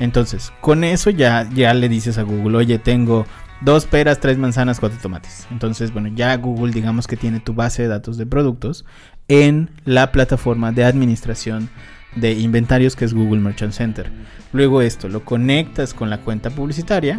Entonces, 0.00 0.52
con 0.60 0.82
eso 0.82 1.10
ya, 1.10 1.48
ya 1.54 1.72
le 1.74 1.88
dices 1.88 2.18
a 2.18 2.22
Google, 2.22 2.56
oye, 2.56 2.78
tengo 2.78 3.26
dos 3.60 3.84
peras, 3.86 4.18
tres 4.18 4.38
manzanas, 4.38 4.80
cuatro 4.80 4.98
tomates. 5.00 5.46
Entonces, 5.50 5.92
bueno, 5.92 6.08
ya 6.08 6.36
Google 6.36 6.72
digamos 6.72 7.06
que 7.06 7.16
tiene 7.16 7.38
tu 7.38 7.54
base 7.54 7.82
de 7.82 7.88
datos 7.88 8.16
de 8.16 8.26
productos 8.26 8.84
en 9.28 9.70
la 9.84 10.10
plataforma 10.10 10.72
de 10.72 10.84
administración 10.84 11.68
de 12.16 12.32
inventarios 12.32 12.96
que 12.96 13.04
es 13.04 13.14
Google 13.14 13.40
Merchant 13.40 13.72
Center. 13.72 14.10
Luego 14.52 14.82
esto 14.82 15.08
lo 15.08 15.24
conectas 15.24 15.94
con 15.94 16.10
la 16.10 16.18
cuenta 16.18 16.50
publicitaria 16.50 17.18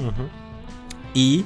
y 1.13 1.45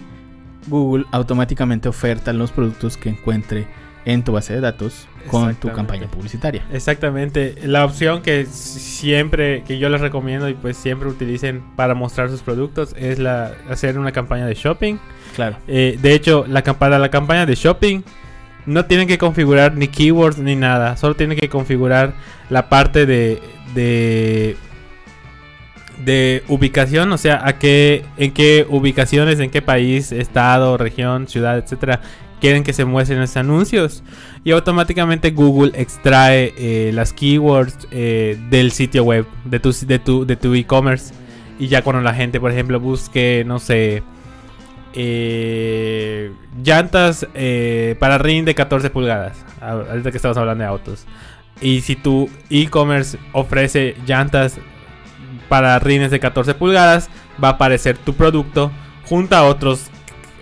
Google 0.67 1.05
automáticamente 1.11 1.89
oferta 1.89 2.33
los 2.33 2.51
productos 2.51 2.97
que 2.97 3.09
encuentre 3.09 3.67
en 4.05 4.23
tu 4.23 4.31
base 4.31 4.53
de 4.53 4.61
datos 4.61 5.07
con 5.29 5.55
tu 5.55 5.71
campaña 5.71 6.07
publicitaria. 6.07 6.65
Exactamente, 6.71 7.55
la 7.63 7.85
opción 7.85 8.21
que 8.21 8.45
siempre, 8.45 9.63
que 9.63 9.77
yo 9.77 9.89
les 9.89 10.01
recomiendo 10.01 10.49
y 10.49 10.53
pues 10.53 10.77
siempre 10.77 11.09
utilicen 11.09 11.63
para 11.75 11.95
mostrar 11.95 12.29
sus 12.29 12.41
productos 12.41 12.95
es 12.97 13.19
la 13.19 13.53
hacer 13.69 13.97
una 13.97 14.11
campaña 14.11 14.45
de 14.45 14.53
shopping. 14.53 14.97
Claro. 15.35 15.57
Eh, 15.67 15.97
de 16.01 16.13
hecho, 16.13 16.45
la, 16.47 16.63
para 16.63 16.97
la 16.99 17.09
campaña 17.09 17.45
de 17.45 17.55
shopping 17.55 18.01
no 18.65 18.85
tienen 18.85 19.07
que 19.07 19.17
configurar 19.17 19.75
ni 19.75 19.87
keywords 19.87 20.37
ni 20.39 20.55
nada, 20.55 20.97
solo 20.97 21.15
tienen 21.15 21.37
que 21.37 21.49
configurar 21.49 22.13
la 22.49 22.69
parte 22.69 23.05
de, 23.05 23.41
de, 23.73 24.57
de 26.03 26.43
ubicación, 26.47 27.11
o 27.11 27.17
sea, 27.17 27.41
a 27.45 27.59
qué, 27.59 28.03
en 28.17 28.31
qué 28.31 28.65
ubicaciones, 28.67 29.39
en 29.39 29.49
qué 29.51 29.61
país, 29.61 30.11
estado, 30.11 30.77
región, 30.77 31.27
ciudad, 31.27 31.57
etcétera, 31.57 32.01
quieren 32.45 32.63
que 32.63 32.73
se 32.73 32.85
muestren 32.85 33.23
esos 33.23 33.37
anuncios. 33.37 34.03
Y 34.43 34.51
automáticamente 34.51 35.31
Google 35.31 35.71
extrae 35.73 36.53
eh, 36.59 36.91
las 36.93 37.11
keywords 37.11 37.87
eh, 37.89 38.37
del 38.51 38.71
sitio 38.71 39.03
web, 39.03 39.25
de 39.45 39.59
tu 39.59 39.71
de 39.71 39.97
tu 39.97 40.27
de 40.27 40.35
tu 40.35 40.53
e-commerce. 40.53 41.11
Y 41.57 41.69
ya 41.69 41.81
cuando 41.81 42.03
la 42.03 42.13
gente, 42.13 42.39
por 42.39 42.51
ejemplo, 42.51 42.79
busque, 42.79 43.43
no 43.47 43.57
sé, 43.57 44.03
eh, 44.93 46.31
llantas 46.63 47.27
para 47.97 48.19
ring 48.19 48.45
de 48.45 48.53
14 48.53 48.91
pulgadas. 48.91 49.43
Ahorita 49.59 50.11
que 50.11 50.17
estamos 50.17 50.37
hablando 50.37 50.63
de 50.63 50.69
autos. 50.69 51.07
Y 51.61 51.81
si 51.81 51.95
tu 51.95 52.29
e-commerce 52.51 53.17
ofrece 53.31 53.95
llantas 54.05 54.59
para 55.49 55.79
rines 55.79 56.11
de 56.11 56.19
14 56.19 56.53
pulgadas, 56.53 57.09
va 57.43 57.47
a 57.47 57.51
aparecer 57.53 57.97
tu 57.97 58.13
producto 58.13 58.71
junto 59.07 59.35
a 59.35 59.45
otros 59.45 59.89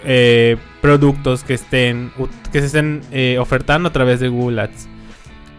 eh, 0.03 0.57
productos 0.83 1.43
que 1.45 1.53
estén 1.53 2.11
que 2.51 2.59
se 2.59 2.65
estén 2.67 3.01
eh, 3.11 3.37
ofertando 3.39 3.87
a 3.89 3.93
través 3.93 4.19
de 4.19 4.27
Google 4.27 4.61
Ads. 4.61 4.89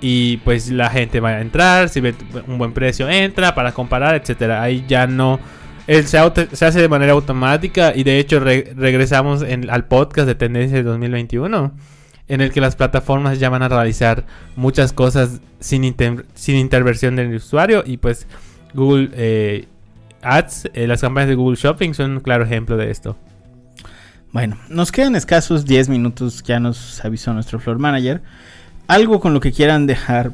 Y 0.01 0.37
pues 0.39 0.71
la 0.71 0.91
gente 0.91 1.19
va 1.19 1.31
a 1.31 1.41
entrar, 1.41 1.89
si 1.89 2.01
ve 2.03 2.15
un 2.47 2.59
buen 2.59 2.75
precio 2.75 3.09
entra 3.09 3.55
para 3.55 3.73
comparar, 3.73 4.15
etcétera. 4.17 4.61
Ahí 4.63 4.85
ya 4.87 5.07
no 5.07 5.41
él 5.87 6.07
se, 6.07 6.19
auto- 6.19 6.47
se 6.53 6.65
hace 6.67 6.81
de 6.81 6.89
manera 6.89 7.13
automática 7.13 7.93
y 7.95 8.05
de 8.05 8.19
hecho 8.19 8.39
re- 8.39 8.73
regresamos 8.77 9.43
en- 9.43 9.69
al 9.71 9.87
podcast 9.87 10.27
de 10.27 10.35
Tendencia 10.35 10.77
de 10.77 10.83
2021 10.83 11.73
en 12.29 12.41
el 12.41 12.53
que 12.53 12.61
las 12.61 12.77
plataformas 12.77 13.39
ya 13.39 13.49
van 13.51 13.63
a 13.63 13.69
realizar 13.69 14.25
muchas 14.57 14.93
cosas 14.93 15.41
sin, 15.61 15.85
inter- 15.85 16.27
sin 16.35 16.57
intervención 16.57 17.17
del 17.17 17.35
usuario 17.35 17.83
y 17.87 17.97
pues 17.97 18.27
Google 18.75 19.09
eh, 19.15 19.67
Ads, 20.23 20.71
eh, 20.75 20.87
las 20.87 21.01
campañas 21.01 21.29
de 21.31 21.35
Google 21.35 21.57
Shopping 21.57 21.93
son 21.95 22.13
un 22.13 22.21
claro 22.21 22.45
ejemplo 22.45 22.77
de 22.77 22.91
esto. 22.91 23.17
Bueno, 24.35 24.59
nos 24.69 24.91
quedan 24.91 25.15
escasos 25.15 25.65
10 25.65 25.89
minutos, 25.91 26.43
ya 26.43 26.59
nos 26.59 27.05
avisó 27.05 27.33
nuestro 27.33 27.61
floor 27.61 27.79
manager. 27.79 28.21
Algo 28.89 29.21
con 29.21 29.33
lo 29.33 29.39
que 29.39 29.53
quieran 29.53 29.87
dejar 29.87 30.33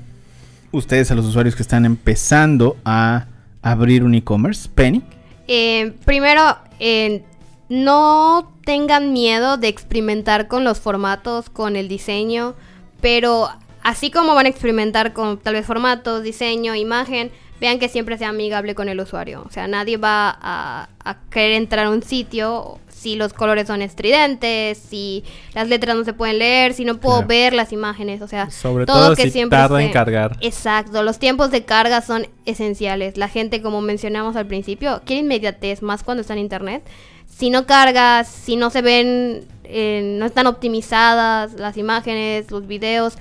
ustedes 0.72 1.10
a 1.10 1.14
los 1.14 1.26
usuarios 1.26 1.54
que 1.54 1.60
están 1.60 1.84
empezando 1.84 2.78
a 2.82 3.26
abrir 3.60 4.02
un 4.02 4.14
e-commerce, 4.14 4.70
Penny. 4.74 5.02
Eh, 5.48 5.92
primero, 6.06 6.56
eh, 6.78 7.22
no 7.68 8.50
tengan 8.64 9.12
miedo 9.12 9.58
de 9.58 9.68
experimentar 9.68 10.48
con 10.48 10.64
los 10.64 10.80
formatos, 10.80 11.50
con 11.50 11.76
el 11.76 11.86
diseño, 11.86 12.54
pero 13.02 13.50
así 13.82 14.10
como 14.10 14.34
van 14.34 14.46
a 14.46 14.48
experimentar 14.48 15.12
con 15.12 15.36
tal 15.36 15.52
vez 15.52 15.66
formatos, 15.66 16.22
diseño, 16.22 16.74
imagen, 16.74 17.30
vean 17.60 17.78
que 17.78 17.90
siempre 17.90 18.16
sea 18.16 18.30
amigable 18.30 18.74
con 18.74 18.88
el 18.88 18.98
usuario. 18.98 19.44
O 19.46 19.52
sea, 19.52 19.68
nadie 19.68 19.98
va 19.98 20.38
a, 20.40 20.88
a 21.04 21.16
querer 21.28 21.52
entrar 21.52 21.84
a 21.84 21.90
un 21.90 22.02
sitio 22.02 22.80
si 23.00 23.16
los 23.16 23.32
colores 23.32 23.66
son 23.66 23.80
estridentes, 23.80 24.76
si 24.76 25.24
las 25.54 25.68
letras 25.68 25.96
no 25.96 26.04
se 26.04 26.12
pueden 26.12 26.38
leer, 26.38 26.74
si 26.74 26.84
no 26.84 26.98
puedo 27.00 27.16
Claro. 27.18 27.28
ver 27.28 27.52
las 27.54 27.72
imágenes. 27.72 28.20
O 28.20 28.28
sea, 28.28 28.50
Sobre 28.50 28.84
todo 28.84 29.06
todo, 29.06 29.16
que 29.16 29.22
si 29.22 29.30
siempre 29.30 29.58
tarda 29.58 29.82
en 29.82 29.90
cargar. 29.90 30.36
Exacto, 30.42 31.02
los 31.02 31.18
tiempos 31.18 31.50
de 31.50 31.64
carga 31.64 32.02
son 32.02 32.28
esenciales. 32.44 33.16
La 33.16 33.28
gente, 33.28 33.62
como 33.62 33.80
mencionamos 33.80 34.36
al 34.36 34.46
principio, 34.46 35.00
quiere 35.06 35.22
inmediatez, 35.22 35.80
más 35.80 36.02
cuando 36.02 36.20
está 36.20 36.34
en 36.34 36.40
internet. 36.40 36.86
Si 37.26 37.48
no 37.48 37.64
cargas, 37.64 38.28
si 38.28 38.56
no 38.56 38.68
se 38.68 38.82
ven, 38.82 39.46
eh, 39.64 40.16
no 40.18 40.26
están 40.26 40.46
optimizadas 40.46 41.54
las 41.54 41.78
imágenes, 41.78 42.50
los 42.50 42.66
videos, 42.66 43.16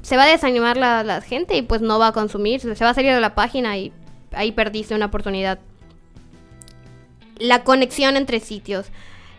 se 0.00 0.16
va 0.16 0.22
a 0.22 0.28
desanimar 0.28 0.78
la, 0.78 1.04
la 1.04 1.20
gente 1.20 1.56
y 1.58 1.62
pues 1.62 1.82
no 1.82 1.98
va 1.98 2.06
a 2.06 2.12
consumir, 2.12 2.60
se 2.62 2.84
va 2.84 2.90
a 2.90 2.94
salir 2.94 3.12
de 3.12 3.20
la 3.20 3.34
página 3.34 3.76
y 3.76 3.92
ahí 4.32 4.52
perdiste 4.52 4.94
una 4.94 5.06
oportunidad. 5.06 5.58
La 7.38 7.64
conexión 7.64 8.16
entre 8.16 8.40
sitios. 8.40 8.86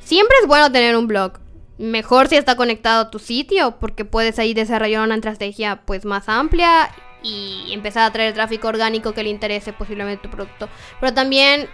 Siempre 0.03 0.37
es 0.41 0.47
bueno 0.47 0.71
tener 0.71 0.95
un 0.97 1.07
blog. 1.07 1.39
Mejor 1.77 2.27
si 2.27 2.35
está 2.35 2.55
conectado 2.55 3.03
a 3.03 3.11
tu 3.11 3.19
sitio, 3.19 3.77
porque 3.79 4.05
puedes 4.05 4.37
ahí 4.39 4.53
desarrollar 4.53 5.03
una 5.03 5.15
estrategia 5.15 5.81
pues 5.85 6.05
más 6.05 6.29
amplia 6.29 6.91
y 7.23 7.71
empezar 7.71 8.03
a 8.03 8.11
traer 8.11 8.33
tráfico 8.33 8.67
orgánico 8.67 9.13
que 9.13 9.23
le 9.23 9.29
interese 9.29 9.73
posiblemente 9.73 10.27
tu 10.27 10.29
producto. 10.29 10.69
Pero 10.99 11.13
también 11.13 11.69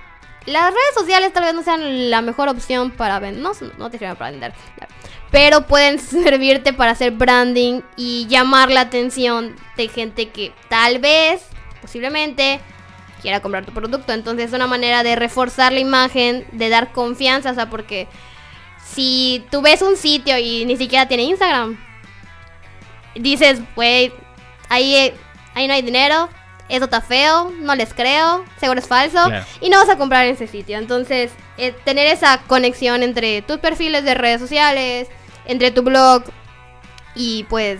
las 0.45 0.71
redes 0.71 0.93
sociales 0.95 1.33
tal 1.33 1.43
vez 1.43 1.53
no 1.53 1.61
sean 1.61 2.09
la 2.09 2.21
mejor 2.21 2.47
opción 2.47 2.91
para 2.91 3.19
vender. 3.19 3.43
No, 3.43 3.51
no 3.77 3.89
te 3.89 3.97
sirven 3.97 4.15
para 4.15 4.31
vender. 4.31 4.53
Pero 5.29 5.67
pueden 5.67 5.99
servirte 5.99 6.73
para 6.73 6.91
hacer 6.91 7.11
branding 7.11 7.81
y 7.97 8.27
llamar 8.27 8.71
la 8.71 8.81
atención 8.81 9.55
de 9.75 9.89
gente 9.89 10.29
que 10.29 10.53
tal 10.69 10.99
vez, 10.99 11.45
posiblemente, 11.81 12.61
quiera 13.21 13.39
comprar 13.41 13.65
tu 13.65 13.71
producto. 13.73 14.13
Entonces 14.13 14.47
es 14.47 14.53
una 14.53 14.67
manera 14.67 15.03
de 15.03 15.15
reforzar 15.15 15.73
la 15.73 15.79
imagen, 15.79 16.45
de 16.51 16.69
dar 16.69 16.91
confianza, 16.91 17.51
o 17.51 17.55
sea, 17.55 17.69
porque 17.69 18.07
si 18.85 19.45
tú 19.51 19.61
ves 19.61 19.81
un 19.81 19.97
sitio 19.97 20.37
y 20.37 20.65
ni 20.65 20.77
siquiera 20.77 21.07
tiene 21.07 21.23
Instagram, 21.23 21.77
dices, 23.15 23.59
güey, 23.75 24.11
ahí, 24.69 25.13
ahí 25.55 25.67
no 25.67 25.73
hay 25.73 25.81
dinero, 25.81 26.29
eso 26.69 26.85
está 26.85 27.01
feo, 27.01 27.51
no 27.61 27.75
les 27.75 27.93
creo, 27.93 28.43
seguro 28.59 28.79
es 28.79 28.87
falso, 28.87 29.23
Claro. 29.25 29.45
y 29.61 29.69
no 29.69 29.77
vas 29.79 29.89
a 29.89 29.97
comprar 29.97 30.25
en 30.25 30.33
ese 30.35 30.47
sitio. 30.47 30.77
Entonces, 30.77 31.31
eh, 31.57 31.73
tener 31.85 32.07
esa 32.07 32.39
conexión 32.47 33.03
entre 33.03 33.41
tus 33.41 33.57
perfiles 33.57 34.03
de 34.03 34.13
redes 34.13 34.41
sociales, 34.41 35.07
entre 35.45 35.71
tu 35.71 35.81
blog 35.81 36.23
y 37.15 37.45
pues 37.45 37.79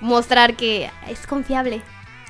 mostrar 0.00 0.54
que 0.54 0.90
es 1.08 1.26
confiable. 1.26 1.80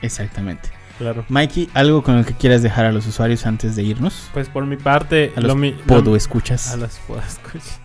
Exactamente. 0.00 0.70
Claro. 0.98 1.24
Mikey, 1.28 1.68
¿algo 1.74 2.02
con 2.02 2.16
el 2.16 2.24
que 2.24 2.32
quieras 2.34 2.62
dejar 2.62 2.86
a 2.86 2.92
los 2.92 3.06
usuarios 3.06 3.44
antes 3.46 3.76
de 3.76 3.82
irnos? 3.82 4.30
Pues 4.32 4.48
por 4.48 4.64
mi 4.66 4.76
parte, 4.76 5.32
A 5.36 5.40
los 5.40 5.48
lo 5.48 5.56
mi- 5.56 5.72
lo- 5.72 5.84
Podo 5.84 6.16
escuchas. 6.16 6.72
A 6.72 6.76
los 6.76 6.94
podescuchas. 7.06 7.80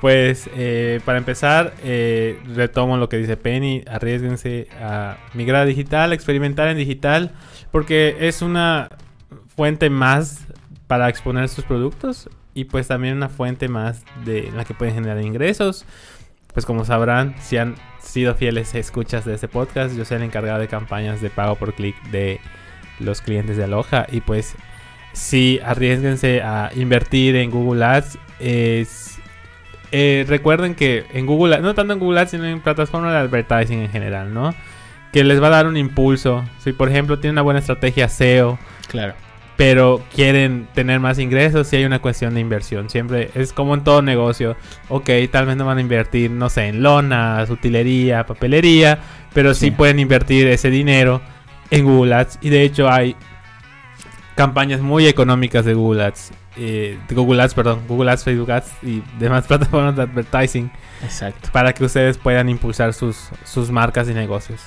Pues 0.00 0.48
eh, 0.54 1.00
para 1.04 1.18
empezar, 1.18 1.74
eh, 1.82 2.40
retomo 2.54 2.96
lo 2.96 3.08
que 3.08 3.16
dice 3.18 3.36
Penny, 3.36 3.82
arriesguense 3.90 4.68
a 4.80 5.16
migrar 5.34 5.62
a 5.62 5.64
digital, 5.66 6.12
experimentar 6.12 6.68
en 6.68 6.76
digital, 6.78 7.32
porque 7.72 8.16
es 8.20 8.40
una 8.40 8.88
fuente 9.56 9.90
más 9.90 10.46
para 10.86 11.08
exponer 11.08 11.48
sus 11.48 11.64
productos 11.64 12.30
y 12.54 12.64
pues 12.64 12.86
también 12.88 13.16
una 13.16 13.28
fuente 13.28 13.68
más 13.68 14.04
de 14.24 14.50
la 14.56 14.64
que 14.64 14.72
pueden 14.72 14.94
generar 14.94 15.20
ingresos. 15.20 15.84
Pues 16.52 16.66
como 16.66 16.84
sabrán, 16.84 17.34
si 17.40 17.56
han 17.56 17.74
sido 18.00 18.34
fieles 18.34 18.74
escuchas 18.74 19.24
de 19.24 19.34
este 19.34 19.48
podcast, 19.48 19.96
yo 19.96 20.04
soy 20.04 20.16
el 20.16 20.22
encargado 20.24 20.58
de 20.58 20.68
campañas 20.68 21.20
de 21.20 21.30
pago 21.30 21.54
por 21.56 21.74
clic 21.74 21.94
de 22.10 22.40
los 23.00 23.20
clientes 23.20 23.56
de 23.56 23.64
Aloha 23.64 24.06
y 24.10 24.20
pues 24.22 24.54
sí, 25.12 25.60
arriesguense 25.64 26.42
a 26.42 26.70
invertir 26.74 27.36
en 27.36 27.50
Google 27.50 27.84
Ads. 27.84 28.18
Es- 28.40 29.18
eh, 29.92 30.24
recuerden 30.28 30.74
que 30.74 31.06
en 31.14 31.26
Google, 31.26 31.56
Ads- 31.56 31.62
no 31.62 31.74
tanto 31.74 31.92
en 31.92 31.98
Google 31.98 32.20
Ads, 32.20 32.30
sino 32.32 32.44
en 32.44 32.60
plataformas 32.60 33.12
de 33.12 33.18
advertising 33.18 33.80
en 33.80 33.90
general, 33.90 34.34
¿no? 34.34 34.54
Que 35.12 35.24
les 35.24 35.40
va 35.42 35.46
a 35.46 35.50
dar 35.50 35.66
un 35.66 35.76
impulso. 35.76 36.44
Si 36.58 36.72
por 36.72 36.88
ejemplo 36.90 37.18
tienen 37.18 37.34
una 37.34 37.42
buena 37.42 37.60
estrategia 37.60 38.08
SEO, 38.08 38.58
Claro. 38.88 39.14
Pero 39.58 40.00
quieren 40.14 40.68
tener 40.72 41.00
más 41.00 41.18
ingresos, 41.18 41.66
si 41.66 41.74
hay 41.76 41.84
una 41.84 41.98
cuestión 41.98 42.32
de 42.32 42.40
inversión. 42.40 42.88
Siempre 42.88 43.30
es 43.34 43.52
como 43.52 43.74
en 43.74 43.82
todo 43.84 44.00
negocio. 44.02 44.56
Ok, 44.88 45.10
tal 45.30 45.46
vez 45.46 45.56
no 45.56 45.66
van 45.66 45.78
a 45.78 45.80
invertir, 45.80 46.30
no 46.30 46.48
sé, 46.48 46.68
en 46.68 46.80
lonas, 46.82 47.50
utilería, 47.50 48.24
papelería, 48.24 49.00
pero 49.34 49.52
sí, 49.54 49.66
Sí. 49.66 49.70
pueden 49.72 49.98
invertir 49.98 50.46
ese 50.46 50.70
dinero 50.70 51.20
en 51.72 51.84
Google 51.84 52.14
Ads. 52.14 52.38
Y 52.40 52.50
de 52.50 52.62
hecho 52.62 52.88
hay 52.88 53.16
campañas 54.36 54.80
muy 54.80 55.06
económicas 55.08 55.64
de 55.64 55.74
Google 55.74 56.04
Ads. 56.04 56.30
eh, 56.60 56.98
de 57.08 57.14
Google 57.14 57.40
Ads, 57.42 57.54
perdón, 57.54 57.80
Google 57.86 58.10
Ads, 58.10 58.24
Facebook 58.24 58.50
Ads 58.50 58.72
y 58.82 59.00
demás 59.20 59.46
plataformas 59.48 59.94
de 59.94 60.02
advertising 60.02 60.70
Exacto. 61.04 61.50
para 61.52 61.72
que 61.72 61.84
ustedes 61.84 62.18
puedan 62.18 62.48
impulsar 62.48 62.92
sus, 62.94 63.28
sus 63.44 63.70
marcas 63.70 64.08
y 64.08 64.14
negocios. 64.14 64.60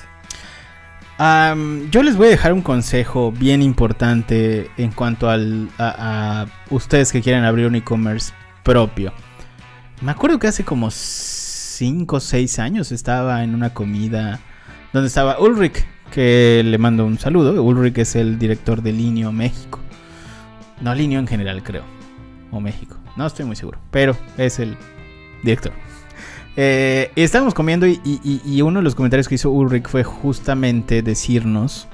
Am, 1.24 1.88
yo 1.92 2.02
les 2.02 2.16
voy 2.16 2.26
a 2.26 2.30
dejar 2.30 2.52
un 2.52 2.62
consejo 2.62 3.30
bien 3.30 3.62
importante 3.62 4.68
en 4.76 4.90
cuanto 4.90 5.30
al, 5.30 5.68
a, 5.78 6.40
a 6.40 6.46
ustedes 6.70 7.12
que 7.12 7.22
quieren 7.22 7.44
abrir 7.44 7.68
un 7.68 7.76
e-commerce 7.76 8.32
propio. 8.64 9.12
Me 10.00 10.10
acuerdo 10.10 10.40
que 10.40 10.48
hace 10.48 10.64
como 10.64 10.90
5 10.90 12.16
o 12.16 12.18
6 12.18 12.58
años 12.58 12.90
estaba 12.90 13.44
en 13.44 13.54
una 13.54 13.72
comida 13.72 14.40
donde 14.92 15.06
estaba 15.06 15.38
Ulrich, 15.38 15.86
que 16.10 16.60
le 16.64 16.76
mando 16.76 17.06
un 17.06 17.20
saludo. 17.20 17.62
Ulrich 17.62 17.98
es 17.98 18.16
el 18.16 18.36
director 18.36 18.82
de 18.82 18.90
Linio 18.90 19.30
México. 19.30 19.78
No, 20.80 20.92
Linio 20.92 21.20
en 21.20 21.28
general, 21.28 21.62
creo. 21.62 21.84
O 22.50 22.58
México. 22.58 22.96
No 23.16 23.28
estoy 23.28 23.44
muy 23.44 23.54
seguro, 23.54 23.78
pero 23.92 24.16
es 24.38 24.58
el 24.58 24.76
director. 25.44 25.72
Eh, 26.56 27.10
estábamos 27.16 27.54
comiendo 27.54 27.86
y, 27.86 28.00
y- 28.04 28.60
uno 28.62 28.80
de 28.80 28.84
los 28.84 28.94
comentarios 28.94 29.26
que 29.28 29.36
hizo 29.36 29.50
Ulrich 29.50 29.88
fue 29.88 30.04
justamente 30.04 31.02
decirnos, 31.02 31.88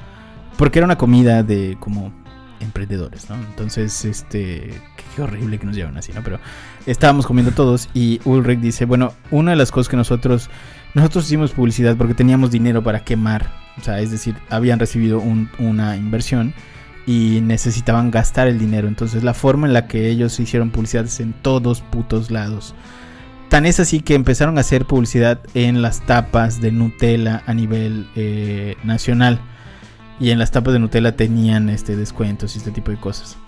porque 0.56 0.80
era 0.80 0.86
una 0.86 0.98
comida 0.98 1.42
de 1.44 1.76
como 1.78 2.12
emprendedores, 2.60 3.30
¿no? 3.30 3.36
Entonces, 3.36 4.04
este, 4.04 4.74
qué, 5.14 5.22
horrible 5.22 5.58
que 5.58 5.66
nos 5.66 5.76
llevan 5.76 5.96
así, 5.96 6.12
¿no? 6.12 6.22
Pero 6.24 6.40
estábamos 6.86 7.24
comiendo 7.24 7.52
todos 7.52 7.88
y 7.94 8.20
Ulrich 8.24 8.58
dice, 8.60 8.84
bueno, 8.84 9.12
una 9.30 9.52
de 9.52 9.56
las 9.56 9.70
cosas 9.70 9.88
que 9.88 9.96
nosotros, 9.96 10.50
nosotros 10.94 11.26
hicimos 11.26 11.52
publicidad 11.52 11.96
porque 11.96 12.14
teníamos 12.14 12.50
dinero 12.50 12.82
para 12.82 13.04
quemar, 13.04 13.52
o 13.78 13.84
sea, 13.84 14.00
es 14.00 14.10
decir, 14.10 14.34
habían 14.50 14.80
recibido 14.80 15.20
un- 15.20 15.48
una 15.60 15.96
inversión 15.96 16.52
y 17.06 17.40
necesitaban 17.42 18.10
gastar 18.10 18.48
el 18.48 18.58
dinero. 18.58 18.88
Entonces 18.88 19.22
la 19.22 19.34
forma 19.34 19.68
en 19.68 19.72
la 19.72 19.86
que 19.86 20.08
ellos 20.08 20.38
hicieron 20.40 20.70
publicidad 20.70 21.04
es 21.04 21.20
en 21.20 21.32
todos 21.32 21.80
putos 21.80 22.32
lados. 22.32 22.74
Tan 23.48 23.64
es 23.64 23.80
así 23.80 24.00
que 24.00 24.14
empezaron 24.14 24.58
a 24.58 24.60
hacer 24.60 24.84
publicidad 24.84 25.40
en 25.54 25.80
las 25.80 26.04
tapas 26.04 26.60
de 26.60 26.70
Nutella 26.70 27.42
a 27.46 27.54
nivel 27.54 28.06
eh, 28.14 28.76
nacional. 28.84 29.40
Y 30.20 30.30
en 30.30 30.38
las 30.38 30.50
tapas 30.50 30.74
de 30.74 30.80
Nutella 30.80 31.16
tenían 31.16 31.70
este 31.70 31.96
descuentos 31.96 32.54
y 32.54 32.58
este 32.58 32.72
tipo 32.72 32.90
de 32.90 32.98
cosas. 32.98 33.38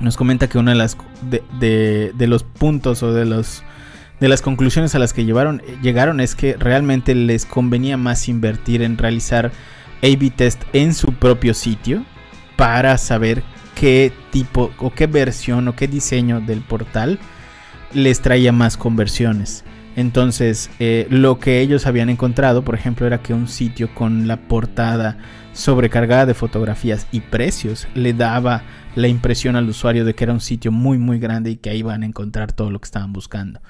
Nos 0.00 0.16
comenta 0.16 0.48
que 0.48 0.58
una 0.58 0.72
de 0.72 2.26
los 2.26 2.42
puntos 2.42 3.02
o 3.04 3.12
de 3.12 3.24
las 3.24 4.42
conclusiones 4.42 4.94
a 4.96 4.98
las 4.98 5.12
que 5.12 5.24
llegaron 5.24 6.20
es 6.20 6.34
que 6.34 6.56
realmente 6.56 7.14
les 7.14 7.46
convenía 7.46 7.96
más 7.96 8.28
invertir 8.28 8.82
en 8.82 8.98
realizar 8.98 9.52
A-B 10.02 10.32
test 10.34 10.60
en 10.72 10.94
su 10.94 11.12
propio 11.12 11.54
sitio 11.54 12.04
para 12.56 12.98
saber 12.98 13.44
qué 13.76 14.12
tipo 14.32 14.72
o 14.78 14.90
qué 14.90 15.06
versión 15.06 15.68
o 15.68 15.76
qué 15.76 15.86
diseño 15.86 16.40
del 16.40 16.62
portal 16.62 17.20
les 17.94 18.20
traía 18.20 18.52
más 18.52 18.76
conversiones. 18.76 19.64
Entonces, 19.94 20.70
eh, 20.78 21.06
lo 21.10 21.38
que 21.38 21.60
ellos 21.60 21.86
habían 21.86 22.08
encontrado, 22.08 22.64
por 22.64 22.74
ejemplo, 22.74 23.06
era 23.06 23.22
que 23.22 23.34
un 23.34 23.48
sitio 23.48 23.94
con 23.94 24.26
la 24.26 24.36
portada 24.36 25.18
sobrecargada 25.52 26.26
de 26.26 26.34
fotografías 26.34 27.06
y 27.12 27.20
precios 27.20 27.86
le 27.94 28.14
daba 28.14 28.62
la 28.94 29.08
impresión 29.08 29.56
al 29.56 29.68
usuario 29.68 30.04
de 30.04 30.14
que 30.14 30.24
era 30.24 30.32
un 30.32 30.40
sitio 30.40 30.72
muy 30.72 30.98
muy 30.98 31.18
grande 31.18 31.50
y 31.50 31.56
que 31.56 31.70
ahí 31.70 31.78
iban 31.78 32.02
a 32.02 32.06
encontrar 32.06 32.52
todo 32.52 32.70
lo 32.70 32.80
que 32.80 32.86
estaban 32.86 33.12
buscando. 33.12 33.60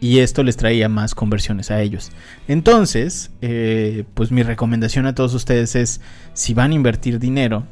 Y 0.00 0.18
esto 0.18 0.42
les 0.42 0.56
traía 0.56 0.88
más 0.88 1.14
conversiones 1.14 1.70
a 1.70 1.80
ellos. 1.80 2.10
Entonces, 2.48 3.30
eh, 3.40 4.04
pues 4.14 4.32
mi 4.32 4.42
recomendación 4.42 5.06
a 5.06 5.14
todos 5.14 5.32
ustedes 5.32 5.76
es, 5.76 6.00
si 6.34 6.54
van 6.54 6.72
a 6.72 6.74
invertir 6.74 7.20
dinero, 7.20 7.66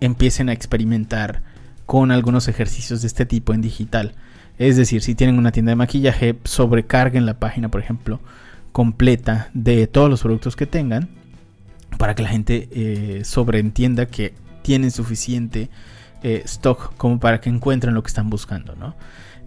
empiecen 0.00 0.48
a 0.48 0.52
experimentar 0.52 1.42
con 1.86 2.10
algunos 2.10 2.48
ejercicios 2.48 3.02
de 3.02 3.06
este 3.06 3.24
tipo 3.24 3.54
en 3.54 3.60
digital. 3.60 4.14
Es 4.58 4.76
decir, 4.76 5.02
si 5.02 5.14
tienen 5.14 5.38
una 5.38 5.52
tienda 5.52 5.70
de 5.70 5.76
maquillaje, 5.76 6.36
sobrecarguen 6.44 7.26
la 7.26 7.38
página, 7.38 7.70
por 7.70 7.80
ejemplo, 7.80 8.20
completa 8.72 9.50
de 9.54 9.86
todos 9.86 10.10
los 10.10 10.22
productos 10.22 10.56
que 10.56 10.66
tengan 10.66 11.08
para 11.98 12.14
que 12.14 12.22
la 12.22 12.28
gente 12.28 12.68
eh, 12.72 13.22
sobreentienda 13.24 14.06
que 14.06 14.34
tienen 14.62 14.90
suficiente 14.90 15.70
eh, 16.22 16.42
stock 16.44 16.94
como 16.96 17.20
para 17.20 17.40
que 17.40 17.50
encuentren 17.50 17.94
lo 17.94 18.02
que 18.02 18.08
están 18.08 18.30
buscando, 18.30 18.74
¿no? 18.76 18.94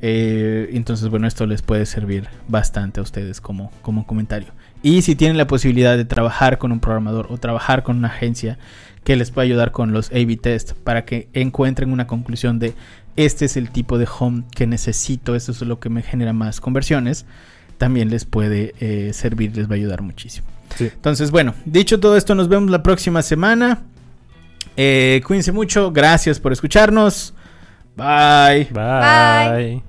Eh, 0.01 0.69
entonces, 0.73 1.09
bueno, 1.09 1.27
esto 1.27 1.45
les 1.47 1.61
puede 1.61 1.85
servir 1.85 2.27
bastante 2.47 2.99
a 2.99 3.03
ustedes 3.03 3.41
como, 3.41 3.71
como 3.81 4.05
comentario. 4.05 4.49
Y 4.83 5.01
si 5.01 5.15
tienen 5.15 5.37
la 5.37 5.47
posibilidad 5.47 5.97
de 5.97 6.05
trabajar 6.05 6.59
con 6.59 6.71
un 6.71 6.79
programador 6.79 7.27
o 7.31 7.37
trabajar 7.37 7.81
con 7.81 7.97
una 7.97 8.09
agencia 8.09 8.59
que 9.03 9.15
les 9.15 9.31
pueda 9.31 9.45
ayudar 9.45 9.71
con 9.71 9.91
los 9.91 10.11
A-B 10.11 10.37
test 10.37 10.73
para 10.73 11.03
que 11.03 11.29
encuentren 11.33 11.91
una 11.91 12.07
conclusión 12.07 12.59
de 12.59 12.75
este 13.17 13.45
es 13.45 13.57
el 13.57 13.71
tipo 13.71 13.97
de 13.97 14.07
home 14.07 14.43
que 14.55 14.65
necesito, 14.65 15.35
esto 15.35 15.51
es 15.51 15.61
lo 15.61 15.79
que 15.79 15.89
me 15.89 16.03
genera 16.03 16.31
más 16.33 16.61
conversiones, 16.61 17.25
también 17.77 18.09
les 18.09 18.25
puede 18.25 18.73
eh, 18.79 19.11
servir, 19.13 19.55
les 19.55 19.67
va 19.67 19.73
a 19.73 19.75
ayudar 19.75 20.01
muchísimo. 20.01 20.47
Sí. 20.75 20.85
Entonces, 20.85 21.31
bueno, 21.31 21.53
dicho 21.65 21.99
todo 21.99 22.15
esto, 22.15 22.35
nos 22.35 22.47
vemos 22.47 22.69
la 22.69 22.83
próxima 22.83 23.21
semana. 23.21 23.81
Eh, 24.75 25.21
cuídense 25.25 25.51
mucho, 25.51 25.91
gracias 25.91 26.39
por 26.39 26.53
escucharnos. 26.53 27.33
Bye. 27.95 28.67
Bye. 28.71 29.81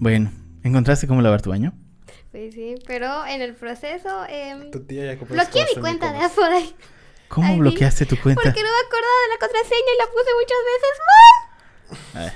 Bueno, 0.00 0.32
¿encontraste 0.62 1.06
cómo 1.06 1.22
lavar 1.22 1.42
tu 1.42 1.50
baño? 1.50 1.72
Pues 2.30 2.54
sí, 2.54 2.74
pero 2.86 3.26
en 3.26 3.42
el 3.42 3.54
proceso 3.54 4.24
em, 4.28 4.70
Tu 4.70 4.80
tía 4.84 5.04
ya 5.06 5.18
compró 5.18 5.34
bloqueé 5.36 5.66
mi 5.74 5.80
cuenta 5.80 6.06
de 6.06 6.12
Nicolas. 6.18 6.32
Afora 6.32 6.58
¿Cómo 7.28 7.48
Ay, 7.48 7.58
bloqueaste 7.58 8.04
tu 8.06 8.20
cuenta? 8.20 8.42
porque 8.42 8.62
no 8.62 8.68
me 8.68 8.86
acordaba 8.86 9.18
de 9.22 9.28
la 9.32 9.38
contraseña 9.40 9.92
y 9.94 9.98
la 9.98 10.06
puse 10.06 10.30
muchas 10.40 10.62
veces 10.72 12.24
mal. 12.28 12.32